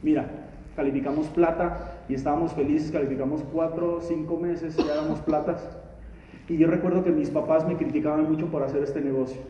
Mira, 0.04 0.26
calificamos 0.76 1.28
plata 1.28 2.04
y 2.08 2.14
estábamos 2.14 2.54
felices, 2.54 2.92
calificamos 2.92 3.44
cuatro 3.52 4.00
cinco 4.02 4.38
meses 4.38 4.76
y 4.78 4.84
ya 4.84 5.24
platas. 5.26 5.78
Y 6.48 6.58
yo 6.58 6.68
recuerdo 6.68 7.04
que 7.04 7.12
mis 7.12 7.30
papás 7.30 7.68
me 7.68 7.76
criticaban 7.76 8.30
mucho 8.30 8.48
por 8.48 8.64
hacer 8.64 8.84
este 8.84 9.02
negocio. 9.02 9.42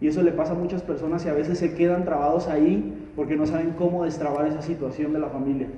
Y 0.00 0.08
eso 0.08 0.22
le 0.22 0.32
pasa 0.32 0.52
a 0.52 0.56
muchas 0.56 0.82
personas 0.82 1.24
y 1.26 1.28
a 1.28 1.34
veces 1.34 1.58
se 1.58 1.74
quedan 1.74 2.04
trabados 2.04 2.48
ahí 2.48 3.03
porque 3.16 3.36
no 3.36 3.46
saben 3.46 3.74
cómo 3.78 4.04
destrabar 4.04 4.46
esa 4.46 4.62
situación 4.62 5.12
de 5.12 5.20
la 5.20 5.28
familia. 5.28 5.68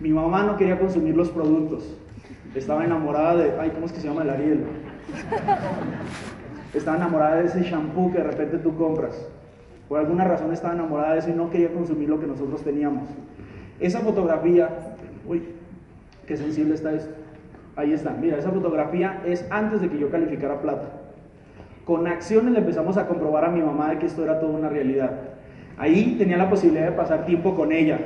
Mi 0.00 0.10
mamá 0.10 0.44
no 0.44 0.56
quería 0.56 0.78
consumir 0.78 1.16
los 1.16 1.30
productos. 1.30 1.96
Estaba 2.54 2.84
enamorada 2.84 3.36
de, 3.36 3.52
ay, 3.58 3.70
¿cómo 3.70 3.86
es 3.86 3.92
que 3.92 4.00
se 4.00 4.08
llama 4.08 4.22
el 4.22 4.30
Ariel? 4.30 4.64
Estaba 6.74 6.96
enamorada 6.96 7.36
de 7.36 7.46
ese 7.46 7.62
shampoo 7.62 8.12
que 8.12 8.18
de 8.18 8.24
repente 8.24 8.58
tú 8.58 8.76
compras. 8.76 9.26
Por 9.88 9.98
alguna 9.98 10.24
razón 10.24 10.52
estaba 10.52 10.74
enamorada 10.74 11.14
de 11.14 11.20
eso 11.20 11.30
y 11.30 11.34
no 11.34 11.50
quería 11.50 11.72
consumir 11.72 12.08
lo 12.08 12.20
que 12.20 12.26
nosotros 12.26 12.62
teníamos. 12.62 13.08
Esa 13.80 14.00
fotografía, 14.00 14.96
uy, 15.26 15.42
qué 16.26 16.36
sensible 16.36 16.74
está 16.74 16.92
esto. 16.92 17.14
Ahí 17.76 17.92
está, 17.92 18.10
mira, 18.10 18.36
esa 18.36 18.50
fotografía 18.50 19.22
es 19.24 19.46
antes 19.50 19.80
de 19.80 19.88
que 19.88 19.98
yo 19.98 20.10
calificara 20.10 20.60
plata. 20.60 20.88
Con 21.84 22.06
acciones 22.06 22.52
le 22.52 22.58
empezamos 22.58 22.98
a 22.98 23.06
comprobar 23.06 23.46
a 23.46 23.50
mi 23.50 23.62
mamá 23.62 23.90
de 23.90 23.98
que 23.98 24.06
esto 24.06 24.24
era 24.24 24.40
toda 24.40 24.58
una 24.58 24.68
realidad. 24.68 25.37
Ahí 25.78 26.16
tenía 26.18 26.36
la 26.36 26.50
posibilidad 26.50 26.86
de 26.86 26.92
pasar 26.92 27.24
tiempo 27.24 27.54
con 27.54 27.72
ella. 27.72 27.98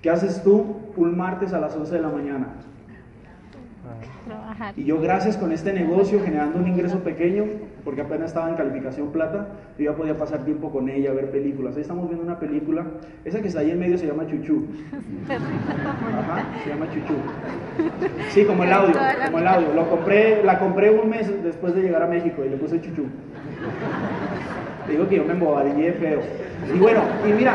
¿Qué 0.00 0.10
haces 0.10 0.42
tú 0.42 0.76
un 0.96 1.16
martes 1.16 1.52
a 1.52 1.60
las 1.60 1.76
11 1.76 1.94
de 1.94 2.02
la 2.02 2.08
mañana? 2.08 2.48
Y 4.76 4.84
yo 4.84 5.00
gracias 5.00 5.36
con 5.36 5.52
este 5.52 5.72
negocio 5.72 6.20
generando 6.24 6.58
un 6.58 6.68
ingreso 6.68 7.00
pequeño, 7.00 7.44
porque 7.84 8.02
apenas 8.02 8.28
estaba 8.28 8.48
en 8.48 8.54
calificación 8.54 9.08
plata, 9.10 9.48
yo 9.78 9.90
ya 9.90 9.96
podía 9.96 10.16
pasar 10.16 10.44
tiempo 10.44 10.70
con 10.70 10.88
ella, 10.88 11.12
ver 11.12 11.30
películas. 11.30 11.74
Ahí 11.74 11.82
estamos 11.82 12.08
viendo 12.08 12.24
una 12.24 12.38
película, 12.38 12.86
esa 13.24 13.40
que 13.40 13.48
está 13.48 13.60
ahí 13.60 13.72
en 13.72 13.80
medio 13.80 13.98
se 13.98 14.06
llama 14.06 14.26
Chuchu. 14.26 14.64
Ajá, 15.28 16.44
se 16.62 16.70
llama 16.70 16.86
Chuchu. 16.90 17.14
Sí, 18.30 18.44
como 18.44 18.62
el 18.64 18.72
audio, 18.72 18.94
como 19.26 19.38
el 19.38 19.46
audio. 19.48 19.74
Lo 19.74 19.90
compré, 19.90 20.42
la 20.44 20.58
compré 20.58 20.90
un 20.90 21.08
mes 21.10 21.42
después 21.42 21.74
de 21.74 21.82
llegar 21.82 22.02
a 22.02 22.06
México 22.06 22.44
y 22.44 22.48
le 22.48 22.56
puse 22.56 22.80
Chuchu. 22.80 23.06
Te 24.86 24.92
digo 24.92 25.08
que 25.08 25.16
yo 25.16 25.24
me 25.24 25.32
embobadillé 25.32 25.92
feo. 25.92 26.20
Y 26.74 26.78
bueno, 26.78 27.00
y 27.28 27.32
mira, 27.32 27.54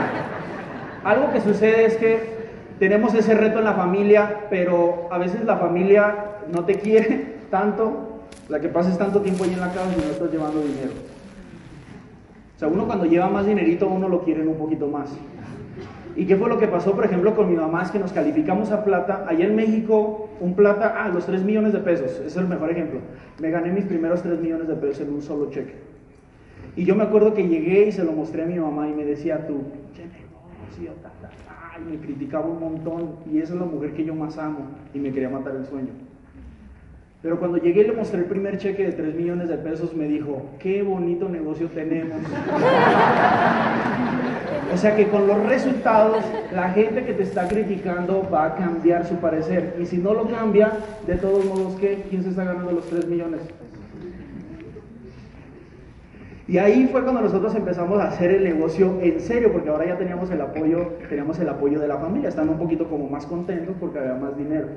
algo 1.04 1.32
que 1.32 1.42
sucede 1.42 1.86
es 1.86 1.96
que 1.98 2.38
tenemos 2.80 3.14
ese 3.14 3.34
reto 3.34 3.60
en 3.60 3.66
la 3.66 3.74
familia, 3.74 4.46
pero 4.50 5.08
a 5.12 5.18
veces 5.18 5.44
la 5.46 5.58
familia 5.58 6.16
no 6.52 6.66
te 6.66 6.76
quiere 6.76 7.38
tanto, 7.50 8.24
la 8.50 8.60
que 8.60 8.70
pases 8.70 8.98
tanto 8.98 9.22
tiempo 9.22 9.44
ahí 9.44 9.54
en 9.54 9.62
la 9.62 9.72
casa 9.72 9.92
y 9.96 10.02
no 10.02 10.12
estás 10.12 10.32
llevando 10.32 10.62
dinero. 10.62 10.92
O 12.56 12.60
sea, 12.60 12.68
uno 12.68 12.86
cuando 12.86 13.06
lleva 13.06 13.30
más 13.30 13.46
dinerito, 13.46 13.88
uno 13.88 14.10
lo 14.10 14.24
quiere 14.24 14.48
un 14.48 14.58
poquito 14.58 14.88
más. 14.88 15.16
¿Y 16.16 16.26
qué 16.26 16.36
fue 16.36 16.50
lo 16.50 16.58
que 16.58 16.68
pasó, 16.68 16.94
por 16.94 17.06
ejemplo, 17.06 17.36
con 17.36 17.48
mi 17.48 17.56
mamá? 17.56 17.84
Es 17.84 17.92
que 17.92 18.00
nos 18.00 18.12
calificamos 18.12 18.72
a 18.72 18.84
plata. 18.84 19.26
Allá 19.30 19.46
en 19.46 19.56
México, 19.56 20.30
un 20.40 20.56
plata, 20.56 20.96
ah, 20.98 21.10
los 21.10 21.28
3 21.28 21.44
millones 21.44 21.74
de 21.74 21.80
pesos, 21.80 22.10
ese 22.12 22.26
es 22.26 22.38
el 22.38 22.48
mejor 22.48 22.72
ejemplo. 22.72 23.02
Me 23.40 23.52
gané 23.52 23.72
mis 23.72 23.86
primeros 23.86 24.24
3 24.24 24.40
millones 24.40 24.68
de 24.68 24.76
pesos 24.76 25.02
en 25.02 25.14
un 25.14 25.22
solo 25.22 25.52
cheque. 25.52 25.76
Y 26.78 26.86
yo 26.86 26.96
me 26.96 27.04
acuerdo 27.04 27.34
que 27.34 27.48
llegué 27.48 27.88
y 27.88 27.92
se 27.92 28.04
lo 28.04 28.12
mostré 28.12 28.44
a 28.44 28.46
mi 28.46 28.60
mamá 28.60 28.88
y 28.88 28.94
me 28.94 29.04
decía, 29.04 29.48
tú, 29.48 29.64
negocio, 29.98 30.94
y 31.80 31.92
me 31.92 31.98
criticaba 31.98 32.46
un 32.46 32.60
montón 32.60 33.16
y 33.32 33.40
esa 33.40 33.56
es 33.56 33.60
la 33.60 33.66
mujer 33.66 33.94
que 33.94 34.06
yo 34.06 34.14
más 34.14 34.38
amo 34.38 34.60
y 34.94 35.00
me 35.00 35.12
quería 35.12 35.30
matar 35.30 35.56
el 35.56 35.66
sueño. 35.66 35.90
Pero 37.24 37.40
cuando 37.40 37.58
llegué 37.58 37.82
y 37.82 37.88
le 37.88 37.94
mostré 37.94 38.20
el 38.20 38.26
primer 38.26 38.60
cheque 38.60 38.86
de 38.86 38.92
3 38.92 39.16
millones 39.16 39.50
de 39.50 39.58
pesos, 39.58 39.96
me 39.96 40.08
dijo, 40.08 40.52
qué 40.60 40.84
bonito 40.84 41.28
negocio 41.28 41.68
tenemos. 41.70 42.18
o 44.72 44.78
sea 44.78 44.96
que 44.96 45.08
con 45.08 45.26
los 45.26 45.44
resultados, 45.48 46.24
la 46.54 46.70
gente 46.70 47.06
que 47.06 47.14
te 47.14 47.24
está 47.24 47.48
criticando 47.48 48.30
va 48.32 48.46
a 48.46 48.56
cambiar 48.56 49.08
su 49.08 49.16
parecer. 49.16 49.78
Y 49.82 49.88
si 49.88 49.98
no 49.98 50.14
lo 50.14 50.28
cambia, 50.28 50.74
de 51.08 51.16
todos 51.16 51.44
modos, 51.44 51.80
¿qué? 51.80 52.06
¿Quién 52.08 52.22
se 52.22 52.30
está 52.30 52.44
ganando 52.44 52.72
los 52.72 52.86
3 52.88 53.08
millones? 53.08 53.42
Y 56.48 56.60
ahí 56.60 56.88
fue 56.90 57.04
cuando 57.04 57.22
nosotros 57.22 57.54
empezamos 57.56 58.00
a 58.00 58.08
hacer 58.08 58.32
el 58.32 58.44
negocio 58.46 59.00
en 59.02 59.20
serio, 59.20 59.52
porque 59.52 59.70
ahora 59.70 59.86
ya 59.86 59.98
teníamos 59.98 60.32
el 60.32 60.40
apoyo, 60.40 60.94
teníamos 61.10 61.38
el 61.40 61.50
apoyo 61.50 61.78
de 61.78 61.90
la 61.90 61.98
familia, 61.98 62.30
están 62.30 62.48
un 62.48 62.58
poquito 62.58 62.88
como 62.88 63.10
más 63.10 63.26
contentos 63.26 63.76
porque 63.78 64.00
había 64.00 64.14
más 64.14 64.38
dinero. 64.38 64.68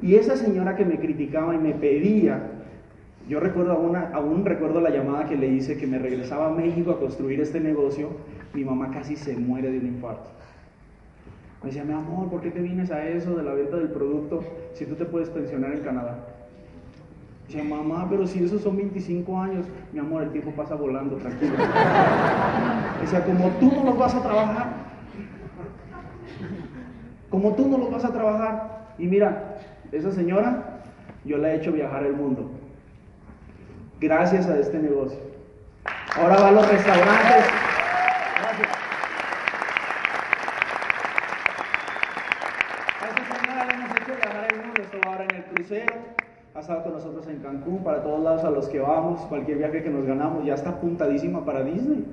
Y 0.00 0.14
esa 0.14 0.36
señora 0.36 0.76
que 0.76 0.86
me 0.86 0.98
criticaba 0.98 1.54
y 1.54 1.58
me 1.58 1.74
pedía, 1.74 2.40
yo 3.28 3.38
recuerdo 3.38 3.78
una, 3.78 4.08
aún 4.14 4.46
recuerdo 4.46 4.80
la 4.80 4.88
llamada 4.88 5.26
que 5.26 5.36
le 5.36 5.46
hice 5.46 5.76
que 5.76 5.86
me 5.86 5.98
regresaba 5.98 6.46
a 6.46 6.50
México 6.50 6.92
a 6.92 6.98
construir 6.98 7.38
este 7.42 7.60
negocio, 7.60 8.08
mi 8.54 8.64
mamá 8.64 8.90
casi 8.90 9.16
se 9.16 9.36
muere 9.36 9.70
de 9.70 9.78
un 9.78 9.86
infarto. 9.88 10.30
Me 11.62 11.66
decía, 11.66 11.84
mi 11.84 11.92
amor, 11.92 12.30
¿por 12.30 12.40
qué 12.40 12.50
te 12.50 12.60
vienes 12.60 12.90
a 12.90 13.06
eso 13.06 13.36
de 13.36 13.42
la 13.42 13.52
venta 13.52 13.76
del 13.76 13.90
producto 13.90 14.42
si 14.72 14.86
tú 14.86 14.94
te 14.94 15.04
puedes 15.04 15.28
pensionar 15.28 15.74
en 15.74 15.80
Canadá? 15.80 16.39
Decía, 17.50 17.64
mamá, 17.64 18.06
pero 18.08 18.28
si 18.28 18.44
esos 18.44 18.62
son 18.62 18.76
25 18.76 19.40
años, 19.40 19.66
mi 19.92 19.98
amor, 19.98 20.22
el 20.22 20.30
tiempo 20.30 20.52
pasa 20.52 20.76
volando, 20.76 21.16
tranquilo. 21.16 21.56
Decía, 23.00 23.24
como 23.24 23.48
tú 23.58 23.72
no 23.74 23.86
los 23.86 23.98
vas 23.98 24.14
a 24.14 24.22
trabajar, 24.22 24.68
como 27.28 27.56
tú 27.56 27.66
no 27.66 27.78
los 27.78 27.90
vas 27.90 28.04
a 28.04 28.12
trabajar. 28.12 28.92
Y 28.98 29.08
mira, 29.08 29.56
esa 29.90 30.12
señora, 30.12 30.82
yo 31.24 31.38
la 31.38 31.50
he 31.50 31.56
hecho 31.56 31.72
viajar 31.72 32.04
el 32.04 32.12
mundo. 32.12 32.52
Gracias 33.98 34.46
a 34.46 34.56
este 34.56 34.78
negocio. 34.78 35.18
Ahora 36.14 36.36
va 36.36 36.48
a 36.50 36.52
los 36.52 36.70
restaurantes. 36.70 37.44
Gracias. 38.42 38.68
A 43.00 43.08
esta 43.08 43.36
señora 43.40 43.64
le 43.64 43.74
hemos 43.74 43.90
hecho 43.90 44.14
viajar 44.14 44.54
el 44.54 44.60
mundo. 44.60 44.82
Esto 44.82 44.98
va 45.04 45.10
ahora 45.10 45.24
en 45.24 45.34
el 45.34 45.44
crucero 45.46 46.20
ha 46.49 46.49
estado 46.60 46.82
con 46.82 46.92
nosotros 46.92 47.26
en 47.28 47.38
Cancún, 47.38 47.82
para 47.82 48.02
todos 48.02 48.22
lados 48.22 48.44
a 48.44 48.50
los 48.50 48.68
que 48.68 48.78
vamos, 48.78 49.20
cualquier 49.22 49.58
viaje 49.58 49.82
que 49.82 49.90
nos 49.90 50.06
ganamos, 50.06 50.44
ya 50.44 50.54
está 50.54 50.70
apuntadísima 50.70 51.44
para 51.44 51.62
Disney. 51.62 52.04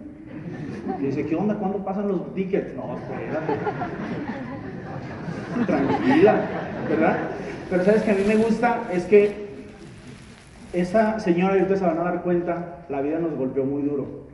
Y 0.99 1.03
dice, 1.03 1.25
¿qué 1.25 1.35
onda? 1.35 1.55
¿Cuándo 1.55 1.79
pasan 1.79 2.07
los 2.07 2.33
tickets? 2.33 2.73
No, 2.75 2.97
espérate. 2.97 3.53
Tranquila, 5.65 6.41
¿verdad? 6.89 7.17
Pero 7.69 7.83
sabes 7.83 8.03
que 8.03 8.11
a 8.11 8.15
mí 8.15 8.23
me 8.27 8.35
gusta 8.35 8.83
es 8.93 9.05
que 9.05 9.47
esa 10.73 11.19
señora, 11.19 11.57
y 11.57 11.61
ustedes 11.61 11.79
se 11.79 11.85
van 11.85 11.97
a 11.97 12.03
dar 12.03 12.21
cuenta, 12.23 12.85
la 12.89 13.01
vida 13.01 13.19
nos 13.19 13.35
golpeó 13.35 13.65
muy 13.65 13.81
duro. 13.81 14.27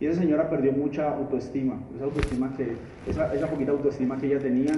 Y 0.00 0.06
esa 0.06 0.20
señora 0.20 0.48
perdió 0.48 0.72
mucha 0.72 1.12
autoestima. 1.12 1.80
Esa 1.96 2.04
autoestima 2.04 2.52
que, 2.56 2.76
esa, 3.08 3.34
esa 3.34 3.48
poquita 3.48 3.72
autoestima 3.72 4.16
que 4.16 4.26
ella 4.26 4.38
tenía, 4.38 4.72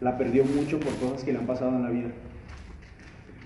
la 0.00 0.18
perdió 0.18 0.44
mucho 0.44 0.80
por 0.80 0.92
cosas 0.96 1.22
que 1.22 1.32
le 1.32 1.38
han 1.38 1.46
pasado 1.46 1.70
en 1.70 1.82
la 1.82 1.90
vida. 1.90 2.08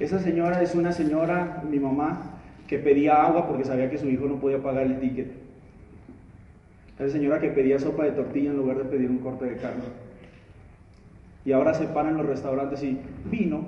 Esa 0.01 0.21
señora 0.21 0.63
es 0.63 0.75
una 0.75 0.93
señora, 0.93 1.63
mi 1.69 1.81
mamá, 1.81 2.39
que 2.69 2.79
pedía 2.79 3.25
agua 3.25 3.49
porque 3.49 3.65
sabía 3.65 3.91
que 3.91 3.99
su 3.99 4.09
hijo 4.09 4.27
no 4.27 4.37
podía 4.37 4.63
pagar 4.63 4.85
el 4.85 5.01
ticket. 5.01 5.33
Esa 6.99 7.11
señora 7.11 7.41
que 7.41 7.49
pedía 7.49 7.79
sopa 7.79 8.05
de 8.05 8.13
tortilla 8.13 8.51
en 8.51 8.57
lugar 8.57 8.79
de 8.79 8.85
pedir 8.85 9.11
un 9.11 9.19
corte 9.19 9.47
de 9.47 9.57
carne. 9.57 9.83
Y 11.45 11.53
ahora 11.53 11.75
se 11.75 11.87
paran 11.87 12.17
los 12.17 12.27
restaurantes 12.27 12.83
y 12.83 13.01
vino. 13.25 13.67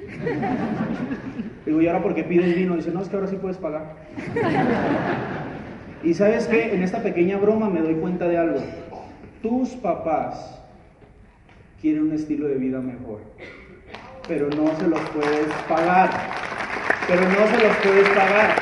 Digo, 1.66 1.80
¿y 1.80 1.86
ahora 1.86 2.02
por 2.02 2.14
qué 2.14 2.24
pides 2.24 2.54
vino? 2.54 2.76
Dice, 2.76 2.90
no, 2.90 3.00
es 3.00 3.08
que 3.08 3.16
ahora 3.16 3.28
sí 3.28 3.36
puedes 3.36 3.58
pagar. 3.58 3.96
Y 6.02 6.14
sabes 6.14 6.46
qué, 6.46 6.74
en 6.74 6.82
esta 6.82 7.02
pequeña 7.02 7.36
broma 7.36 7.68
me 7.68 7.82
doy 7.82 7.92
cuenta 7.96 8.26
de 8.26 8.38
algo. 8.38 8.60
Tus 9.42 9.68
papás 9.74 10.64
quieren 11.78 12.04
un 12.04 12.12
estilo 12.12 12.48
de 12.48 12.54
vida 12.54 12.80
mejor 12.80 13.20
pero 14.28 14.48
no 14.50 14.76
se 14.78 14.86
los 14.86 15.00
puedes 15.10 15.48
pagar. 15.68 16.10
Pero 17.08 17.22
no 17.22 17.46
se 17.46 17.64
los 17.64 17.76
puedes 17.76 18.08
pagar. 18.10 18.56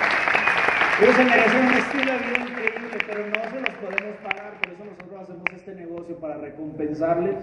Ellos 1.02 1.14
se 1.14 1.24
merecen 1.24 1.66
un 1.66 1.74
estilo 1.74 2.12
de 2.12 2.18
vida 2.18 2.38
increíble, 2.50 2.98
pero 3.06 3.26
no 3.26 3.50
se 3.50 3.60
los 3.60 3.70
podemos 3.76 4.16
pagar. 4.22 4.58
Por 4.60 4.72
eso 4.72 4.84
nosotros 4.84 5.22
hacemos 5.22 5.44
este 5.54 5.74
negocio 5.74 6.16
para 6.16 6.38
recompensarles 6.38 7.36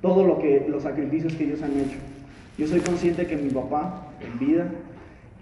todo 0.00 0.24
lo 0.24 0.38
que 0.38 0.66
los 0.68 0.82
sacrificios 0.82 1.34
que 1.34 1.44
ellos 1.44 1.62
han 1.62 1.78
hecho. 1.78 1.98
Yo 2.58 2.66
soy 2.66 2.80
consciente 2.80 3.26
que 3.26 3.36
mi 3.36 3.50
papá, 3.50 4.08
en 4.20 4.38
vida, 4.38 4.68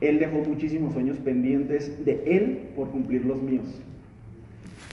él 0.01 0.19
dejó 0.19 0.39
muchísimos 0.39 0.93
sueños 0.95 1.17
pendientes 1.19 2.05
de 2.05 2.23
él 2.27 2.71
por 2.75 2.91
cumplir 2.91 3.25
los 3.25 3.41
míos. 3.41 3.67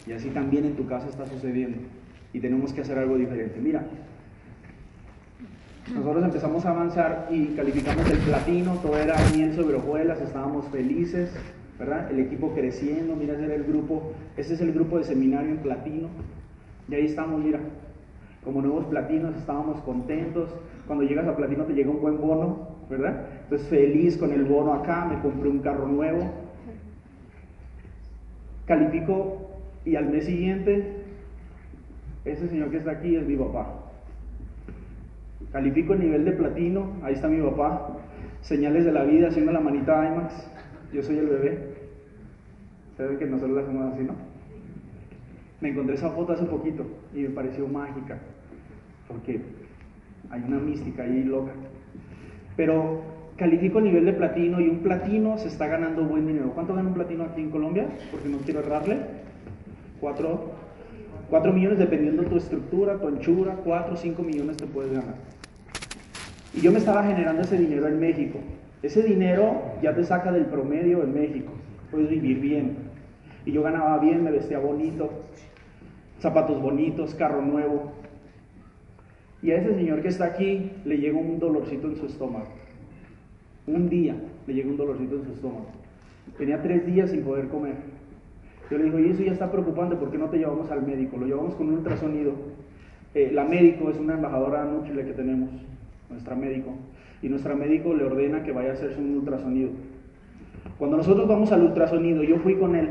Y 0.07 0.13
así 0.13 0.29
también 0.29 0.65
en 0.65 0.75
tu 0.75 0.85
casa 0.85 1.07
está 1.07 1.25
sucediendo. 1.25 1.77
Y 2.33 2.39
tenemos 2.39 2.73
que 2.73 2.81
hacer 2.81 2.97
algo 2.97 3.17
diferente. 3.17 3.59
Mira, 3.59 3.85
nosotros 5.93 6.23
empezamos 6.23 6.65
a 6.65 6.71
avanzar 6.71 7.27
y 7.31 7.47
calificamos 7.47 8.09
el 8.09 8.17
platino, 8.19 8.75
todo 8.75 8.97
era 8.97 9.15
miel 9.35 9.53
sobre 9.53 9.75
hojuelas, 9.75 10.21
estábamos 10.21 10.65
felices, 10.67 11.31
¿verdad? 11.77 12.09
El 12.11 12.19
equipo 12.19 12.53
creciendo, 12.53 13.15
mira, 13.15 13.33
ese 13.33 13.45
era 13.45 13.55
el 13.55 13.63
grupo, 13.63 14.13
ese 14.37 14.53
es 14.53 14.61
el 14.61 14.71
grupo 14.71 14.97
de 14.97 15.03
seminario 15.03 15.51
en 15.51 15.57
platino. 15.57 16.07
Y 16.87 16.95
ahí 16.95 17.05
estamos, 17.05 17.43
mira, 17.43 17.59
como 18.43 18.61
nuevos 18.61 18.85
platinos, 18.85 19.35
estábamos 19.35 19.81
contentos. 19.81 20.49
Cuando 20.87 21.03
llegas 21.03 21.27
a 21.27 21.35
platino 21.35 21.65
te 21.65 21.73
llega 21.73 21.89
un 21.89 22.01
buen 22.01 22.19
bono, 22.19 22.69
¿verdad? 22.89 23.25
Entonces 23.43 23.67
feliz 23.67 24.17
con 24.17 24.31
el 24.31 24.45
bono 24.45 24.73
acá, 24.73 25.05
me 25.05 25.19
compré 25.21 25.49
un 25.49 25.59
carro 25.59 25.87
nuevo. 25.87 26.31
Califico 28.65 29.49
y 29.83 29.95
al 29.95 30.09
mes 30.09 30.25
siguiente, 30.25 31.03
ese 32.23 32.47
señor 32.47 32.71
que 32.71 32.77
está 32.77 32.91
aquí 32.91 33.15
es 33.15 33.27
mi 33.27 33.35
papá. 33.35 33.80
Califico 35.51 35.93
el 35.93 35.99
nivel 35.99 36.25
de 36.25 36.31
platino, 36.31 36.93
ahí 37.03 37.13
está 37.13 37.27
mi 37.27 37.41
papá, 37.41 37.97
señales 38.41 38.85
de 38.85 38.91
la 38.91 39.03
vida, 39.03 39.27
haciendo 39.27 39.51
la 39.51 39.59
manita 39.59 40.07
IMAX, 40.07 40.49
yo 40.93 41.03
soy 41.03 41.17
el 41.17 41.27
bebé. 41.27 41.73
Saben 42.97 43.17
que 43.17 43.25
nosotros 43.25 43.55
la 43.55 43.61
hacemos 43.61 43.93
así, 43.93 44.03
¿no? 44.03 44.13
Me 45.59 45.69
encontré 45.69 45.95
esa 45.95 46.09
foto 46.09 46.33
hace 46.33 46.45
poquito 46.45 46.85
y 47.13 47.21
me 47.21 47.29
pareció 47.29 47.67
mágica, 47.67 48.17
porque 49.07 49.41
hay 50.29 50.43
una 50.47 50.59
mística 50.59 51.03
ahí 51.03 51.23
loca. 51.23 51.51
Pero 52.55 53.01
califico 53.37 53.79
el 53.79 53.85
nivel 53.85 54.05
de 54.05 54.13
platino 54.13 54.59
y 54.59 54.67
un 54.67 54.79
platino 54.79 55.37
se 55.37 55.47
está 55.47 55.67
ganando 55.67 56.03
buen 56.03 56.27
dinero. 56.27 56.51
¿Cuánto 56.53 56.73
gana 56.73 56.89
un 56.89 56.93
platino 56.93 57.23
aquí 57.23 57.41
en 57.41 57.49
Colombia? 57.49 57.87
Porque 58.11 58.29
no 58.29 58.37
quiero 58.39 58.59
errarle. 58.59 58.97
Cuatro, 59.99 60.51
cuatro 61.29 61.53
millones 61.53 61.79
dependiendo 61.79 62.23
de 62.23 62.29
tu 62.29 62.37
estructura, 62.37 62.99
tu 62.99 63.07
anchura, 63.07 63.55
cuatro 63.63 63.93
o 63.93 63.97
cinco 63.97 64.23
millones 64.23 64.57
te 64.57 64.65
puedes 64.65 64.91
ganar. 64.91 65.15
Y 66.53 66.61
yo 66.61 66.71
me 66.71 66.79
estaba 66.79 67.03
generando 67.03 67.41
ese 67.41 67.57
dinero 67.57 67.87
en 67.87 67.99
México. 67.99 68.39
Ese 68.83 69.03
dinero 69.03 69.61
ya 69.81 69.95
te 69.95 70.03
saca 70.03 70.31
del 70.31 70.45
promedio 70.45 71.03
en 71.03 71.13
México. 71.13 71.53
Puedes 71.91 72.09
vivir 72.09 72.39
bien. 72.39 72.77
Y 73.45 73.51
yo 73.51 73.63
ganaba 73.63 73.97
bien, 73.99 74.23
me 74.23 74.31
vestía 74.31 74.59
bonito, 74.59 75.09
zapatos 76.19 76.61
bonitos, 76.61 77.15
carro 77.15 77.41
nuevo. 77.41 77.93
Y 79.41 79.51
a 79.51 79.57
ese 79.57 79.75
señor 79.75 80.01
que 80.01 80.09
está 80.09 80.25
aquí 80.25 80.71
le 80.85 80.97
llegó 80.97 81.19
un 81.19 81.39
dolorcito 81.39 81.87
en 81.87 81.95
su 81.95 82.05
estómago. 82.05 82.47
Un 83.65 83.89
día 83.89 84.15
le 84.45 84.53
llegó 84.53 84.69
un 84.71 84.77
dolorcito 84.77 85.15
en 85.15 85.23
su 85.23 85.31
estómago. 85.33 85.67
Tenía 86.37 86.61
tres 86.61 86.85
días 86.85 87.11
sin 87.11 87.23
poder 87.23 87.47
comer. 87.47 87.75
Yo 88.69 88.77
le 88.77 88.85
digo, 88.85 88.99
y 88.99 89.09
eso 89.09 89.23
ya 89.23 89.31
está 89.31 89.51
preocupante, 89.51 89.95
¿por 89.95 90.11
qué 90.11 90.17
no 90.17 90.29
te 90.29 90.37
llevamos 90.37 90.71
al 90.71 90.85
médico? 90.85 91.17
Lo 91.17 91.25
llevamos 91.25 91.55
con 91.55 91.67
un 91.67 91.75
ultrasonido. 91.75 92.33
Eh, 93.13 93.31
la 93.33 93.43
médico 93.43 93.89
es 93.89 93.97
una 93.97 94.13
embajadora 94.13 94.69
Chile 94.85 95.03
que 95.03 95.13
tenemos 95.13 95.49
nuestra 96.11 96.35
médico, 96.35 96.75
y 97.21 97.29
nuestra 97.29 97.55
médico 97.55 97.93
le 97.93 98.03
ordena 98.03 98.43
que 98.43 98.51
vaya 98.51 98.71
a 98.71 98.73
hacerse 98.73 98.99
un 98.99 99.17
ultrasonido. 99.17 99.71
Cuando 100.77 100.97
nosotros 100.97 101.27
vamos 101.27 101.51
al 101.51 101.63
ultrasonido, 101.63 102.23
yo 102.23 102.37
fui 102.37 102.55
con 102.55 102.75
él 102.75 102.89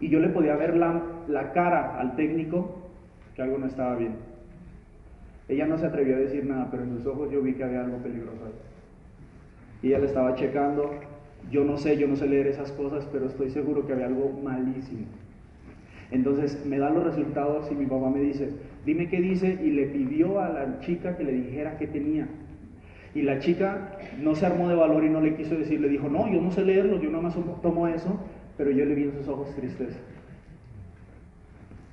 y 0.00 0.08
yo 0.08 0.20
le 0.20 0.28
podía 0.28 0.56
ver 0.56 0.76
la, 0.76 1.02
la 1.28 1.52
cara 1.52 1.98
al 1.98 2.16
técnico 2.16 2.76
que 3.34 3.42
algo 3.42 3.58
no 3.58 3.66
estaba 3.66 3.96
bien. 3.96 4.16
Ella 5.48 5.66
no 5.66 5.78
se 5.78 5.86
atrevió 5.86 6.16
a 6.16 6.20
decir 6.20 6.44
nada, 6.46 6.68
pero 6.70 6.84
en 6.84 6.96
sus 6.96 7.06
ojos 7.06 7.30
yo 7.30 7.42
vi 7.42 7.54
que 7.54 7.64
había 7.64 7.82
algo 7.82 7.98
peligroso 7.98 8.44
ahí. 8.46 8.52
Y 9.82 9.88
ella 9.88 9.98
le 9.98 10.06
estaba 10.06 10.34
checando. 10.34 10.90
Yo 11.50 11.64
no 11.64 11.76
sé, 11.76 11.98
yo 11.98 12.08
no 12.08 12.16
sé 12.16 12.26
leer 12.26 12.46
esas 12.46 12.72
cosas, 12.72 13.06
pero 13.12 13.26
estoy 13.26 13.50
seguro 13.50 13.86
que 13.86 13.92
había 13.92 14.06
algo 14.06 14.30
malísimo. 14.42 15.06
Entonces 16.10 16.64
me 16.64 16.78
da 16.78 16.90
los 16.90 17.04
resultados 17.04 17.70
y 17.70 17.74
mi 17.74 17.86
papá 17.86 18.08
me 18.08 18.20
dice, 18.20 18.50
dime 18.84 19.08
qué 19.08 19.20
dice, 19.20 19.58
y 19.62 19.70
le 19.70 19.86
pidió 19.86 20.40
a 20.40 20.48
la 20.48 20.80
chica 20.80 21.16
que 21.16 21.24
le 21.24 21.32
dijera 21.32 21.76
qué 21.78 21.86
tenía. 21.86 22.28
Y 23.14 23.22
la 23.22 23.38
chica 23.38 23.98
no 24.20 24.34
se 24.34 24.46
armó 24.46 24.68
de 24.68 24.74
valor 24.74 25.04
y 25.04 25.08
no 25.08 25.20
le 25.20 25.36
quiso 25.36 25.56
decir, 25.56 25.80
le 25.80 25.88
dijo, 25.88 26.08
no, 26.08 26.28
yo 26.32 26.40
no 26.40 26.50
sé 26.50 26.64
leerlo, 26.64 27.00
yo 27.00 27.10
nada 27.10 27.22
más 27.22 27.36
tomo 27.62 27.86
eso, 27.86 28.18
pero 28.56 28.70
yo 28.70 28.84
le 28.84 28.94
vi 28.94 29.04
en 29.04 29.12
sus 29.12 29.28
ojos 29.28 29.54
tristeza. 29.54 29.98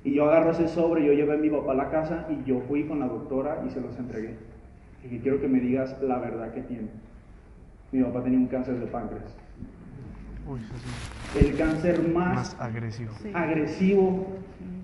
Y 0.04 0.14
yo 0.14 0.24
agarro 0.24 0.50
ese 0.50 0.66
sobre, 0.66 1.04
yo 1.04 1.12
llevé 1.12 1.34
a 1.34 1.36
mi 1.36 1.48
papá 1.48 1.72
a 1.72 1.76
la 1.76 1.90
casa 1.90 2.26
y 2.28 2.48
yo 2.48 2.60
fui 2.62 2.84
con 2.84 2.98
la 2.98 3.06
doctora 3.06 3.62
y 3.66 3.70
se 3.70 3.80
los 3.80 3.96
entregué. 3.98 4.34
Y 5.08 5.18
quiero 5.18 5.40
que 5.40 5.48
me 5.48 5.60
digas 5.60 5.96
la 6.02 6.18
verdad 6.18 6.52
que 6.52 6.62
tiene. 6.62 6.88
Mi 7.92 8.02
papá 8.02 8.24
tenía 8.24 8.38
un 8.38 8.48
cáncer 8.48 8.80
de 8.80 8.86
páncreas 8.86 9.41
el 11.38 11.56
cáncer 11.56 12.08
más, 12.08 12.56
agresivo. 12.60 13.12
agresivo 13.34 14.26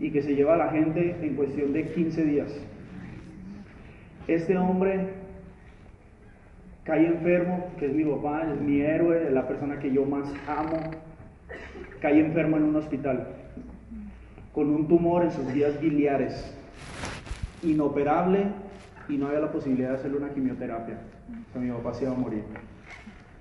y 0.01 0.11
que 0.11 0.23
se 0.23 0.35
lleva 0.35 0.55
a 0.55 0.57
la 0.57 0.71
gente 0.71 1.17
en 1.21 1.35
cuestión 1.35 1.73
de 1.73 1.91
15 1.93 2.25
días. 2.25 2.53
Este 4.27 4.57
hombre 4.57 5.15
cae 6.85 7.07
enfermo, 7.07 7.71
que 7.79 7.87
es 7.87 7.95
mi 7.95 8.05
papá, 8.05 8.51
es 8.53 8.61
mi 8.61 8.81
héroe, 8.81 9.27
es 9.27 9.33
la 9.33 9.47
persona 9.47 9.79
que 9.79 9.93
yo 9.93 10.05
más 10.05 10.33
amo. 10.47 10.79
caí 12.01 12.21
enfermo 12.21 12.57
en 12.57 12.65
un 12.65 12.77
hospital 12.77 13.27
con 14.59 14.71
un 14.71 14.89
tumor 14.89 15.23
en 15.23 15.31
sus 15.31 15.53
vías 15.53 15.81
biliares, 15.81 16.53
inoperable 17.63 18.47
y 19.09 19.17
no 19.17 19.29
había 19.29 19.39
la 19.39 19.53
posibilidad 19.53 19.91
de 19.91 19.95
hacerle 19.97 20.17
una 20.17 20.31
quimioterapia. 20.31 20.99
O 21.49 21.53
sea, 21.53 21.63
mi 21.63 21.71
papá 21.71 21.95
se 21.95 22.05
iba 22.05 22.13
a 22.13 22.17
morir. 22.17 22.43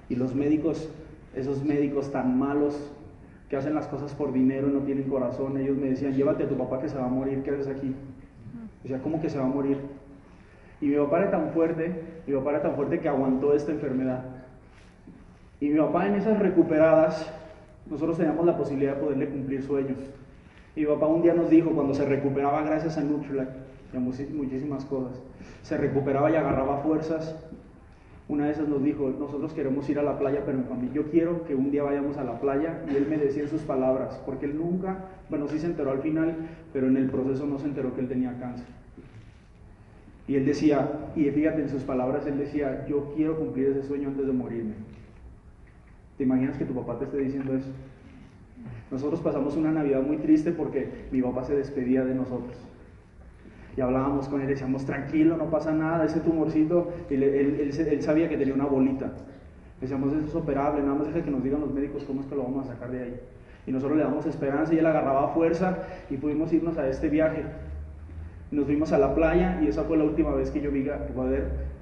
Y 0.10 0.16
los 0.16 0.36
médicos, 0.36 0.90
esos 1.38 1.64
médicos 1.64 2.12
tan 2.12 2.38
malos 2.38 2.92
que 3.50 3.56
hacen 3.56 3.76
las 3.76 3.88
cosas 3.88 4.14
por 4.14 4.34
dinero 4.34 4.68
y 4.68 4.72
no 4.72 4.80
tienen 4.80 5.10
corazón, 5.10 5.58
ellos 5.58 5.78
me 5.78 5.90
decían, 5.90 6.14
llévate 6.14 6.44
a 6.44 6.50
tu 6.50 6.58
papá 6.58 6.82
que 6.82 6.90
se 6.90 6.98
va 6.98 7.06
a 7.06 7.10
morir, 7.10 7.44
¿qué 7.44 7.52
haces 7.52 7.68
aquí? 7.68 7.96
O 8.84 8.88
sea, 8.88 9.00
¿cómo 9.00 9.22
que 9.22 9.30
se 9.30 9.38
va 9.38 9.46
a 9.46 9.50
morir? 9.50 9.78
Y 10.82 10.88
mi 10.88 10.96
papá 10.98 11.20
era 11.20 11.32
tan 11.32 11.50
fuerte, 11.52 12.04
mi 12.28 12.34
papá 12.36 12.52
era 12.52 12.62
tan 12.62 12.76
fuerte 12.76 13.00
que 13.00 13.08
aguantó 13.08 13.54
esta 13.54 13.72
enfermedad. 13.72 14.24
Y 15.60 15.70
mi 15.70 15.80
papá 15.80 16.08
en 16.08 16.16
esas 16.16 16.38
recuperadas, 16.40 17.32
nosotros 17.90 18.18
teníamos 18.18 18.46
la 18.46 18.58
posibilidad 18.58 18.96
de 18.96 19.02
poderle 19.02 19.30
cumplir 19.30 19.64
sueños. 19.64 19.98
Y 20.76 20.82
mi 20.82 20.86
papá 20.88 21.08
un 21.08 21.24
día 21.24 21.34
nos 21.34 21.50
dijo, 21.50 21.72
cuando 21.72 21.94
se 21.94 22.06
recuperaba 22.06 22.62
gracias 22.64 22.98
a 22.98 23.02
Nutrilite 23.02 23.48
y 23.94 23.98
a 23.98 24.00
muchísimas 24.00 24.86
cosas, 24.86 25.20
se 25.64 25.78
recuperaba 25.78 26.30
y 26.30 26.36
agarraba 26.36 26.78
fuerzas. 26.80 27.36
Una 28.30 28.46
de 28.46 28.52
esas 28.52 28.68
nos 28.68 28.84
dijo, 28.84 29.10
nosotros 29.18 29.54
queremos 29.54 29.90
ir 29.90 30.00
a 30.00 30.04
la 30.04 30.20
playa, 30.20 30.44
pero 30.46 30.58
en 30.58 30.94
yo 30.94 31.10
quiero 31.10 31.46
que 31.46 31.56
un 31.56 31.72
día 31.72 31.84
vayamos 31.84 32.18
a 32.18 32.26
la 32.26 32.40
playa. 32.42 32.84
Y 32.92 32.96
él 32.96 33.08
me 33.10 33.18
decía 33.18 33.44
en 33.44 33.50
sus 33.50 33.62
palabras, 33.62 34.22
porque 34.26 34.46
él 34.46 34.58
nunca, 34.58 35.06
bueno, 35.30 35.48
sí 35.48 35.60
se 35.60 35.68
enteró 35.68 35.92
al 35.92 36.02
final, 36.02 36.36
pero 36.74 36.88
en 36.88 36.98
el 36.98 37.10
proceso 37.10 37.46
no 37.46 37.58
se 37.58 37.68
enteró 37.68 37.96
que 37.96 38.02
él 38.02 38.10
tenía 38.10 38.38
cáncer. 38.38 38.66
Y 40.28 40.36
él 40.36 40.46
decía, 40.46 41.12
y 41.16 41.24
fíjate 41.26 41.62
en 41.62 41.70
sus 41.70 41.84
palabras, 41.84 42.28
él 42.28 42.38
decía, 42.38 42.86
yo 42.86 43.14
quiero 43.16 43.38
cumplir 43.38 43.68
ese 43.68 43.84
sueño 43.84 44.10
antes 44.10 44.28
de 44.28 44.34
morirme. 44.34 44.74
¿Te 46.18 46.24
imaginas 46.24 46.58
que 46.58 46.66
tu 46.66 46.74
papá 46.74 47.00
te 47.00 47.06
esté 47.06 47.18
diciendo 47.18 47.56
eso? 47.56 47.70
Nosotros 48.92 49.22
pasamos 49.22 49.56
una 49.56 49.72
Navidad 49.72 50.02
muy 50.02 50.18
triste 50.18 50.52
porque 50.52 50.90
mi 51.12 51.22
papá 51.22 51.46
se 51.46 51.56
despedía 51.56 52.04
de 52.04 52.16
nosotros. 52.16 52.58
Y 53.78 53.82
hablábamos 53.82 54.28
con 54.28 54.42
él, 54.42 54.48
decíamos, 54.48 54.86
tranquilo, 54.86 55.38
no 55.38 55.52
pasa 55.52 55.72
nada, 55.72 56.04
ese 56.04 56.20
tumorcito, 56.20 56.92
él, 57.12 57.22
él, 57.22 58.02
sabía 58.02 58.28
que 58.28 58.36
tenía 58.36 58.56
una 58.56 58.66
bolita. 58.66 59.12
Decíamos, 59.80 60.14
eso 60.14 60.26
es 60.26 60.36
operable, 60.36 60.82
nada 60.82 60.96
más 60.96 61.08
deja 61.08 61.24
que 61.24 61.30
nos 61.30 61.44
digan 61.44 61.62
los 61.62 61.72
médicos 61.72 62.04
cómo 62.04 62.22
es 62.22 62.28
que 62.28 62.34
lo 62.34 62.42
vamos 62.42 62.68
a 62.68 62.74
sacar 62.74 62.90
de 62.90 63.04
ahí. 63.04 63.20
Y 63.68 63.72
nosotros 63.72 63.96
le 63.96 64.04
damos 64.04 64.26
esperanza 64.26 64.74
y 64.74 64.80
él 64.80 64.86
agarraba 64.88 65.28
fuerza 65.30 65.78
y 66.10 66.18
pudimos 66.18 66.52
irnos 66.52 66.76
a 66.80 66.90
este 66.90 67.08
viaje. 67.08 67.44
Nos 68.50 68.66
fuimos 68.66 68.92
a 68.94 68.98
la 68.98 69.14
playa 69.14 69.60
y 69.62 69.68
esa 69.68 69.84
fue 69.84 69.96
la 69.98 70.06
última 70.06 70.32
vez 70.32 70.50
que 70.50 70.60
yo 70.60 70.72
vi, 70.72 70.90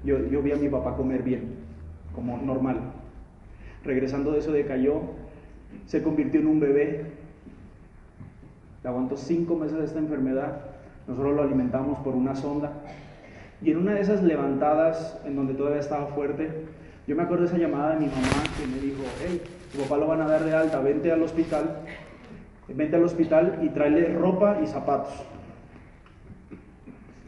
yo, 0.04 0.18
yo 0.18 0.42
vi 0.42 0.52
a 0.52 0.56
mi 0.56 0.68
papá 0.68 0.96
comer 0.96 1.22
bien, 1.22 1.54
como 2.14 2.36
normal. 2.36 2.78
Regresando 3.84 4.32
de 4.32 4.40
eso 4.40 4.52
decayó, 4.52 5.00
se 5.86 6.02
convirtió 6.02 6.40
en 6.40 6.48
un 6.48 6.60
bebé. 6.60 7.06
Le 8.82 8.88
aguantó 8.90 9.16
cinco 9.16 9.56
meses 9.56 9.78
de 9.78 9.84
esta 9.86 9.98
enfermedad. 9.98 10.65
Nosotros 11.06 11.36
lo 11.36 11.42
alimentamos 11.42 11.98
por 11.98 12.14
una 12.14 12.34
sonda. 12.34 12.72
Y 13.62 13.70
en 13.70 13.78
una 13.78 13.94
de 13.94 14.00
esas 14.00 14.22
levantadas, 14.22 15.18
en 15.24 15.36
donde 15.36 15.54
todavía 15.54 15.80
estaba 15.80 16.06
fuerte, 16.08 16.50
yo 17.06 17.14
me 17.14 17.22
acuerdo 17.22 17.44
de 17.44 17.48
esa 17.48 17.58
llamada 17.58 17.94
de 17.94 18.00
mi 18.00 18.06
mamá 18.06 18.42
que 18.58 18.66
me 18.66 18.80
dijo, 18.80 19.02
hey, 19.24 19.40
tu 19.72 19.78
papá 19.78 19.96
lo 19.96 20.08
van 20.08 20.20
a 20.20 20.26
dar 20.26 20.44
de 20.44 20.54
alta, 20.54 20.80
vente 20.80 21.12
al 21.12 21.22
hospital, 21.22 21.82
vente 22.68 22.96
al 22.96 23.04
hospital 23.04 23.60
y 23.62 23.68
tráele 23.68 24.12
ropa 24.14 24.58
y 24.62 24.66
zapatos. 24.66 25.12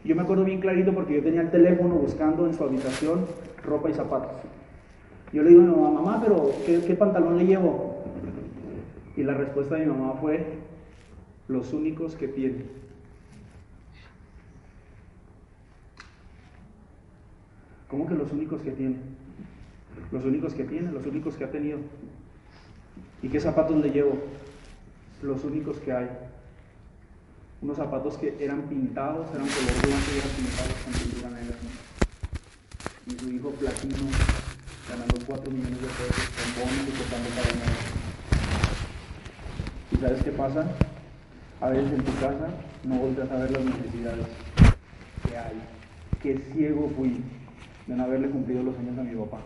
Yo 0.03 0.15
me 0.15 0.23
acuerdo 0.23 0.43
bien 0.43 0.59
clarito 0.59 0.93
porque 0.93 1.15
yo 1.15 1.23
tenía 1.23 1.41
el 1.41 1.51
teléfono 1.51 1.95
buscando 1.95 2.45
en 2.45 2.53
su 2.53 2.63
habitación 2.63 3.25
ropa 3.63 3.89
y 3.89 3.93
zapatos. 3.93 4.35
Yo 5.31 5.43
le 5.43 5.49
digo 5.49 5.61
a 5.61 5.65
mi 5.65 5.71
mamá, 5.71 5.91
mamá, 5.91 6.21
pero 6.23 6.51
¿qué, 6.65 6.95
pantalón 6.95 7.37
le 7.37 7.45
llevo? 7.45 8.03
Y 9.15 9.23
la 9.23 9.33
respuesta 9.33 9.75
de 9.75 9.85
mi 9.85 9.91
mamá 9.91 10.15
fue, 10.19 10.57
los 11.47 11.73
únicos 11.73 12.15
que 12.15 12.27
tiene. 12.27 12.65
¿Cómo 17.89 18.07
que 18.07 18.13
los 18.13 18.31
únicos 18.31 18.61
que 18.61 18.71
tiene? 18.71 18.97
Los 20.11 20.23
únicos 20.23 20.53
que 20.53 20.63
tiene, 20.63 20.91
los 20.91 21.05
únicos 21.07 21.35
que 21.35 21.43
ha 21.43 21.51
tenido. 21.51 21.79
¿Y 23.23 23.29
qué 23.29 23.39
zapatos 23.39 23.77
le 23.81 23.89
llevo? 23.89 24.13
Los 25.23 25.43
únicos 25.43 25.77
que 25.79 25.91
hay 25.91 26.07
unos 27.61 27.77
zapatos 27.77 28.17
que 28.17 28.37
eran 28.39 28.61
pintados, 28.69 29.27
eran 29.33 29.47
color 29.47 29.81
blanco 29.81 30.11
y 30.13 30.17
eran 30.17 30.29
pintados 30.29 30.73
con 30.85 30.93
pintura 30.93 31.29
negra. 31.31 31.55
Y 33.07 33.11
su 33.19 33.31
hijo 33.31 33.49
platino 33.51 33.95
ganando 34.87 35.15
4 35.25 35.51
millones 35.51 35.81
de 35.81 35.87
pesos 35.87 36.29
con 36.35 36.61
bonos 36.61 36.87
y 36.87 36.91
tocando 36.91 37.29
para 37.29 37.55
nada. 37.55 37.77
¿Y 39.91 39.95
sabes 39.97 40.23
qué 40.23 40.31
pasa? 40.31 40.71
A 41.59 41.69
veces 41.69 41.91
en 41.91 42.03
tu 42.05 42.13
casa 42.19 42.47
no 42.83 42.95
volteas 42.95 43.31
a 43.31 43.35
ver 43.35 43.51
las 43.51 43.65
necesidades 43.65 44.27
que 45.27 45.37
hay. 45.37 45.61
Qué 46.21 46.37
ciego 46.53 46.89
fui 46.95 47.21
de 47.89 47.95
no 47.95 48.03
haberle 48.03 48.29
cumplido 48.29 48.61
los 48.61 48.75
sueños 48.75 48.97
a 48.99 49.03
mi 49.03 49.15
papá. 49.15 49.39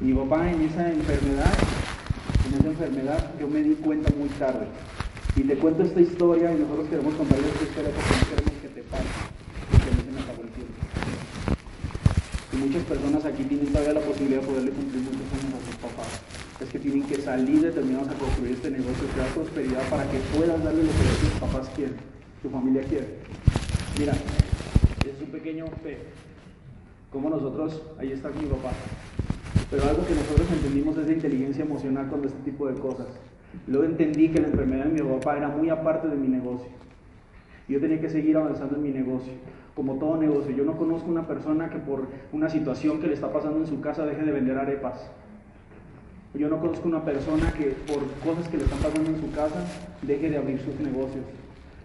Mi 0.00 0.12
papá 0.12 0.50
en 0.50 0.62
esa 0.62 0.90
enfermedad, 0.90 1.54
en 2.48 2.54
esa 2.58 2.68
enfermedad, 2.68 3.30
yo 3.38 3.46
me 3.46 3.62
di 3.62 3.74
cuenta 3.76 4.10
muy 4.18 4.28
tarde. 4.30 4.66
Y 5.36 5.42
te 5.42 5.54
cuento 5.54 5.84
esta 5.84 6.00
historia 6.00 6.52
y 6.52 6.58
nosotros 6.58 6.88
queremos 6.88 7.14
contarle 7.14 7.46
esta 7.46 7.62
historia 7.62 7.90
porque 7.94 8.10
no 8.18 8.26
queremos 8.34 8.62
que 8.62 8.68
te 8.68 8.82
pase, 8.82 9.06
porque 9.70 9.90
mí 9.94 10.02
se 10.02 10.10
me 10.10 10.20
acabó 10.26 10.42
el 10.42 10.50
tiempo. 10.50 10.74
Y 12.52 12.56
muchas 12.56 12.82
personas 12.82 13.24
aquí 13.24 13.44
tienen 13.44 13.66
todavía 13.68 13.92
la 13.94 14.00
posibilidad 14.00 14.40
de 14.40 14.46
poderle 14.48 14.70
cumplir 14.72 15.02
muchos 15.06 15.30
años 15.30 15.54
a 15.54 15.66
sus 15.70 15.76
papás. 15.78 16.10
Es 16.58 16.68
que 16.68 16.78
tienen 16.80 17.06
que 17.06 17.22
salir 17.22 17.62
determinados 17.62 18.08
a 18.08 18.14
construir 18.18 18.54
este 18.58 18.70
negocio, 18.72 19.06
crear 19.14 19.28
prosperidad 19.38 19.88
para 19.88 20.02
que 20.10 20.18
puedas 20.34 20.58
darle 20.64 20.82
lo 20.82 20.90
que 20.90 21.30
tus 21.30 21.38
papás 21.38 21.70
quieren, 21.76 21.94
tu 22.42 22.50
familia 22.50 22.82
quiere. 22.82 23.22
Mira, 23.96 24.14
es 25.06 25.22
un 25.22 25.30
pequeño. 25.30 25.66
Como 27.10 27.28
nosotros, 27.28 27.82
ahí 27.98 28.12
está 28.12 28.28
mi 28.28 28.46
papá. 28.46 28.70
Pero 29.68 29.82
algo 29.82 30.06
que 30.06 30.14
nosotros 30.14 30.46
entendimos 30.52 30.96
es 30.96 31.08
de 31.08 31.14
inteligencia 31.14 31.64
emocional 31.64 32.08
con 32.08 32.24
este 32.24 32.38
tipo 32.44 32.68
de 32.68 32.74
cosas. 32.74 33.08
Luego 33.66 33.84
entendí 33.84 34.28
que 34.28 34.40
la 34.40 34.46
enfermedad 34.46 34.84
de 34.84 35.02
mi 35.02 35.10
papá 35.10 35.36
era 35.36 35.48
muy 35.48 35.70
aparte 35.70 36.06
de 36.06 36.14
mi 36.14 36.28
negocio. 36.28 36.68
Yo 37.68 37.80
tenía 37.80 38.00
que 38.00 38.08
seguir 38.08 38.36
avanzando 38.36 38.76
en 38.76 38.82
mi 38.82 38.90
negocio. 38.90 39.32
Como 39.74 39.94
todo 39.94 40.18
negocio, 40.18 40.54
yo 40.54 40.64
no 40.64 40.76
conozco 40.76 41.10
una 41.10 41.26
persona 41.26 41.68
que 41.68 41.78
por 41.78 42.06
una 42.32 42.48
situación 42.48 43.00
que 43.00 43.08
le 43.08 43.14
está 43.14 43.32
pasando 43.32 43.58
en 43.58 43.66
su 43.66 43.80
casa 43.80 44.06
deje 44.06 44.22
de 44.22 44.30
vender 44.30 44.56
arepas. 44.56 45.10
Yo 46.34 46.48
no 46.48 46.60
conozco 46.60 46.86
una 46.86 47.04
persona 47.04 47.52
que 47.52 47.74
por 47.88 48.04
cosas 48.24 48.48
que 48.48 48.56
le 48.56 48.64
están 48.64 48.78
pasando 48.78 49.10
en 49.10 49.20
su 49.20 49.32
casa 49.32 49.64
deje 50.02 50.30
de 50.30 50.36
abrir 50.36 50.60
sus 50.60 50.78
negocios. 50.78 51.24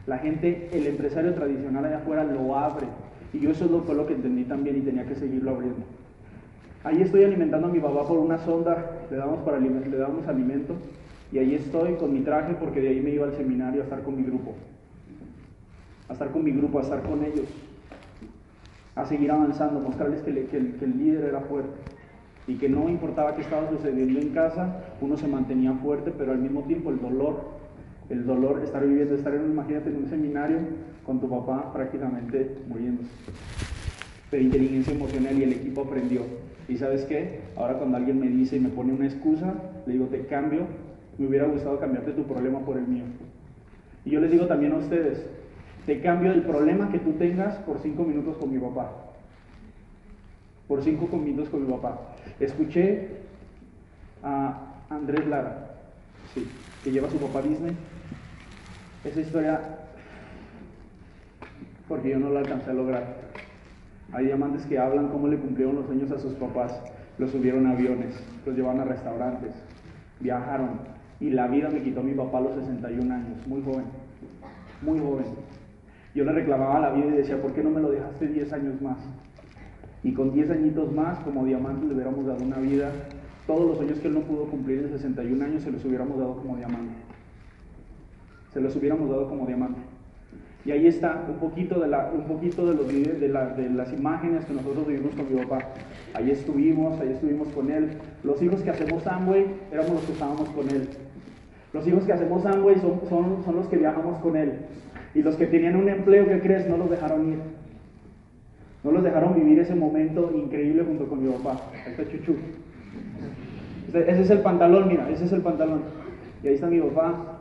La 0.05 0.19
gente, 0.19 0.69
el 0.71 0.85
empresario 0.85 1.33
tradicional 1.33 1.83
allá 1.83 1.97
afuera 1.97 2.23
lo 2.23 2.55
abre. 2.55 2.85
Y 3.35 3.39
yo 3.41 3.51
eso 3.51 3.67
fue 3.85 3.95
lo 3.95 4.07
que 4.07 4.13
entendí 4.13 4.45
también 4.45 4.77
y 4.77 4.81
tenía 4.81 5.05
que 5.05 5.15
seguirlo 5.15 5.51
abriendo. 5.51 5.83
Ahí 6.85 7.01
estoy 7.01 7.25
alimentando 7.25 7.67
a 7.67 7.69
mi 7.69 7.79
papá 7.79 8.07
por 8.07 8.17
una 8.17 8.37
sonda, 8.37 9.07
le 9.11 9.17
damos, 9.17 9.39
para, 9.39 9.59
le 9.59 9.97
damos 9.97 10.25
alimento 10.25 10.75
y 11.33 11.39
ahí 11.39 11.55
estoy 11.55 11.95
con 11.95 12.13
mi 12.13 12.21
traje 12.21 12.53
porque 12.53 12.79
de 12.79 12.89
ahí 12.89 13.01
me 13.01 13.09
iba 13.09 13.25
al 13.25 13.35
seminario 13.35 13.81
a 13.81 13.83
estar 13.83 14.03
con 14.03 14.15
mi 14.15 14.23
grupo. 14.23 14.53
A 16.07 16.13
estar 16.13 16.31
con 16.31 16.45
mi 16.45 16.51
grupo, 16.51 16.79
a 16.79 16.83
estar 16.83 17.01
con 17.01 17.25
ellos. 17.25 17.49
A 18.95 19.03
seguir 19.03 19.29
avanzando, 19.31 19.81
mostrarles 19.81 20.21
que, 20.21 20.29
el, 20.29 20.97
líder 20.97 21.25
era 21.25 21.41
fuerte. 21.41 21.73
Y 22.47 22.55
que 22.55 22.69
no 22.69 22.87
importaba 22.87 23.35
qué 23.35 23.41
estaba 23.41 23.69
sucediendo 23.69 24.17
en 24.21 24.29
casa, 24.29 24.81
uno 25.01 25.17
se 25.17 25.27
mantenía 25.27 25.73
fuerte, 25.73 26.13
pero 26.17 26.31
al 26.31 26.37
mismo 26.37 26.61
tiempo 26.61 26.89
el 26.89 27.01
dolor, 27.01 27.43
el 28.09 28.25
dolor, 28.25 28.61
estar 28.63 28.85
viviendo, 28.87 29.15
estar 29.15 29.35
en, 29.35 29.51
imagínate, 29.51 29.89
en 29.89 29.97
un 29.97 30.07
seminario 30.07 30.59
con 31.05 31.19
tu 31.19 31.29
papá 31.29 31.71
prácticamente 31.73 32.57
muriéndose. 32.67 33.09
Pero 34.31 34.43
inteligencia 34.43 34.93
emocional 34.93 35.37
y 35.37 35.43
el 35.43 35.53
equipo 35.53 35.81
aprendió. 35.81 36.21
Y 36.67 36.77
sabes 36.77 37.05
qué, 37.05 37.41
ahora 37.55 37.75
cuando 37.75 37.97
alguien 37.97 38.19
me 38.19 38.27
dice 38.27 38.57
y 38.57 38.59
me 38.59 38.69
pone 38.69 38.93
una 38.93 39.05
excusa, 39.05 39.53
le 39.85 39.93
digo, 39.93 40.05
te 40.07 40.25
cambio 40.25 40.65
me 41.17 41.27
hubiera 41.27 41.45
gustado 41.45 41.79
cambiarte 41.79 42.11
tu 42.11 42.23
problema 42.23 42.59
por 42.59 42.77
el 42.77 42.87
mío. 42.87 43.03
Y 44.03 44.11
yo 44.11 44.19
les 44.19 44.31
digo 44.31 44.47
también 44.47 44.73
a 44.73 44.77
ustedes, 44.77 45.25
te 45.85 46.01
cambio 46.01 46.31
el 46.31 46.43
problema 46.43 46.91
que 46.91 46.99
tú 46.99 47.13
tengas 47.13 47.55
por 47.59 47.79
cinco 47.79 48.03
minutos 48.03 48.37
con 48.37 48.51
mi 48.51 48.59
papá. 48.59 48.91
Por 50.67 50.83
cinco 50.83 51.07
minutos 51.17 51.49
con 51.49 51.65
mi 51.65 51.71
papá. 51.71 51.99
Escuché 52.39 53.09
a 54.23 54.73
Andrés 54.89 55.25
Lara, 55.27 55.77
sí, 56.33 56.47
que 56.83 56.91
lleva 56.91 57.07
a 57.07 57.11
su 57.11 57.17
papá 57.17 57.41
Disney. 57.41 57.75
Esa 59.03 59.21
historia, 59.21 59.61
porque 61.87 62.09
yo 62.09 62.19
no 62.19 62.29
la 62.29 62.39
alcancé 62.39 62.71
a 62.71 62.73
lograr. 62.73 63.15
Hay 64.11 64.25
diamantes 64.25 64.65
que 64.65 64.77
hablan 64.79 65.09
cómo 65.09 65.27
le 65.27 65.37
cumplieron 65.37 65.75
los 65.75 65.85
sueños 65.85 66.11
a 66.11 66.19
sus 66.19 66.33
papás. 66.33 66.79
Los 67.17 67.31
subieron 67.31 67.65
a 67.67 67.71
aviones, 67.71 68.15
los 68.45 68.55
llevaron 68.55 68.81
a 68.81 68.85
restaurantes, 68.85 69.51
viajaron, 70.19 70.81
y 71.21 71.29
la 71.29 71.47
vida 71.47 71.69
me 71.69 71.81
quitó 71.81 72.01
a 72.01 72.03
mi 72.03 72.13
papá 72.13 72.39
a 72.39 72.41
los 72.41 72.55
61 72.55 73.13
años, 73.13 73.47
muy 73.47 73.61
joven, 73.63 73.85
muy 74.81 74.99
joven. 74.99 75.25
Yo 76.13 76.25
le 76.25 76.33
reclamaba 76.33 76.79
la 76.79 76.91
vida 76.91 77.07
y 77.07 77.17
decía, 77.17 77.41
¿por 77.41 77.53
qué 77.53 77.63
no 77.63 77.69
me 77.69 77.79
lo 77.79 77.89
dejaste 77.91 78.27
10 78.27 78.51
años 78.51 78.81
más? 78.81 78.97
Y 80.03 80.13
con 80.13 80.33
10 80.33 80.51
añitos 80.51 80.91
más, 80.91 81.19
como 81.19 81.45
diamantes, 81.45 81.87
le 81.87 81.95
hubiéramos 81.95 82.25
dado 82.25 82.43
una 82.43 82.57
vida 82.57 82.91
todos 83.47 83.67
los 83.67 83.77
sueños 83.77 83.99
que 83.99 84.07
él 84.07 84.15
no 84.15 84.21
pudo 84.21 84.45
cumplir 84.45 84.79
en 84.79 84.91
61 84.91 85.45
años 85.45 85.63
se 85.63 85.71
los 85.71 85.85
hubiéramos 85.85 86.17
dado 86.17 86.35
como 86.37 86.57
diamante. 86.57 86.95
Se 88.53 88.59
los 88.59 88.75
hubiéramos 88.75 89.09
dado 89.09 89.29
como 89.29 89.45
diamante. 89.45 89.79
Y 90.65 90.71
ahí 90.71 90.87
está 90.87 91.23
un 91.29 91.35
poquito 91.35 91.79
de, 91.79 91.87
la, 91.87 92.11
un 92.11 92.23
poquito 92.23 92.65
de, 92.65 92.73
los, 92.73 92.87
de, 92.87 93.61
de 93.61 93.69
las 93.69 93.93
imágenes 93.93 94.45
que 94.45 94.53
nosotros 94.53 94.87
vivimos 94.87 95.13
con 95.13 95.31
mi 95.31 95.39
papá. 95.43 95.59
Ahí 96.15 96.31
estuvimos, 96.31 96.99
ahí 96.99 97.09
estuvimos 97.09 97.47
con 97.49 97.69
él. 97.69 97.91
Los 98.23 98.41
hijos 98.41 98.63
que 98.63 98.71
hacemos 98.71 99.05
Amway 99.05 99.45
éramos 99.71 99.91
los 99.91 100.03
que 100.05 100.13
estábamos 100.13 100.49
con 100.49 100.67
él. 100.69 100.89
Los 101.71 101.87
hijos 101.87 102.03
que 102.05 102.13
hacemos 102.13 102.43
Amway 102.45 102.79
son, 102.79 102.99
son, 103.07 103.43
son 103.45 103.55
los 103.57 103.67
que 103.67 103.77
viajamos 103.77 104.17
con 104.19 104.35
él. 104.35 104.53
Y 105.13 105.21
los 105.21 105.35
que 105.35 105.45
tenían 105.45 105.75
un 105.75 105.87
empleo, 105.87 106.27
¿qué 106.27 106.39
crees? 106.39 106.67
No 106.67 106.77
los 106.77 106.89
dejaron 106.89 107.33
ir. 107.33 107.39
No 108.83 108.91
los 108.91 109.03
dejaron 109.03 109.35
vivir 109.35 109.59
ese 109.59 109.75
momento 109.75 110.31
increíble 110.35 110.83
junto 110.83 111.05
con 111.07 111.23
mi 111.23 111.31
papá. 111.31 111.61
Ahí 111.85 111.91
está 111.91 112.09
Chuchu. 112.09 112.35
Ese 113.93 114.21
es 114.21 114.29
el 114.31 114.39
pantalón, 114.39 114.87
mira, 114.87 115.09
ese 115.11 115.25
es 115.25 115.31
el 115.31 115.41
pantalón. 115.41 115.81
Y 116.43 116.47
ahí 116.47 116.55
está 116.55 116.67
mi 116.67 116.79
papá, 116.81 117.39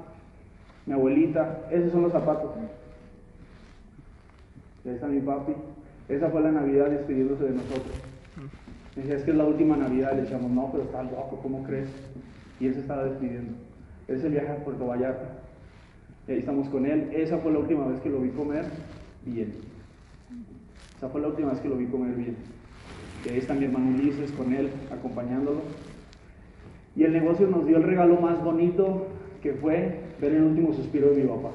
mi 0.87 0.93
abuelita, 0.93 1.61
esos 1.71 1.91
son 1.91 2.03
los 2.03 2.13
zapatos. 2.13 2.51
Está 4.85 5.07
mi 5.07 5.21
papi. 5.21 5.53
Esa 6.09 6.29
fue 6.29 6.43
la 6.43 6.53
Navidad 6.53 6.91
despidiéndose 6.91 7.45
de 7.45 7.51
nosotros. 7.51 7.95
Me 8.95 9.03
decía, 9.03 9.17
es 9.17 9.25
que 9.25 9.31
es 9.31 9.37
la 9.37 9.45
última 9.45 9.77
Navidad. 9.77 10.15
Le 10.15 10.23
decíamos, 10.23 10.51
no, 10.51 10.71
pero 10.71 10.85
está 10.85 11.03
loco, 11.03 11.41
¿cómo 11.43 11.63
crees? 11.65 11.89
Y 12.61 12.67
él 12.67 12.75
se 12.75 12.81
estaba 12.81 13.05
despidiendo. 13.05 13.53
Él 14.09 14.21
se 14.21 14.29
viaja 14.29 14.53
a 14.53 14.57
Puerto 14.57 14.87
Vallarta. 14.87 15.39
Y 16.29 16.33
ahí 16.33 16.39
estamos 16.39 16.69
con 16.69 16.85
él. 16.87 17.11
Esa 17.15 17.39
fue 17.39 17.53
la 17.53 17.61
última 17.61 17.87
vez 17.87 18.01
que 18.01 18.11
lo 18.11 18.21
vi 18.21 18.31
comer 18.31 18.67
bien. 19.25 19.55
Esa 20.97 21.09
fue 21.09 21.21
la 21.21 21.29
última 21.29 21.51
vez 21.51 21.61
que 21.61 21.69
lo 21.69 21.77
vi 21.77 21.87
comer 21.87 22.15
bien. 22.15 22.37
Y 23.25 23.31
ahí 23.31 23.39
está 23.39 23.55
mi 23.55 23.65
hermano 23.65 23.91
Ulises 23.91 24.31
con 24.33 24.53
él, 24.53 24.71
acompañándolo. 24.93 25.63
Y 26.95 27.05
el 27.05 27.13
negocio 27.13 27.47
nos 27.47 27.67
dio 27.67 27.79
el 27.79 27.83
regalo 27.83 28.21
más 28.21 28.43
bonito 28.45 29.07
que 29.43 29.55
fue 29.55 30.01
ver 30.21 30.33
el 30.35 30.43
último 30.43 30.73
suspiro 30.75 31.11
de 31.11 31.23
mi 31.23 31.29
papá. 31.29 31.51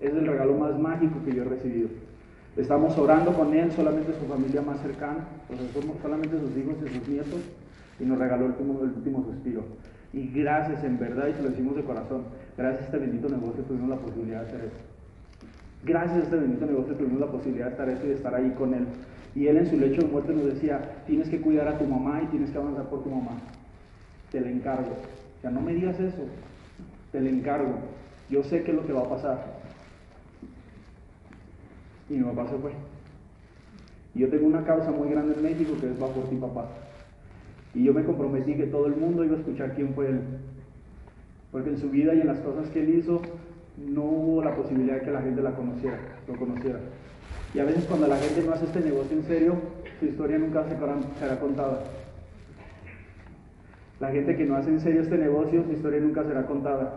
Es 0.00 0.12
el 0.12 0.26
regalo 0.26 0.54
más 0.54 0.78
mágico 0.78 1.16
que 1.24 1.34
yo 1.34 1.42
he 1.42 1.46
recibido. 1.46 1.88
Estamos 2.56 2.96
orando 2.98 3.32
con 3.34 3.52
él, 3.52 3.72
solamente 3.72 4.12
su 4.12 4.26
familia 4.26 4.62
más 4.62 4.80
cercana, 4.80 5.26
solamente 6.02 6.38
sus 6.38 6.56
hijos 6.56 6.76
y 6.84 6.88
sus 6.88 7.08
nietos, 7.08 7.40
y 7.98 8.04
nos 8.04 8.18
regaló 8.18 8.46
el 8.46 8.52
último, 8.52 8.80
el 8.82 8.90
último 8.90 9.24
suspiro. 9.24 9.64
Y 10.12 10.28
gracias, 10.28 10.84
en 10.84 10.98
verdad, 10.98 11.26
y 11.28 11.32
se 11.32 11.42
lo 11.42 11.48
decimos 11.48 11.74
de 11.74 11.82
corazón, 11.82 12.22
gracias 12.56 12.82
a 12.82 12.84
este 12.84 12.98
bendito 12.98 13.28
negocio 13.28 13.64
tuvimos 13.64 13.90
la 13.90 13.96
posibilidad 13.96 14.42
de 14.42 14.46
hacer 14.46 14.60
eso. 14.66 14.76
Gracias 15.84 16.18
a 16.18 16.22
este 16.22 16.36
bendito 16.36 16.66
negocio 16.66 16.94
tuvimos 16.94 17.20
la 17.20 17.26
posibilidad 17.26 17.66
de 17.66 17.72
estar 17.72 17.88
eso 17.88 18.04
y 18.04 18.08
de 18.08 18.14
estar 18.14 18.34
ahí 18.34 18.50
con 18.56 18.72
él. 18.72 18.86
Y 19.34 19.48
él 19.48 19.56
en 19.56 19.66
su 19.66 19.76
lecho 19.76 20.02
de 20.02 20.08
muerte 20.08 20.32
nos 20.32 20.44
decía, 20.44 21.02
tienes 21.06 21.28
que 21.28 21.40
cuidar 21.40 21.66
a 21.66 21.76
tu 21.76 21.84
mamá 21.84 22.22
y 22.22 22.26
tienes 22.26 22.50
que 22.50 22.58
avanzar 22.58 22.88
por 22.88 23.02
tu 23.02 23.10
mamá. 23.10 23.32
Te 24.30 24.40
le 24.40 24.52
encargo. 24.52 24.92
O 25.38 25.40
sea, 25.40 25.50
no 25.50 25.60
me 25.60 25.74
digas 25.74 25.98
eso. 25.98 26.22
Te 27.10 27.20
le 27.20 27.30
encargo. 27.30 27.74
Yo 28.30 28.44
sé 28.44 28.62
qué 28.62 28.70
es 28.70 28.76
lo 28.76 28.86
que 28.86 28.92
va 28.92 29.00
a 29.00 29.08
pasar. 29.08 29.53
Y 32.10 32.14
mi 32.14 32.24
papá 32.24 32.48
se 32.48 32.56
fue. 32.56 32.72
Y 34.14 34.20
yo 34.20 34.28
tengo 34.28 34.46
una 34.46 34.64
causa 34.64 34.90
muy 34.90 35.10
grande 35.10 35.34
en 35.34 35.42
México 35.42 35.72
que 35.80 35.86
es 35.86 36.00
va 36.00 36.08
por 36.08 36.28
ti, 36.28 36.36
papá. 36.36 36.68
Y 37.74 37.84
yo 37.84 37.92
me 37.92 38.04
comprometí 38.04 38.54
que 38.54 38.66
todo 38.66 38.86
el 38.86 38.96
mundo 38.96 39.24
iba 39.24 39.36
a 39.36 39.38
escuchar 39.38 39.74
quién 39.74 39.94
fue 39.94 40.08
él. 40.08 40.20
Porque 41.50 41.70
en 41.70 41.78
su 41.78 41.90
vida 41.90 42.14
y 42.14 42.20
en 42.20 42.28
las 42.28 42.38
cosas 42.40 42.68
que 42.70 42.82
él 42.82 42.98
hizo, 42.98 43.20
no 43.76 44.02
hubo 44.02 44.44
la 44.44 44.54
posibilidad 44.54 44.96
de 44.96 45.02
que 45.02 45.10
la 45.10 45.22
gente 45.22 45.42
la 45.42 45.56
conociera, 45.56 45.98
lo 46.28 46.36
conociera. 46.36 46.78
Y 47.54 47.58
a 47.58 47.64
veces 47.64 47.84
cuando 47.84 48.06
la 48.06 48.16
gente 48.16 48.42
no 48.44 48.52
hace 48.52 48.66
este 48.66 48.80
negocio 48.80 49.16
en 49.16 49.24
serio, 49.24 49.54
su 49.98 50.06
historia 50.06 50.38
nunca 50.38 50.64
será 51.18 51.40
contada. 51.40 51.84
La 54.00 54.10
gente 54.10 54.36
que 54.36 54.44
no 54.44 54.56
hace 54.56 54.70
en 54.70 54.80
serio 54.80 55.02
este 55.02 55.16
negocio, 55.16 55.64
su 55.64 55.72
historia 55.72 56.00
nunca 56.00 56.24
será 56.24 56.46
contada. 56.46 56.94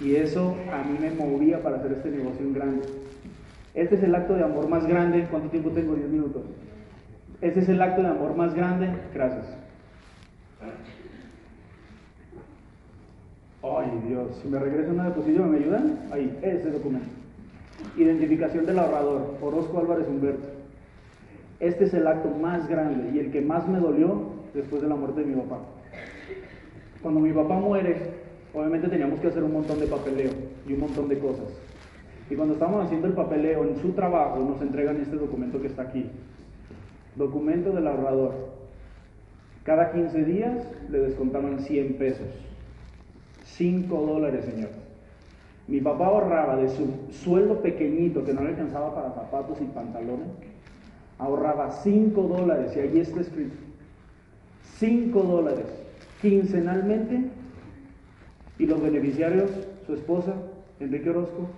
Y 0.00 0.16
eso 0.16 0.56
a 0.72 0.82
mí 0.84 0.98
me 1.00 1.10
movía 1.12 1.62
para 1.62 1.76
hacer 1.76 1.92
este 1.92 2.10
negocio 2.10 2.44
en 2.44 2.52
grande. 2.52 2.82
Este 3.74 3.94
es 3.94 4.02
el 4.02 4.14
acto 4.14 4.34
de 4.34 4.44
amor 4.44 4.68
más 4.68 4.86
grande. 4.86 5.26
¿Cuánto 5.30 5.48
tiempo 5.48 5.70
tengo? 5.70 5.94
10 5.94 6.08
minutos. 6.08 6.42
Este 7.40 7.60
es 7.60 7.68
el 7.68 7.80
acto 7.80 8.02
de 8.02 8.08
amor 8.08 8.36
más 8.36 8.54
grande. 8.54 8.90
Gracias. 9.14 9.46
Ay, 13.62 14.02
Dios. 14.06 14.38
Si 14.42 14.48
me 14.48 14.58
regresa 14.58 14.92
una 14.92 15.08
deposición, 15.08 15.50
¿me 15.50 15.58
ayudan? 15.58 16.00
Ahí, 16.12 16.38
ese 16.42 16.70
documento. 16.70 17.08
Identificación 17.96 18.66
del 18.66 18.78
ahorrador. 18.78 19.38
Orozco 19.40 19.78
Álvarez 19.78 20.06
Humberto. 20.06 20.48
Este 21.60 21.84
es 21.84 21.94
el 21.94 22.06
acto 22.06 22.28
más 22.28 22.68
grande 22.68 23.10
y 23.14 23.20
el 23.20 23.30
que 23.30 23.40
más 23.40 23.66
me 23.68 23.78
dolió 23.78 24.32
después 24.52 24.82
de 24.82 24.88
la 24.88 24.96
muerte 24.96 25.20
de 25.20 25.26
mi 25.26 25.40
papá. 25.40 25.60
Cuando 27.00 27.20
mi 27.20 27.32
papá 27.32 27.54
muere, 27.54 27.96
obviamente 28.52 28.88
teníamos 28.88 29.20
que 29.20 29.28
hacer 29.28 29.42
un 29.42 29.52
montón 29.52 29.80
de 29.80 29.86
papeleo 29.86 30.32
y 30.66 30.72
un 30.74 30.80
montón 30.80 31.08
de 31.08 31.18
cosas. 31.18 31.46
Y 32.30 32.34
cuando 32.34 32.54
estamos 32.54 32.84
haciendo 32.84 33.06
el 33.06 33.14
papeleo 33.14 33.64
en 33.64 33.76
su 33.80 33.92
trabajo, 33.92 34.38
nos 34.38 34.60
entregan 34.62 35.00
este 35.00 35.16
documento 35.16 35.60
que 35.60 35.68
está 35.68 35.82
aquí. 35.82 36.06
Documento 37.16 37.72
del 37.72 37.86
ahorrador. 37.86 38.52
Cada 39.64 39.92
15 39.92 40.24
días 40.24 40.66
le 40.88 41.00
descontaban 41.00 41.60
100 41.60 41.94
pesos. 41.94 42.26
5 43.44 44.00
dólares, 44.00 44.44
señor. 44.44 44.70
Mi 45.68 45.80
papá 45.80 46.06
ahorraba 46.06 46.56
de 46.56 46.68
su 46.68 46.88
sueldo 47.10 47.60
pequeñito 47.60 48.24
que 48.24 48.32
no 48.32 48.42
le 48.42 48.50
alcanzaba 48.50 48.94
para 48.94 49.12
zapatos 49.12 49.60
y 49.60 49.64
pantalones, 49.66 50.26
ahorraba 51.18 51.70
5 51.70 52.20
dólares 52.22 52.72
y 52.76 52.80
ahí 52.80 52.98
está 52.98 53.20
escrito. 53.20 53.54
5 54.78 55.22
dólares 55.22 55.66
quincenalmente 56.20 57.30
y 58.58 58.66
los 58.66 58.80
beneficiarios, 58.82 59.50
su 59.86 59.94
esposa, 59.94 60.34
Enrique 60.80 61.10
Orozco, 61.10 61.48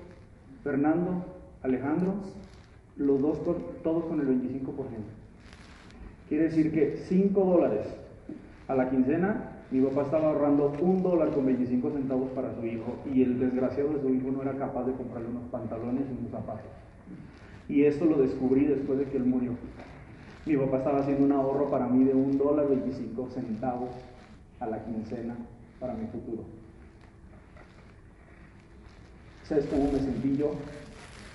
Fernando, 0.65 1.23
Alejandro, 1.63 2.15
los 2.97 3.21
dos 3.21 3.39
todos 3.83 4.05
con 4.07 4.19
el 4.19 4.27
25%. 4.27 4.73
Quiere 6.27 6.45
decir 6.45 6.73
que 6.73 6.97
5 6.97 7.45
dólares 7.45 7.87
a 8.67 8.75
la 8.75 8.89
quincena, 8.89 9.51
mi 9.71 9.83
papá 9.83 10.03
estaba 10.03 10.29
ahorrando 10.29 10.73
un 10.81 11.03
dólar 11.03 11.33
con 11.33 11.45
25 11.45 11.91
centavos 11.91 12.31
para 12.31 12.55
su 12.55 12.65
hijo 12.65 12.97
y 13.13 13.23
el 13.23 13.39
desgraciado 13.39 13.91
de 13.93 14.01
su 14.01 14.09
hijo 14.09 14.31
no 14.31 14.41
era 14.41 14.55
capaz 14.55 14.85
de 14.85 14.93
comprarle 14.93 15.29
unos 15.29 15.45
pantalones 15.51 16.05
y 16.09 16.19
unos 16.19 16.33
zapatos. 16.33 16.71
Y 17.69 17.85
esto 17.85 18.07
lo 18.07 18.17
descubrí 18.17 18.65
después 18.65 18.99
de 18.99 19.05
que 19.05 19.19
él 19.19 19.27
murió. 19.27 19.53
Mi 20.47 20.57
papá 20.57 20.79
estaba 20.79 21.01
haciendo 21.01 21.27
un 21.27 21.33
ahorro 21.33 21.71
para 21.71 21.89
mí 21.89 22.05
de 22.05 22.15
un 22.15 22.39
dólar 22.39 22.69
25 22.69 23.29
centavos 23.31 23.91
a 24.61 24.67
la 24.67 24.83
quincena 24.83 25.37
para 25.79 25.93
mi 25.93 26.07
futuro. 26.07 26.64
¿Sabes 29.49 29.67
cómo 29.67 29.93
me 29.93 29.99
sentí 29.99 30.37
yo? 30.39 30.53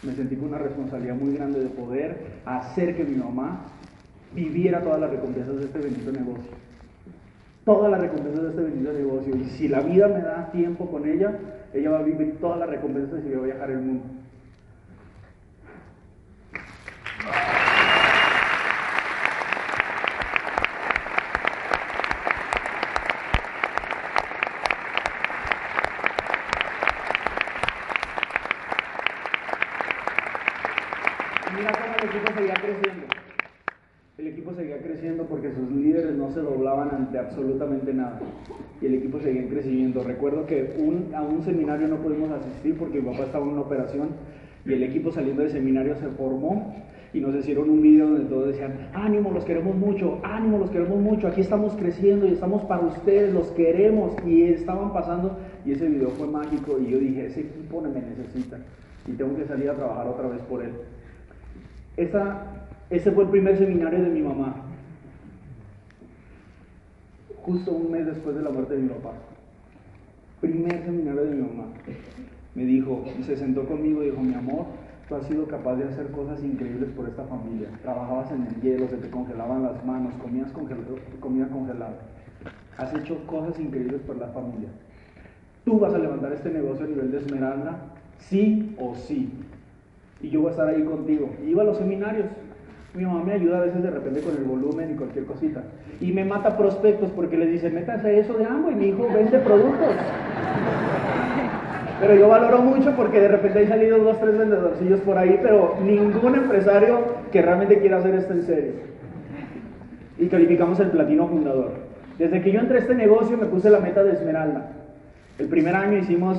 Me 0.02 0.14
sentí 0.16 0.36
con 0.36 0.50
una 0.50 0.58
responsabilidad 0.58 1.16
muy 1.16 1.36
grande 1.36 1.60
de 1.60 1.70
poder 1.70 2.40
hacer 2.44 2.96
que 2.96 3.04
mi 3.04 3.16
mamá 3.16 3.66
viviera 4.34 4.82
todas 4.82 5.00
las 5.00 5.12
recompensas 5.12 5.58
de 5.58 5.66
este 5.66 5.80
bendito 5.80 6.12
negocio. 6.12 6.52
Todas 7.66 7.92
las 7.92 8.02
recompensas 8.02 8.42
de 8.42 8.50
este 8.50 8.62
bendito 8.64 8.94
negocio. 8.94 9.36
Y 9.36 9.44
si 9.58 9.68
la 9.68 9.82
vida 9.82 10.08
me 10.08 10.22
da 10.22 10.50
tiempo 10.52 10.90
con 10.90 11.08
ella, 11.08 11.38
ella 11.72 11.92
va 11.92 12.00
a 12.00 12.04
vivir 12.04 12.38
todas 12.40 12.58
las 12.58 12.70
recompensas 12.70 13.20
y 13.24 13.32
va 13.32 13.44
a 13.44 13.46
viajar 13.46 13.70
el 13.70 13.80
mundo. 13.80 14.04
mira 31.60 31.72
cómo 31.74 31.89
el 32.00 32.08
equipo 32.08 32.32
seguía 32.34 32.54
creciendo. 32.54 33.06
El 34.18 34.28
equipo 34.28 34.54
seguía 34.54 34.78
creciendo 34.82 35.26
porque 35.26 35.52
sus 35.52 35.70
líderes 35.72 36.16
no 36.16 36.32
se 36.32 36.40
doblaban 36.40 36.90
ante 36.94 37.20
absolutamente 37.20 37.94
nada. 37.94 38.20
Y 38.82 38.86
el 38.86 38.96
equipo 38.96 39.20
seguía 39.20 39.48
creciendo. 39.50 40.04
Recuerdo 40.04 40.46
que 40.46 40.76
a 41.14 41.22
un 41.22 41.44
seminario 41.44 41.88
no 41.88 41.98
pudimos 41.98 42.32
asistir 42.32 42.78
porque 42.78 43.02
mi 43.02 43.12
papá 43.12 43.26
estaba 43.26 43.46
en 43.46 43.52
una 43.52 43.62
operación 43.62 44.10
y 44.66 44.74
el 44.74 44.84
equipo 44.84 45.12
saliendo 45.12 45.42
del 45.42 45.52
seminario 45.52 45.96
se 45.96 46.08
formó 46.10 46.74
y 47.14 47.20
nos 47.20 47.36
hicieron 47.36 47.70
un 47.70 47.82
video 47.82 48.08
donde 48.08 48.30
todos 48.30 48.48
decían, 48.50 48.90
ánimo, 48.94 49.32
los 49.32 49.44
queremos 49.44 49.76
mucho, 49.76 50.20
ánimo, 50.24 50.60
los 50.60 50.70
queremos 50.70 51.00
mucho, 51.00 51.28
aquí 51.28 51.42
estamos 51.42 51.74
creciendo 51.76 52.28
y 52.28 52.34
estamos 52.34 52.64
para 52.64 52.86
ustedes, 52.86 53.34
los 53.34 53.48
queremos. 53.52 54.16
Y 54.26 54.44
estaban 54.44 54.94
pasando 54.94 55.38
y 55.66 55.74
ese 55.74 55.88
video 55.88 56.10
fue 56.12 56.28
mágico 56.28 56.78
y 56.80 56.92
yo 56.92 56.98
dije, 56.98 57.26
ese 57.26 57.42
equipo 57.42 57.82
me 57.82 57.90
necesita 57.90 58.58
y 59.08 59.14
tengo 59.14 59.36
que 59.36 59.46
salir 59.46 59.70
a 59.70 59.74
trabajar 59.74 60.08
otra 60.08 60.28
vez 60.28 60.42
por 60.44 60.62
él 60.62 60.72
ese 62.90 63.12
fue 63.12 63.24
el 63.24 63.30
primer 63.30 63.58
seminario 63.58 64.02
de 64.02 64.10
mi 64.10 64.22
mamá, 64.22 64.56
justo 67.44 67.72
un 67.72 67.92
mes 67.92 68.06
después 68.06 68.36
de 68.36 68.42
la 68.42 68.50
muerte 68.50 68.76
de 68.76 68.84
mi 68.84 68.90
papá. 68.90 69.14
Primer 70.40 70.84
seminario 70.86 71.24
de 71.24 71.32
mi 71.32 71.42
mamá. 71.42 71.66
Me 72.56 72.64
dijo, 72.64 73.04
y 73.20 73.24
se 73.24 73.36
sentó 73.36 73.66
conmigo 73.66 74.02
y 74.02 74.12
dijo, 74.12 74.22
mi 74.22 74.34
amor, 74.34 74.66
tú 75.08 75.16
has 75.16 75.26
sido 75.26 75.46
capaz 75.48 75.76
de 75.76 75.86
hacer 75.86 76.12
cosas 76.12 76.44
increíbles 76.44 76.90
por 76.92 77.08
esta 77.08 77.24
familia. 77.26 77.70
Trabajabas 77.82 78.32
en 78.32 78.48
el 78.48 78.62
hielo, 78.62 78.88
se 78.88 78.98
te 78.98 79.10
congelaban 79.10 79.64
las 79.64 79.84
manos, 79.86 80.14
comías 80.16 80.52
comida 81.20 81.48
congelada. 81.50 82.00
has 82.78 82.94
hecho 82.94 83.26
cosas 83.28 83.60
increíbles 83.60 84.02
por 84.02 84.18
la 84.18 84.28
familia. 84.28 84.70
Tú 85.66 85.80
vas 85.80 85.94
a 85.94 86.00
levantar 86.00 86.32
este 86.32 86.50
negocio 86.50 86.86
a 86.86 86.88
nivel 86.88 87.12
de 87.12 87.18
esmeralda, 87.18 87.80
sí 88.20 88.76
o 88.80 88.96
sí. 88.96 89.30
Y 90.22 90.30
yo 90.30 90.42
voy 90.42 90.50
a 90.50 90.52
estar 90.52 90.68
ahí 90.68 90.84
contigo. 90.84 91.30
Iba 91.46 91.64
a 91.64 91.66
los 91.66 91.78
seminarios. 91.78 92.26
Mi 92.94 93.06
mamá 93.06 93.24
me 93.24 93.34
ayuda 93.34 93.60
a 93.60 93.62
veces 93.62 93.84
de 93.84 93.92
repente 93.92 94.22
con 94.22 94.36
el 94.36 94.44
volumen 94.44 94.92
y 94.92 94.96
cualquier 94.96 95.26
cosita. 95.26 95.64
Y 96.02 96.12
me 96.12 96.26
mata 96.26 96.58
prospectos 96.58 97.12
porque 97.12 97.38
les 97.38 97.52
dice, 97.52 97.70
métase 97.70 98.20
eso 98.20 98.34
de 98.34 98.46
ambos 98.46 98.72
y 98.72 98.76
mi 98.76 98.88
hijo 98.88 99.08
vende 99.14 99.38
productos. 99.40 99.96
Pero 102.00 102.16
yo 102.16 102.30
valoro 102.30 102.62
mucho 102.62 102.96
porque 102.96 103.20
de 103.20 103.28
repente 103.28 103.60
hay 103.60 103.68
salido 103.68 104.00
dos, 104.00 104.20
tres 104.20 104.38
vendedorcillos 104.38 105.02
por 105.02 105.18
ahí, 105.18 105.38
pero 105.42 105.76
ningún 105.84 106.36
empresario 106.36 107.00
que 107.32 107.42
realmente 107.42 107.80
quiera 107.80 107.98
hacer 107.98 108.16
esto 108.16 108.34
en 108.34 108.44
serio. 108.44 108.72
Y 110.18 110.28
calificamos 110.28 110.80
el 110.80 110.92
platino 110.92 111.28
fundador. 111.28 111.72
Desde 112.18 112.42
que 112.42 112.52
yo 112.52 112.60
entré 112.60 112.78
a 112.78 112.82
este 112.82 112.96
negocio 112.96 113.38
me 113.38 113.46
puse 113.46 113.70
la 113.70 113.80
meta 113.80 114.04
de 114.04 114.14
esmeralda. 114.14 114.72
El 115.38 115.48
primer 115.48 115.76
año 115.76 115.98
hicimos, 115.98 116.38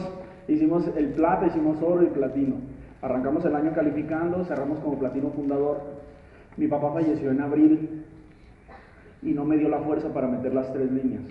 hicimos 0.49 0.91
el 0.97 1.09
plata, 1.09 1.47
hicimos 1.47 1.81
oro 1.83 2.03
y 2.03 2.07
platino. 2.07 2.57
Arrancamos 3.03 3.45
el 3.45 3.55
año 3.55 3.73
calificando, 3.73 4.45
cerramos 4.45 4.79
como 4.81 4.99
platino 4.99 5.31
fundador. 5.31 5.81
Mi 6.57 6.69
papá 6.69 6.93
falleció 6.93 7.31
en 7.31 7.41
abril 7.41 8.05
y 9.23 9.33
no 9.33 9.45
me 9.45 9.57
dio 9.57 9.69
la 9.69 9.81
fuerza 9.81 10.13
para 10.13 10.29
meter 10.29 10.55
las 10.55 10.73
tres 10.73 10.91
líneas. 10.91 11.23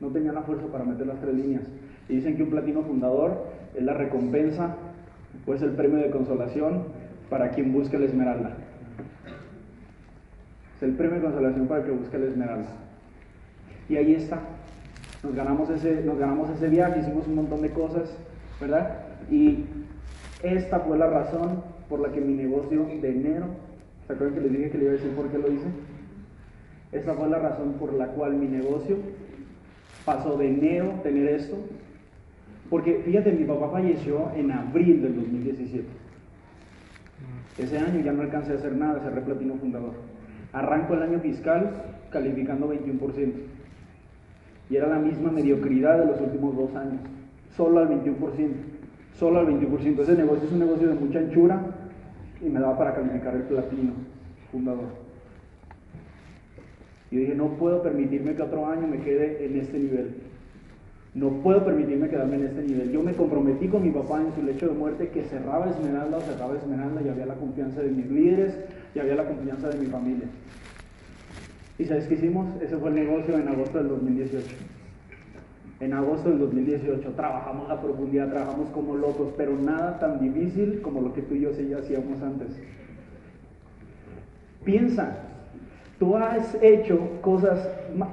No 0.00 0.08
tenía 0.08 0.32
la 0.32 0.42
fuerza 0.42 0.66
para 0.66 0.84
meter 0.84 1.06
las 1.06 1.20
tres 1.20 1.34
líneas. 1.34 1.64
Y 2.08 2.16
dicen 2.16 2.36
que 2.36 2.44
un 2.44 2.50
platino 2.50 2.82
fundador 2.82 3.46
es 3.74 3.82
la 3.82 3.94
recompensa, 3.94 4.76
pues 5.44 5.60
el 5.62 5.72
premio 5.72 5.98
de 5.98 6.10
consolación 6.10 6.84
para 7.28 7.50
quien 7.50 7.72
busque 7.72 7.98
la 7.98 8.06
esmeralda. 8.06 8.56
Es 10.76 10.82
el 10.82 10.92
premio 10.92 11.16
de 11.16 11.22
consolación 11.22 11.66
para 11.66 11.82
quien 11.82 11.98
busque 11.98 12.18
la 12.18 12.26
esmeralda. 12.26 12.68
Y 13.88 13.96
ahí 13.96 14.14
está. 14.14 14.40
Nos 15.22 15.34
ganamos 15.34 15.68
ese, 15.70 16.02
nos 16.04 16.18
ganamos 16.18 16.48
ese 16.50 16.68
viaje, 16.68 17.00
hicimos 17.00 17.26
un 17.26 17.34
montón 17.34 17.60
de 17.60 17.70
cosas, 17.70 18.16
¿verdad? 18.60 19.00
Y 19.30 19.64
esta 20.42 20.80
fue 20.80 20.98
la 20.98 21.06
razón 21.06 21.62
por 21.88 22.00
la 22.00 22.12
que 22.12 22.20
mi 22.20 22.34
negocio 22.34 22.84
de 22.84 23.10
enero, 23.10 23.46
¿se 24.06 24.12
acuerdan 24.12 24.36
que 24.36 24.48
les 24.48 24.52
dije 24.52 24.70
que 24.70 24.78
le 24.78 24.84
iba 24.84 24.92
a 24.92 24.96
decir 24.96 25.10
por 25.12 25.28
qué 25.30 25.38
lo 25.38 25.50
hice? 25.50 25.66
Esta 26.92 27.14
fue 27.14 27.28
la 27.28 27.38
razón 27.38 27.74
por 27.74 27.92
la 27.92 28.06
cual 28.08 28.34
mi 28.34 28.46
negocio 28.46 28.96
pasó 30.04 30.36
de 30.38 30.48
enero 30.48 31.00
tener 31.02 31.28
esto. 31.28 31.56
Porque 32.70 33.02
fíjate, 33.04 33.32
mi 33.32 33.44
papá 33.44 33.70
falleció 33.70 34.30
en 34.36 34.52
abril 34.52 35.02
del 35.02 35.16
2017. 35.16 35.84
Ese 37.58 37.78
año 37.78 38.00
ya 38.00 38.12
no 38.12 38.22
alcancé 38.22 38.52
a 38.52 38.56
hacer 38.56 38.76
nada, 38.76 39.00
cerré 39.00 39.20
platino 39.22 39.54
fundador. 39.56 39.94
Arranco 40.52 40.94
el 40.94 41.02
año 41.02 41.18
fiscal 41.20 41.72
calificando 42.10 42.72
21%. 42.72 43.32
Y 44.70 44.76
era 44.76 44.86
la 44.86 44.98
misma 44.98 45.30
mediocridad 45.30 45.98
de 45.98 46.06
los 46.06 46.20
últimos 46.20 46.56
dos 46.56 46.74
años. 46.76 47.00
Solo 47.56 47.80
al 47.80 47.88
21%. 47.88 48.77
Solo 49.18 49.40
al 49.40 49.48
21%. 49.48 50.00
Ese 50.00 50.14
negocio 50.14 50.46
es 50.46 50.52
un 50.52 50.60
negocio 50.60 50.88
de 50.88 50.94
mucha 50.94 51.18
anchura 51.18 51.60
y 52.40 52.48
me 52.48 52.60
daba 52.60 52.78
para 52.78 52.94
calificar 52.94 53.34
el 53.34 53.42
platino 53.42 53.92
fundador. 54.52 55.08
Y 57.10 57.16
dije, 57.16 57.34
no 57.34 57.48
puedo 57.56 57.82
permitirme 57.82 58.34
que 58.34 58.42
otro 58.42 58.66
año 58.66 58.86
me 58.86 58.98
quede 59.00 59.44
en 59.44 59.58
este 59.58 59.78
nivel. 59.78 60.14
No 61.14 61.30
puedo 61.42 61.64
permitirme 61.64 62.08
quedarme 62.08 62.36
en 62.36 62.44
este 62.44 62.62
nivel. 62.62 62.92
Yo 62.92 63.02
me 63.02 63.12
comprometí 63.12 63.66
con 63.66 63.82
mi 63.82 63.90
papá 63.90 64.20
en 64.20 64.32
su 64.34 64.42
lecho 64.42 64.68
de 64.68 64.74
muerte 64.74 65.08
que 65.08 65.24
cerraba 65.24 65.68
Esmeralda 65.68 66.18
o 66.18 66.20
cerraba 66.20 66.54
Esmeralda 66.56 67.02
y 67.02 67.08
había 67.08 67.26
la 67.26 67.34
confianza 67.34 67.80
de 67.80 67.90
mis 67.90 68.08
líderes 68.08 68.56
y 68.94 69.00
había 69.00 69.16
la 69.16 69.26
confianza 69.26 69.68
de 69.68 69.78
mi 69.78 69.86
familia. 69.86 70.28
¿Y 71.76 71.86
sabes 71.86 72.06
qué 72.06 72.14
hicimos? 72.14 72.46
Ese 72.62 72.76
fue 72.76 72.90
el 72.90 72.94
negocio 72.94 73.36
en 73.36 73.48
agosto 73.48 73.78
del 73.78 73.88
2018. 73.88 74.77
En 75.80 75.92
agosto 75.92 76.28
del 76.30 76.40
2018 76.40 77.12
trabajamos 77.12 77.70
a 77.70 77.80
profundidad, 77.80 78.30
trabajamos 78.30 78.68
como 78.70 78.96
locos, 78.96 79.32
pero 79.36 79.56
nada 79.56 79.98
tan 79.98 80.18
difícil 80.18 80.80
como 80.82 81.00
lo 81.00 81.12
que 81.12 81.22
tú 81.22 81.34
y 81.34 81.40
yo 81.40 81.50
hacíamos 81.50 82.20
antes. 82.20 82.48
Piensa, 84.64 85.28
Tú 85.98 86.16
has 86.16 86.56
hecho 86.62 86.96
cosas, 87.22 87.68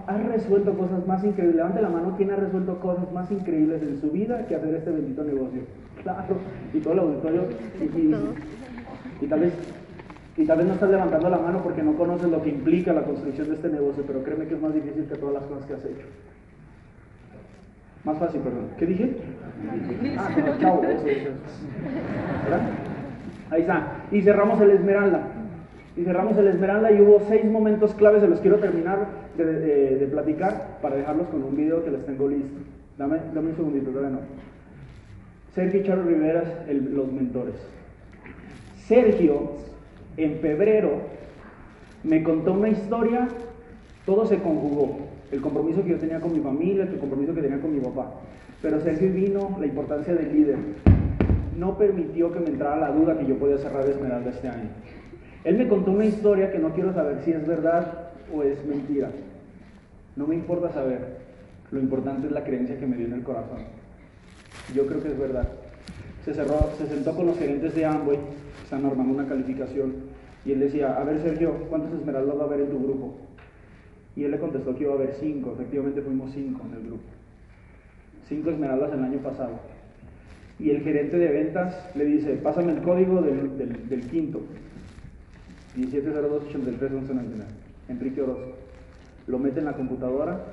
has 0.07 0.25
resuelto 0.25 0.75
cosas 0.75 1.05
más 1.05 1.23
increíbles. 1.23 1.57
Levante 1.57 1.81
la 1.83 1.89
mano, 1.89 2.15
¿quién 2.17 2.31
ha 2.31 2.35
resuelto 2.35 2.79
cosas 2.79 3.11
más 3.11 3.31
increíbles 3.31 3.83
en 3.83 4.01
su 4.01 4.09
vida 4.09 4.47
que 4.47 4.55
hacer 4.55 4.73
este 4.73 4.89
bendito 4.89 5.23
negocio? 5.23 5.61
Claro, 6.01 6.35
y 6.73 6.79
todo 6.79 6.93
el 6.93 6.99
auditorio. 6.99 7.43
Y, 9.21 9.27
tal 9.27 9.39
vez, 9.39 9.53
y 10.35 10.45
tal 10.45 10.57
vez 10.57 10.67
no 10.67 10.73
estás 10.73 10.89
levantando 10.89 11.29
la 11.29 11.37
mano 11.37 11.61
porque 11.61 11.83
no 11.83 11.95
conoces 11.95 12.29
lo 12.29 12.41
que 12.41 12.49
implica 12.49 12.91
la 12.91 13.03
construcción 13.03 13.49
de 13.49 13.55
este 13.55 13.69
negocio, 13.69 14.03
pero 14.07 14.23
créeme 14.23 14.47
que 14.47 14.55
es 14.55 14.61
más 14.61 14.73
difícil 14.73 15.05
que 15.05 15.15
todas 15.15 15.35
las 15.35 15.43
cosas 15.45 15.65
que 15.65 15.73
has 15.73 15.85
hecho. 15.85 16.07
Más 18.05 18.17
fácil, 18.17 18.41
perdón. 18.41 18.69
¿Qué 18.77 18.85
dije? 18.85 19.17
Ah, 19.67 19.75
eso. 19.75 21.29
¿Verdad? 22.43 22.61
Ahí 23.51 23.61
está. 23.61 24.05
Y 24.11 24.21
cerramos 24.21 24.61
el 24.61 24.71
Esmeralda 24.71 25.27
y 25.97 26.03
cerramos 26.03 26.37
el 26.37 26.47
Esmeralda 26.47 26.91
y 26.91 27.01
hubo 27.01 27.21
seis 27.27 27.45
momentos 27.45 27.93
claves, 27.93 28.21
se 28.21 28.27
los 28.27 28.41
quiero 28.41 28.57
terminar 28.57 29.07
de, 29.37 30.07
platicar 30.11 30.79
para 30.81 30.97
dejarlos 30.97 31.27
con 31.27 31.43
un 31.43 31.55
video 31.55 31.83
que 31.83 31.91
les 31.91 32.05
tengo 32.05 32.27
listo. 32.27 32.59
Dame, 32.97 33.17
dame 33.33 33.49
un 33.49 33.55
segundito, 33.55 33.91
todavía 33.91 34.11
no. 34.11 34.19
Sergio 35.53 35.79
y 35.79 35.83
Charo 35.83 36.03
Riveras, 36.03 36.47
los 36.69 37.11
mentores. 37.11 37.55
Sergio, 38.87 39.53
en 40.17 40.39
febrero, 40.39 41.01
me 42.03 42.23
contó 42.23 42.53
una 42.53 42.69
historia, 42.69 43.29
todo 44.05 44.25
se 44.25 44.37
conjugó. 44.39 44.97
El 45.31 45.41
compromiso 45.41 45.83
que 45.83 45.89
yo 45.89 45.97
tenía 45.97 46.19
con 46.19 46.33
mi 46.33 46.39
familia, 46.39 46.83
el 46.83 46.99
compromiso 46.99 47.33
que 47.33 47.41
tenía 47.41 47.59
con 47.59 47.73
mi 47.73 47.79
papá. 47.79 48.11
Pero 48.61 48.81
Sergio 48.81 49.11
vino 49.11 49.57
la 49.59 49.65
importancia 49.65 50.13
del 50.13 50.33
líder. 50.33 50.57
No 51.57 51.77
permitió 51.77 52.31
que 52.31 52.39
me 52.39 52.47
entrara 52.47 52.77
la 52.77 52.91
duda 52.91 53.17
que 53.17 53.25
yo 53.25 53.37
podía 53.37 53.57
cerrar 53.57 53.87
Esmeralda 53.87 54.29
este 54.29 54.47
año. 54.47 54.69
Él 55.43 55.57
me 55.57 55.67
contó 55.67 55.91
una 55.91 56.05
historia 56.05 56.51
que 56.51 56.59
no 56.59 56.73
quiero 56.73 56.93
saber 56.93 57.21
si 57.23 57.31
es 57.31 57.45
verdad 57.45 58.09
o 58.33 58.43
es 58.43 58.63
mentira. 58.65 59.09
No 60.15 60.27
me 60.27 60.35
importa 60.35 60.71
saber. 60.71 61.25
Lo 61.71 61.79
importante 61.79 62.27
es 62.27 62.33
la 62.33 62.43
creencia 62.43 62.79
que 62.79 62.87
me 62.87 62.95
dio 62.95 63.07
en 63.07 63.13
el 63.13 63.23
corazón. 63.23 63.59
Yo 64.73 64.87
creo 64.87 65.01
que 65.01 65.09
es 65.09 65.19
verdad. 65.19 65.47
Se, 66.23 66.33
cerró, 66.33 66.71
se 66.77 66.87
sentó 66.87 67.15
con 67.15 67.27
los 67.27 67.37
gerentes 67.37 67.75
de 67.75 67.85
Amway, 67.85 68.17
están 68.63 68.85
armando 68.85 69.13
una 69.13 69.27
calificación, 69.27 69.93
y 70.43 70.53
él 70.53 70.59
decía, 70.59 70.95
a 70.95 71.03
ver 71.03 71.19
Sergio, 71.21 71.53
¿cuántos 71.69 71.93
esmeraldas 71.99 72.37
va 72.37 72.41
a 72.41 72.45
haber 72.45 72.61
en 72.61 72.69
tu 72.69 72.83
grupo? 72.83 73.15
Y 74.15 74.23
él 74.23 74.31
le 74.31 74.39
contestó 74.39 74.75
que 74.75 74.83
iba 74.83 74.93
a 74.93 74.95
haber 74.95 75.13
cinco, 75.19 75.53
efectivamente 75.53 76.01
fuimos 76.01 76.31
cinco 76.31 76.61
en 76.69 76.77
el 76.77 76.83
grupo. 76.87 77.03
Cinco 78.27 78.49
esmeraldas 78.49 78.93
el 78.93 79.03
año 79.03 79.19
pasado. 79.19 79.59
Y 80.57 80.69
el 80.69 80.81
gerente 80.81 81.17
de 81.17 81.27
ventas 81.27 81.95
le 81.95 82.05
dice, 82.05 82.35
pásame 82.37 82.73
el 82.73 82.81
código 82.81 83.21
del, 83.21 83.57
del 83.89 84.01
quinto. 84.09 84.41
1702-83-1199, 85.77 87.45
Enrique 87.89 88.21
Orozco. 88.21 88.55
Lo 89.27 89.39
mete 89.39 89.59
en 89.59 89.65
la 89.65 89.73
computadora 89.73 90.45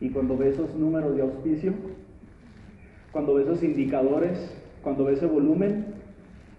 y 0.00 0.10
cuando 0.10 0.36
ve 0.36 0.50
esos 0.50 0.74
números 0.74 1.14
de 1.16 1.22
auspicio, 1.22 1.72
cuando 3.12 3.34
ve 3.34 3.42
esos 3.42 3.62
indicadores, 3.62 4.38
cuando 4.82 5.04
ve 5.04 5.14
ese 5.14 5.26
volumen, 5.26 5.86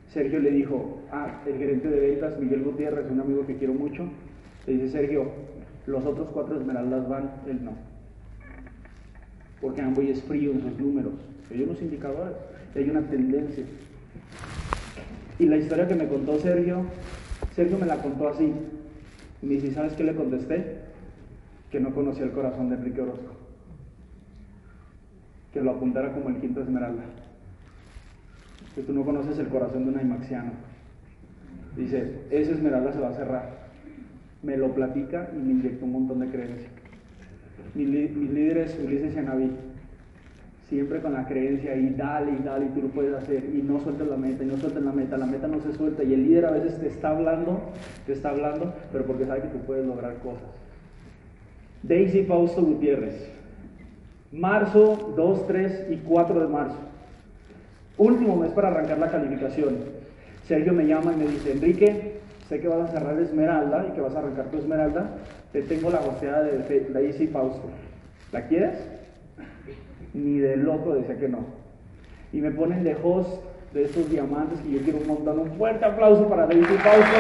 Sergio 0.10 0.40
le 0.40 0.52
dijo, 0.52 1.00
ah, 1.12 1.42
el 1.46 1.58
gerente 1.58 1.90
de 1.90 2.00
ventas, 2.00 2.40
Miguel 2.40 2.64
Gutiérrez, 2.64 3.10
un 3.10 3.20
amigo 3.20 3.46
que 3.46 3.56
quiero 3.56 3.74
mucho, 3.74 4.08
le 4.68 4.74
dice, 4.74 4.90
Sergio, 4.90 5.32
los 5.86 6.06
otros 6.06 6.30
cuatro 6.30 6.60
esmeraldas 6.60 7.08
van, 7.08 7.32
él 7.48 7.64
no. 7.64 7.74
Porque 9.62 9.82
Amboy 9.82 10.10
es 10.10 10.22
frío 10.24 10.52
en 10.52 10.62
sus 10.62 10.80
números, 10.80 11.14
hay 11.50 11.64
unos 11.64 11.82
indicadores, 11.82 12.34
hay 12.76 12.90
una 12.90 13.02
tendencia. 13.02 13.66
Y 15.40 15.46
la 15.46 15.58
historia 15.58 15.88
que 15.88 15.96
me 15.96 16.08
contó 16.08 16.40
Sergio 16.40 16.86
Sergio 17.56 17.78
me 17.78 17.86
la 17.86 17.98
contó 17.98 18.30
así. 18.30 18.54
Y 19.42 19.46
me 19.46 19.56
dice, 19.56 19.74
¿sabes 19.74 19.94
qué 19.94 20.04
le 20.04 20.16
contesté? 20.16 20.82
Que 21.70 21.80
no 21.80 21.94
conocía 21.94 22.24
el 22.24 22.32
corazón 22.32 22.70
de 22.70 22.76
Enrique 22.76 23.02
Orozco. 23.02 23.36
Que 25.54 25.62
lo 25.62 25.72
apuntara 25.72 26.14
como 26.14 26.30
el 26.30 26.38
quinto 26.38 26.62
esmeralda. 26.62 27.04
Que 28.76 28.84
tú 28.84 28.94
no 28.94 29.04
conoces 29.04 29.38
el 29.40 29.48
corazón 29.48 29.86
de 29.86 29.92
un 29.92 29.98
aimaxiano. 29.98 30.52
Dice, 31.76 32.22
ese 32.30 32.52
esmeralda 32.54 32.94
se 32.94 33.00
va 33.00 33.10
a 33.10 33.14
cerrar. 33.14 33.61
Me 34.44 34.58
lo 34.58 34.74
platica 34.74 35.30
y 35.34 35.40
me 35.40 35.52
inyecta 35.52 35.86
un 35.86 35.92
montón 35.92 36.20
de 36.20 36.28
creencia. 36.28 36.70
Mis, 37.76 37.88
líderes, 37.90 38.78
Ulises 38.84 39.16
y 39.16 39.20
Anaví, 39.20 39.52
siempre 40.68 41.00
con 41.00 41.14
la 41.14 41.26
creencia 41.26 41.76
y 41.76 41.90
dale 41.92 42.32
y 42.32 42.44
dale 42.44 42.66
y 42.66 42.70
tú 42.70 42.82
lo 42.82 42.88
puedes 42.90 43.14
hacer 43.14 43.44
y 43.54 43.62
no 43.62 43.80
sueltes 43.80 44.08
la 44.08 44.18
meta 44.18 44.44
no 44.44 44.58
sueltes 44.58 44.84
la 44.84 44.92
meta, 44.92 45.18
la 45.18 45.26
meta 45.26 45.48
no 45.48 45.60
se 45.62 45.74
suelta 45.74 46.04
y 46.04 46.14
el 46.14 46.24
líder 46.24 46.46
a 46.46 46.52
veces 46.52 46.80
te 46.80 46.88
está 46.88 47.10
hablando, 47.10 47.62
te 48.06 48.14
está 48.14 48.30
hablando, 48.30 48.74
pero 48.92 49.06
porque 49.06 49.26
sabe 49.26 49.42
que 49.42 49.50
tú 49.50 49.60
puedes 49.60 49.86
lograr 49.86 50.16
cosas. 50.20 50.48
Daisy 51.84 52.24
Fausto 52.24 52.62
Gutiérrez, 52.62 53.30
marzo 54.32 55.14
2, 55.16 55.48
3 55.48 55.88
y 55.92 55.98
4 55.98 56.40
de 56.40 56.48
marzo. 56.48 56.78
Último 57.98 58.36
mes 58.38 58.52
para 58.52 58.70
arrancar 58.70 58.98
la 58.98 59.12
calificación. 59.12 59.76
Sergio 60.48 60.74
me 60.74 60.86
llama 60.86 61.14
y 61.14 61.18
me 61.18 61.28
dice, 61.28 61.52
Enrique, 61.52 62.21
sé 62.52 62.60
que 62.60 62.68
vas 62.68 62.90
a 62.90 62.92
cerrar 62.92 63.18
Esmeralda 63.18 63.86
y 63.88 63.96
que 63.96 64.02
vas 64.02 64.14
a 64.14 64.20
arrancar 64.20 64.48
tu 64.48 64.58
Esmeralda, 64.58 65.10
te 65.54 65.62
tengo 65.62 65.90
la 65.90 66.00
goceada 66.00 66.44
de 66.44 66.90
Daisy 66.90 67.28
Fausto. 67.28 67.70
¿la 68.34 68.46
quieres? 68.48 68.78
Ni 70.14 70.40
de 70.40 70.58
loco 70.58 70.94
decía 70.94 71.18
que 71.18 71.30
no. 71.30 71.46
Y 72.34 72.42
me 72.42 72.52
ponen 72.52 72.84
de 72.84 72.98
host 73.02 73.42
de 73.74 73.86
estos 73.86 74.10
diamantes 74.10 74.60
que 74.60 74.70
yo 74.70 74.82
quiero 74.82 75.00
un 75.00 75.08
montón. 75.08 75.40
Un 75.40 75.52
fuerte 75.54 75.86
aplauso 75.86 76.28
para 76.28 76.46
David 76.46 76.64
y 76.64 76.78
Fausto. 76.78 77.18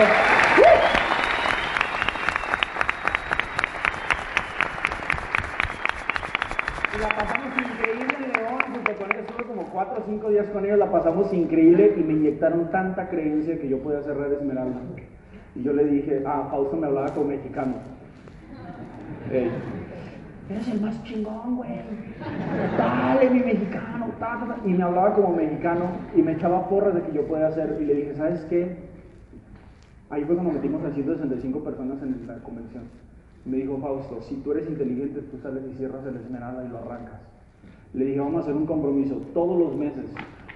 Y 6.94 7.02
la 7.02 7.08
pasamos 7.08 7.58
increíble 7.58 8.28
León, 8.38 9.18
estuve 9.18 9.46
como 9.46 9.64
4 9.72 9.98
o 9.98 10.04
5 10.06 10.30
días 10.30 10.48
con 10.48 10.66
ellos, 10.66 10.78
la 10.78 10.92
pasamos 10.92 11.32
increíble 11.32 11.94
y 11.96 12.02
me 12.02 12.14
inyectaron 12.14 12.70
tanta 12.70 13.08
creencia 13.08 13.58
que 13.58 13.70
yo 13.70 13.82
podía 13.82 14.02
cerrar 14.02 14.30
Esmeralda. 14.34 14.82
Y 15.56 15.64
yo 15.64 15.74
le 15.74 15.86
dije, 15.86 16.24
ah, 16.26 16.48
Fausto 16.50 16.78
me 16.78 16.88
hablaba 16.88 17.14
como 17.14 17.28
mexicano. 17.28 17.76
Eres 20.50 20.68
el 20.68 20.82
más 20.82 21.04
chingón, 21.04 21.58
güey. 21.58 21.70
Dale, 22.78 23.30
mi 23.30 23.40
mexicano, 23.40 24.08
ta, 24.20 24.40
ta, 24.40 24.48
ta". 24.48 24.58
Y 24.66 24.74
me 24.74 24.84
hablaba 24.84 25.14
como 25.14 25.36
mexicano 25.36 25.86
y 26.16 26.22
me 26.22 26.34
echaba 26.34 26.68
porras 26.68 26.96
de 26.96 27.02
que 27.04 27.14
yo 27.14 27.26
podía 27.28 27.48
hacer. 27.48 27.78
Y 27.82 27.86
le 27.86 27.94
dije, 27.96 28.16
¿sabes 28.16 28.46
qué? 28.50 28.76
Ahí 30.10 30.26
fue 30.26 30.36
cuando 30.36 30.54
metimos 30.54 30.84
a 30.84 30.92
165 30.92 31.64
personas 31.64 32.02
en 32.02 32.28
la 32.28 32.36
convención. 32.40 32.84
Me 33.46 33.58
dijo 33.58 33.78
Fausto, 33.78 34.22
si 34.22 34.36
tú 34.36 34.52
eres 34.52 34.68
inteligente, 34.68 35.22
tú 35.22 35.38
sales 35.38 35.64
y 35.72 35.78
cierras 35.78 36.06
el 36.06 36.18
Esmeralda 36.18 36.64
y 36.66 36.68
lo 36.68 36.80
arrancas. 36.80 37.22
Le 37.94 38.06
dije, 38.06 38.20
vamos 38.20 38.36
a 38.36 38.40
hacer 38.42 38.56
un 38.56 38.66
compromiso. 38.66 39.16
Todos 39.34 39.58
los 39.58 39.76
meses 39.76 40.06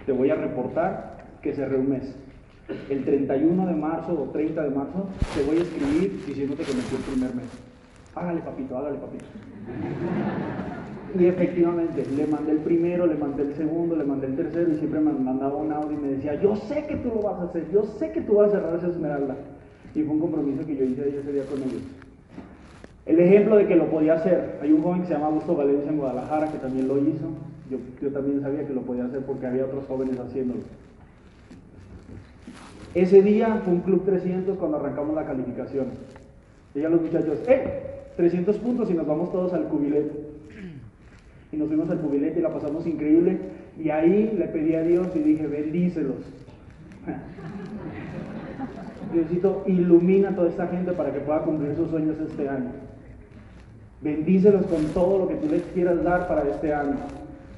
te 0.06 0.12
voy 0.12 0.30
a 0.30 0.36
reportar 0.36 1.18
que 1.42 1.54
cerré 1.54 1.78
un. 1.78 2.00
El 2.90 3.06
31 3.06 3.68
de 3.68 3.74
marzo 3.76 4.14
o 4.14 4.32
30 4.32 4.64
de 4.64 4.70
marzo 4.70 5.08
te 5.36 5.44
voy 5.44 5.58
a 5.58 5.62
escribir 5.62 6.26
diciéndote 6.26 6.64
que 6.64 6.74
metí 6.74 6.96
el 6.96 7.02
primer 7.02 7.36
mes. 7.36 7.46
Hágale, 8.16 8.42
papito, 8.42 8.78
hágale, 8.78 8.98
papito. 8.98 9.26
Y 11.18 11.26
efectivamente, 11.26 12.04
le 12.18 12.26
mandé 12.26 12.54
el 12.54 12.58
primero, 12.60 13.06
le 13.06 13.16
mandé 13.16 13.44
el 13.44 13.56
segundo, 13.56 13.96
le 13.96 14.04
mandé 14.04 14.28
el 14.28 14.36
tercero 14.36 14.72
y 14.72 14.78
siempre 14.78 15.00
me 15.00 15.14
mandaba 15.14 15.56
un 15.56 15.72
audio 15.72 15.98
y 15.98 16.02
me 16.02 16.08
decía, 16.10 16.42
yo 16.42 16.56
sé 16.56 16.86
que 16.88 16.96
tú 16.96 17.10
lo 17.10 17.22
vas 17.22 17.40
a 17.40 17.44
hacer, 17.44 17.70
yo 17.72 17.84
sé 17.84 18.12
que 18.12 18.22
tú 18.22 18.36
vas 18.36 18.50
a 18.50 18.54
cerrar 18.54 18.76
esa 18.76 18.88
esmeralda. 18.88 19.36
Y 19.94 20.02
fue 20.02 20.14
un 20.14 20.20
compromiso 20.20 20.66
que 20.66 20.76
yo 20.76 20.86
hice 20.86 21.08
ese 21.08 21.32
día 21.32 21.46
con 21.46 21.62
ellos. 21.62 21.82
El 23.06 23.20
ejemplo 23.20 23.58
de 23.58 23.68
que 23.68 23.76
lo 23.76 23.90
podía 23.92 24.16
hacer, 24.16 24.58
hay 24.62 24.72
un 24.72 24.82
joven 24.82 25.02
que 25.02 25.08
se 25.08 25.14
llama 25.14 25.28
Augusto 25.28 25.56
Valencia 25.56 25.92
en 25.92 25.98
Guadalajara 25.98 26.52
que 26.52 26.58
también 26.58 26.88
lo 26.88 26.98
hizo. 26.98 27.30
Yo, 27.70 27.78
yo 28.02 28.12
también 28.12 28.42
sabía 28.42 28.66
que 28.66 28.74
lo 28.74 28.82
podía 28.82 29.06
hacer 29.06 29.22
porque 29.22 29.46
había 29.46 29.66
otros 29.66 29.86
jóvenes 29.88 30.20
haciéndolo. 30.20 30.62
Ese 32.96 33.22
día 33.22 33.62
fue 33.66 33.74
un 33.74 33.82
Club 33.82 34.06
300 34.06 34.58
cuando 34.58 34.78
arrancamos 34.78 35.14
la 35.14 35.26
calificación. 35.26 35.88
Ya 36.74 36.88
los 36.88 37.02
muchachos, 37.02 37.40
¡eh! 37.48 37.82
300 38.16 38.58
puntos 38.58 38.90
y 38.90 38.94
nos 38.94 39.06
vamos 39.06 39.34
todos 39.34 39.54
al 39.54 39.66
cubilete. 39.66 40.12
Y 41.52 41.58
nos 41.58 41.68
fuimos 41.68 41.90
al 41.90 42.00
cubilete 42.00 42.40
y 42.40 42.42
la 42.42 42.50
pasamos 42.50 42.88
increíble. 42.88 43.38
Y 43.78 43.90
ahí 43.90 44.34
le 44.38 44.48
pedí 44.48 44.76
a 44.76 44.82
Dios 44.82 45.08
y 45.14 45.20
dije, 45.20 45.46
bendícelos. 45.46 46.16
Diosito, 49.14 49.64
ilumina 49.68 50.30
a 50.30 50.36
toda 50.36 50.50
esta 50.50 50.68
gente 50.68 50.94
para 50.94 51.14
que 51.14 51.20
pueda 51.20 51.44
cumplir 51.44 51.76
sus 51.76 51.90
sueños 51.90 52.16
este 52.20 52.48
año. 52.48 52.72
Bendícelos 54.02 54.66
con 54.68 54.86
todo 54.88 55.20
lo 55.20 55.28
que 55.28 55.36
tú 55.36 55.50
les 55.50 55.64
quieras 55.74 56.02
dar 56.02 56.30
para 56.30 56.48
este 56.48 56.74
año. 56.74 56.96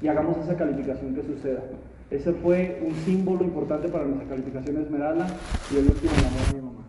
Y 0.01 0.07
hagamos 0.07 0.37
esa 0.37 0.55
calificación 0.55 1.13
que 1.13 1.21
suceda. 1.21 1.61
Ese 2.09 2.31
fue 2.31 2.81
un 2.85 2.95
símbolo 2.95 3.43
importante 3.43 3.89
para 3.89 4.05
nuestra 4.05 4.29
calificación 4.29 4.77
Esmeralda 4.77 5.27
y 5.73 5.77
el 5.77 5.87
último 5.87 6.13
amor 6.13 6.47
de 6.47 6.53
mi 6.53 6.61
mamá. 6.61 6.87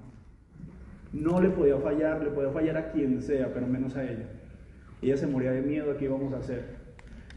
No 1.13 1.41
le 1.41 1.49
podía 1.51 1.77
fallar, 1.79 2.23
le 2.23 2.31
podía 2.31 2.51
fallar 2.51 2.77
a 2.77 2.93
quien 2.93 3.21
sea, 3.21 3.53
pero 3.53 3.67
menos 3.67 3.97
a 3.97 4.05
ella. 4.05 4.29
Ella 5.03 5.17
se 5.17 5.27
moría 5.27 5.51
de 5.51 5.63
miedo 5.63 5.91
a 5.91 5.97
qué 5.97 6.05
íbamos 6.05 6.33
a 6.35 6.39
hacer. 6.39 6.77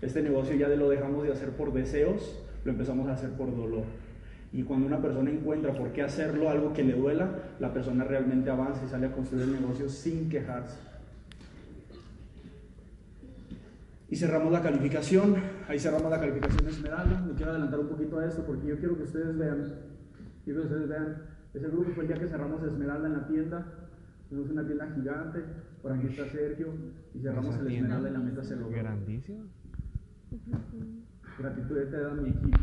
Este 0.01 0.21
negocio 0.21 0.55
ya 0.55 0.67
lo 0.67 0.89
dejamos 0.89 1.23
de 1.23 1.31
hacer 1.31 1.49
por 1.49 1.73
deseos, 1.73 2.39
lo 2.65 2.71
empezamos 2.71 3.07
a 3.09 3.13
hacer 3.13 3.31
por 3.31 3.55
dolor. 3.55 3.85
Y 4.53 4.61
cuando 4.61 4.85
una 4.85 5.01
persona 5.01 5.31
encuentra 5.31 5.73
por 5.73 5.91
qué 5.91 6.03
hacerlo, 6.03 6.49
algo 6.49 6.73
que 6.73 6.83
le 6.83 6.93
duela, 6.93 7.31
la 7.59 7.73
persona 7.73 8.03
realmente 8.03 8.51
avanza 8.51 8.83
y 8.85 8.89
sale 8.89 9.07
a 9.07 9.11
construir 9.11 9.45
el 9.45 9.53
negocio 9.53 9.89
sin 9.89 10.29
quejarse. 10.29 10.90
Y 14.11 14.17
cerramos 14.17 14.51
la 14.51 14.61
calificación, 14.61 15.35
ahí 15.69 15.79
cerramos 15.79 16.11
la 16.11 16.19
calificación 16.19 16.65
de 16.65 16.69
Esmeralda. 16.69 17.21
Me 17.21 17.33
quiero 17.33 17.51
adelantar 17.51 17.79
un 17.79 17.87
poquito 17.87 18.19
a 18.19 18.25
esto 18.25 18.43
porque 18.45 18.67
yo 18.67 18.77
quiero 18.77 18.97
que 18.97 19.03
ustedes 19.03 19.37
vean, 19.37 19.73
quiero 20.43 20.59
que 20.59 20.67
ustedes 20.67 20.89
vean, 20.89 21.17
ese 21.53 21.67
grupo 21.69 21.91
fue 21.91 22.03
el 22.03 22.09
día 22.09 22.19
que 22.19 22.27
cerramos 22.27 22.61
Esmeralda 22.61 23.07
en 23.07 23.13
la 23.13 23.25
tienda. 23.25 23.65
Tuvimos 24.27 24.51
una 24.51 24.65
tienda 24.65 24.91
gigante, 24.93 25.39
por 25.81 25.93
aquí 25.93 26.07
está 26.07 26.25
Sergio, 26.27 26.73
y 27.13 27.19
cerramos 27.19 27.57
el 27.57 27.67
Esmeralda 27.71 28.09
y 28.09 28.11
la 28.11 28.19
meta 28.19 28.43
se 28.43 28.57
logró. 28.57 28.77
Grandísimo. 28.77 29.45
Gratitud 31.39 31.77
eterna 31.77 32.11
a 32.11 32.15
mi 32.15 32.29
equipo. 32.31 32.59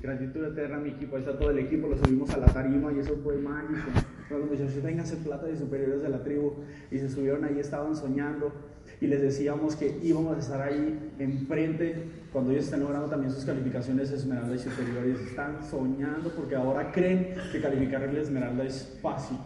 Gratitud 0.00 0.44
eterna 0.44 0.76
a 0.76 0.80
mi 0.80 0.90
equipo. 0.90 1.16
Ahí 1.16 1.22
está 1.22 1.36
todo 1.36 1.50
el 1.50 1.58
equipo, 1.58 1.88
lo 1.88 1.96
subimos 1.96 2.30
a 2.30 2.36
la 2.38 2.46
tarima 2.46 2.92
y 2.92 3.00
eso 3.00 3.16
fue 3.24 3.36
mágico. 3.38 3.90
Cuando 4.28 4.46
los 4.46 4.56
muchachos 4.56 4.84
vengan 4.84 5.04
a 5.04 5.06
ser 5.08 5.18
plata 5.18 5.46
de 5.46 5.56
superiores 5.56 6.02
de 6.02 6.08
la 6.10 6.22
tribu 6.22 6.62
y 6.92 6.98
se 6.98 7.08
subieron 7.08 7.44
ahí, 7.44 7.58
estaban 7.58 7.96
soñando 7.96 8.52
y 9.00 9.06
les 9.06 9.20
decíamos 9.20 9.76
que 9.76 9.98
íbamos 10.02 10.36
a 10.36 10.40
estar 10.40 10.60
ahí 10.62 10.98
enfrente 11.18 11.94
cuando 12.32 12.52
ellos 12.52 12.64
están 12.64 12.80
logrando 12.80 13.08
también 13.08 13.30
sus 13.32 13.44
calificaciones 13.44 14.10
esmeralda 14.10 14.54
y 14.54 14.58
superiores. 14.58 15.20
Están 15.20 15.62
soñando 15.68 16.30
porque 16.30 16.54
ahora 16.54 16.90
creen 16.92 17.34
que 17.52 17.60
calificar 17.60 18.02
el 18.02 18.16
esmeralda 18.16 18.64
es 18.64 18.98
fácil. 19.02 19.36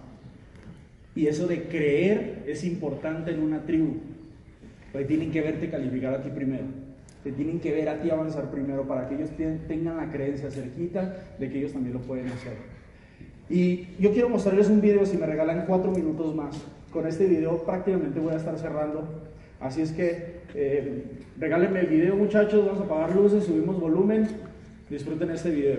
Y 1.15 1.27
eso 1.27 1.47
de 1.49 1.65
creer 1.65 2.45
es 2.47 2.63
importante 2.65 3.33
en 3.33 3.43
una 3.43 3.65
tribu. 3.67 3.95
Porque 4.93 5.07
tienen 5.07 5.31
que 5.33 5.41
verte 5.41 5.69
calificar 5.71 6.15
a 6.15 6.23
ti 6.23 6.31
primero. 6.31 6.65
Te 7.25 7.33
tienen 7.33 7.61
que 7.61 7.73
ver 7.73 7.89
a 7.89 8.01
ti 8.01 8.11
avanzar 8.11 8.51
primero 8.51 8.87
para 8.87 9.09
que 9.09 9.17
ellos 9.17 9.31
ten- 9.37 9.61
tengan 9.69 9.97
la 9.97 10.11
creencia 10.11 10.51
cerquita 10.51 11.35
de 11.39 11.51
que 11.51 11.59
ellos 11.59 11.73
también 11.73 11.95
lo 11.95 12.01
pueden 12.01 12.27
hacer. 12.29 12.55
Y 13.49 13.89
yo 13.99 14.13
quiero 14.13 14.29
mostrarles 14.29 14.69
un 14.69 14.81
video, 14.81 15.05
si 15.05 15.17
me 15.17 15.27
regalan 15.27 15.65
cuatro 15.67 15.91
minutos 15.91 16.35
más. 16.35 16.57
Con 16.93 17.07
este 17.07 17.27
video 17.27 17.65
prácticamente 17.65 18.19
voy 18.21 18.33
a 18.33 18.37
estar 18.37 18.57
cerrando. 18.59 19.30
Así 19.61 19.83
es 19.83 19.93
que 19.93 20.41
eh, 20.55 21.05
regálenme 21.39 21.81
el 21.81 21.87
video 21.87 22.17
muchachos, 22.17 22.65
vamos 22.65 22.81
a 22.81 22.85
apagar 22.85 23.15
luces, 23.15 23.45
subimos 23.45 23.79
volumen. 23.79 24.27
Disfruten 24.89 25.31
este 25.31 25.51
video. 25.51 25.79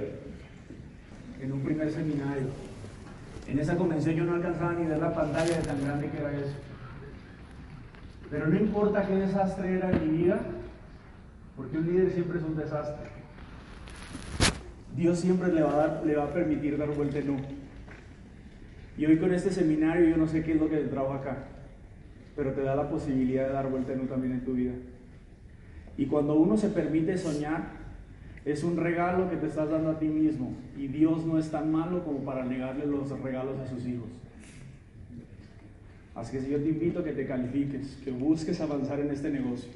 En 1.41 1.51
un 1.51 1.61
primer 1.61 1.91
seminario. 1.91 2.47
En 3.47 3.59
esa 3.59 3.75
convención 3.75 4.15
yo 4.15 4.23
no 4.23 4.36
alcanzaba 4.36 4.73
ni 4.73 4.86
ver 4.86 4.99
la 4.99 5.13
pantalla 5.13 5.57
de 5.57 5.63
tan 5.63 5.84
grande 5.84 6.09
que 6.09 6.17
era 6.19 6.32
eso. 6.32 6.53
Pero 8.29 8.47
no 8.47 8.57
importa 8.57 9.05
qué 9.05 9.15
desastre 9.15 9.75
era 9.75 9.91
en 9.91 10.11
mi 10.11 10.23
vida, 10.23 10.39
porque 11.57 11.77
un 11.77 11.88
líder 11.88 12.11
siempre 12.11 12.38
es 12.38 12.45
un 12.45 12.55
desastre. 12.55 13.09
Dios 14.95 15.19
siempre 15.19 15.51
le 15.51 15.63
va 15.63 15.73
a, 15.73 15.75
dar, 15.75 16.03
le 16.05 16.15
va 16.15 16.25
a 16.25 16.34
permitir 16.34 16.77
dar 16.77 16.89
vuelta 16.89 17.17
en 17.17 17.32
U. 17.32 17.38
Y 18.97 19.05
hoy 19.05 19.17
con 19.17 19.34
este 19.34 19.49
seminario 19.49 20.07
yo 20.07 20.17
no 20.17 20.27
sé 20.27 20.43
qué 20.43 20.53
es 20.53 20.61
lo 20.61 20.69
que 20.69 20.77
te 20.77 20.88
trajo 20.88 21.13
acá, 21.13 21.39
pero 22.36 22.53
te 22.53 22.61
da 22.61 22.75
la 22.75 22.89
posibilidad 22.89 23.47
de 23.47 23.53
dar 23.53 23.69
vuelta 23.69 23.93
en 23.93 24.01
U 24.01 24.05
también 24.05 24.34
en 24.34 24.45
tu 24.45 24.53
vida. 24.53 24.73
Y 25.97 26.05
cuando 26.05 26.36
uno 26.36 26.57
se 26.57 26.69
permite 26.69 27.17
soñar, 27.17 27.82
es 28.45 28.63
un 28.63 28.77
regalo 28.77 29.29
que 29.29 29.36
te 29.36 29.47
estás 29.47 29.69
dando 29.69 29.91
a 29.91 29.99
ti 29.99 30.07
mismo. 30.07 30.53
Y 30.77 30.88
Dios 30.88 31.25
no 31.25 31.38
es 31.38 31.51
tan 31.51 31.71
malo 31.71 32.03
como 32.03 32.19
para 32.19 32.43
negarle 32.45 32.86
los 32.86 33.09
regalos 33.21 33.59
a 33.59 33.67
sus 33.67 33.86
hijos. 33.86 34.09
Así 36.15 36.34
que 36.34 36.43
si 36.43 36.51
yo 36.51 36.57
te 36.57 36.69
invito 36.69 36.99
a 36.99 37.03
que 37.03 37.11
te 37.11 37.25
califiques, 37.25 37.99
que 38.03 38.11
busques 38.11 38.59
avanzar 38.61 38.99
en 38.99 39.11
este 39.11 39.29
negocio. 39.29 39.69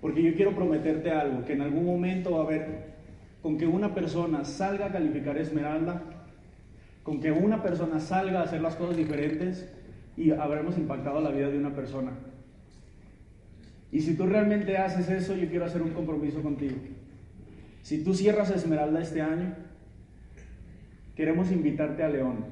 Porque 0.00 0.22
yo 0.22 0.34
quiero 0.34 0.54
prometerte 0.54 1.10
algo, 1.10 1.44
que 1.44 1.52
en 1.52 1.62
algún 1.62 1.86
momento 1.86 2.32
va 2.32 2.40
a 2.40 2.42
haber, 2.42 2.92
con 3.40 3.56
que 3.56 3.66
una 3.66 3.94
persona 3.94 4.44
salga 4.44 4.86
a 4.86 4.92
calificar 4.92 5.38
Esmeralda, 5.38 6.02
con 7.04 7.20
que 7.20 7.30
una 7.30 7.62
persona 7.62 8.00
salga 8.00 8.40
a 8.40 8.44
hacer 8.44 8.60
las 8.60 8.76
cosas 8.76 8.96
diferentes 8.96 9.71
y 10.16 10.30
habremos 10.30 10.76
impactado 10.78 11.20
la 11.20 11.30
vida 11.30 11.48
de 11.48 11.58
una 11.58 11.74
persona. 11.74 12.12
Y 13.90 14.00
si 14.00 14.16
tú 14.16 14.26
realmente 14.26 14.76
haces 14.78 15.08
eso, 15.10 15.36
yo 15.36 15.48
quiero 15.48 15.64
hacer 15.64 15.82
un 15.82 15.92
compromiso 15.92 16.42
contigo. 16.42 16.76
Si 17.82 18.02
tú 18.02 18.14
cierras 18.14 18.50
Esmeralda 18.50 19.00
este 19.00 19.20
año, 19.20 19.54
queremos 21.14 21.50
invitarte 21.50 22.02
a 22.02 22.08
León, 22.08 22.44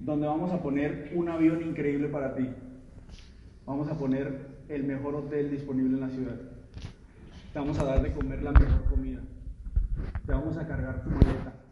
donde 0.00 0.26
vamos 0.26 0.52
a 0.52 0.62
poner 0.62 1.12
un 1.14 1.28
avión 1.28 1.62
increíble 1.62 2.08
para 2.08 2.34
ti. 2.34 2.48
Vamos 3.66 3.88
a 3.88 3.98
poner 3.98 4.56
el 4.68 4.84
mejor 4.84 5.16
hotel 5.16 5.50
disponible 5.50 5.94
en 5.94 6.00
la 6.00 6.08
ciudad. 6.08 6.36
Te 7.52 7.58
vamos 7.58 7.78
a 7.78 7.84
dar 7.84 8.02
de 8.02 8.12
comer 8.12 8.42
la 8.42 8.52
mejor 8.52 8.84
comida. 8.84 9.20
Te 10.24 10.32
vamos 10.32 10.56
a 10.56 10.66
cargar 10.66 11.02
tu 11.02 11.10
maleta. 11.10 11.65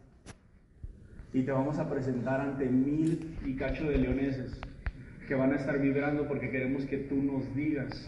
Y 1.35 1.43
te 1.43 1.51
vamos 1.51 1.79
a 1.79 1.89
presentar 1.89 2.39
ante 2.39 2.65
mil 2.65 3.35
y 3.45 3.57
cacho 3.57 3.89
de 3.89 3.97
leoneses 3.97 4.57
que 5.27 5.35
van 5.35 5.51
a 5.51 5.57
estar 5.57 5.77
vibrando 5.81 6.29
porque 6.29 6.49
queremos 6.49 6.85
que 6.85 6.95
tú 6.95 7.21
nos 7.21 7.53
digas 7.53 8.07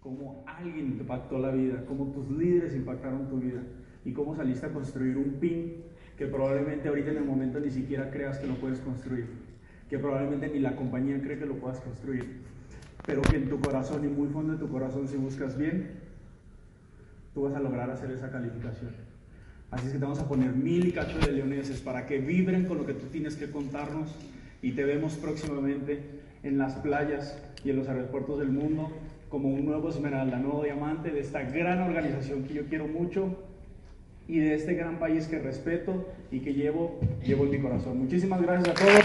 cómo 0.00 0.44
alguien 0.46 0.96
te 0.96 1.00
impactó 1.00 1.38
la 1.38 1.50
vida, 1.50 1.82
cómo 1.86 2.12
tus 2.12 2.30
líderes 2.30 2.74
impactaron 2.74 3.26
tu 3.30 3.38
vida 3.38 3.62
y 4.04 4.12
cómo 4.12 4.36
saliste 4.36 4.66
a 4.66 4.68
construir 4.68 5.16
un 5.16 5.40
pin 5.40 5.76
que 6.18 6.26
probablemente 6.26 6.90
ahorita 6.90 7.12
en 7.12 7.16
el 7.16 7.24
momento 7.24 7.58
ni 7.58 7.70
siquiera 7.70 8.10
creas 8.10 8.36
que 8.36 8.46
lo 8.46 8.56
puedes 8.56 8.80
construir, 8.80 9.28
que 9.88 9.98
probablemente 9.98 10.50
ni 10.50 10.58
la 10.58 10.76
compañía 10.76 11.22
cree 11.22 11.38
que 11.38 11.46
lo 11.46 11.54
puedas 11.54 11.80
construir. 11.80 12.42
pero 13.06 13.22
que 13.22 13.36
en 13.36 13.48
tu 13.48 13.58
corazón 13.60 14.04
y 14.04 14.08
muy 14.08 14.28
fondo 14.28 14.52
de 14.52 14.58
tu 14.58 14.68
corazón, 14.68 15.08
si 15.08 15.16
buscas 15.16 15.56
bien, 15.56 15.92
tú 17.32 17.44
vas 17.44 17.54
a 17.54 17.60
lograr 17.60 17.90
hacer 17.90 18.10
esa 18.10 18.30
calificación. 18.30 19.07
Así 19.70 19.86
es 19.86 19.92
que 19.92 19.98
te 19.98 20.04
vamos 20.04 20.18
a 20.18 20.28
poner 20.28 20.52
mil 20.52 20.86
y 20.86 20.92
cacho 20.92 21.18
de 21.18 21.32
leoneses 21.32 21.80
para 21.80 22.06
que 22.06 22.18
vibren 22.18 22.64
con 22.64 22.78
lo 22.78 22.86
que 22.86 22.94
tú 22.94 23.06
tienes 23.06 23.36
que 23.36 23.50
contarnos 23.50 24.08
y 24.62 24.72
te 24.72 24.84
vemos 24.84 25.14
próximamente 25.14 26.00
en 26.42 26.56
las 26.56 26.74
playas 26.76 27.38
y 27.64 27.70
en 27.70 27.76
los 27.76 27.88
aeropuertos 27.88 28.38
del 28.38 28.48
mundo 28.48 28.90
como 29.28 29.50
un 29.50 29.66
nuevo 29.66 29.90
esmeralda, 29.90 30.38
nuevo 30.38 30.64
diamante 30.64 31.10
de 31.10 31.20
esta 31.20 31.42
gran 31.42 31.82
organización 31.82 32.44
que 32.44 32.54
yo 32.54 32.64
quiero 32.64 32.88
mucho 32.88 33.36
y 34.26 34.38
de 34.38 34.54
este 34.54 34.74
gran 34.74 34.98
país 34.98 35.26
que 35.26 35.38
respeto 35.38 36.06
y 36.30 36.40
que 36.40 36.54
llevo, 36.54 36.98
llevo 37.24 37.44
en 37.44 37.50
mi 37.50 37.58
corazón. 37.60 37.98
Muchísimas 37.98 38.40
gracias 38.40 38.68
a 38.68 38.74
todos. 38.74 39.04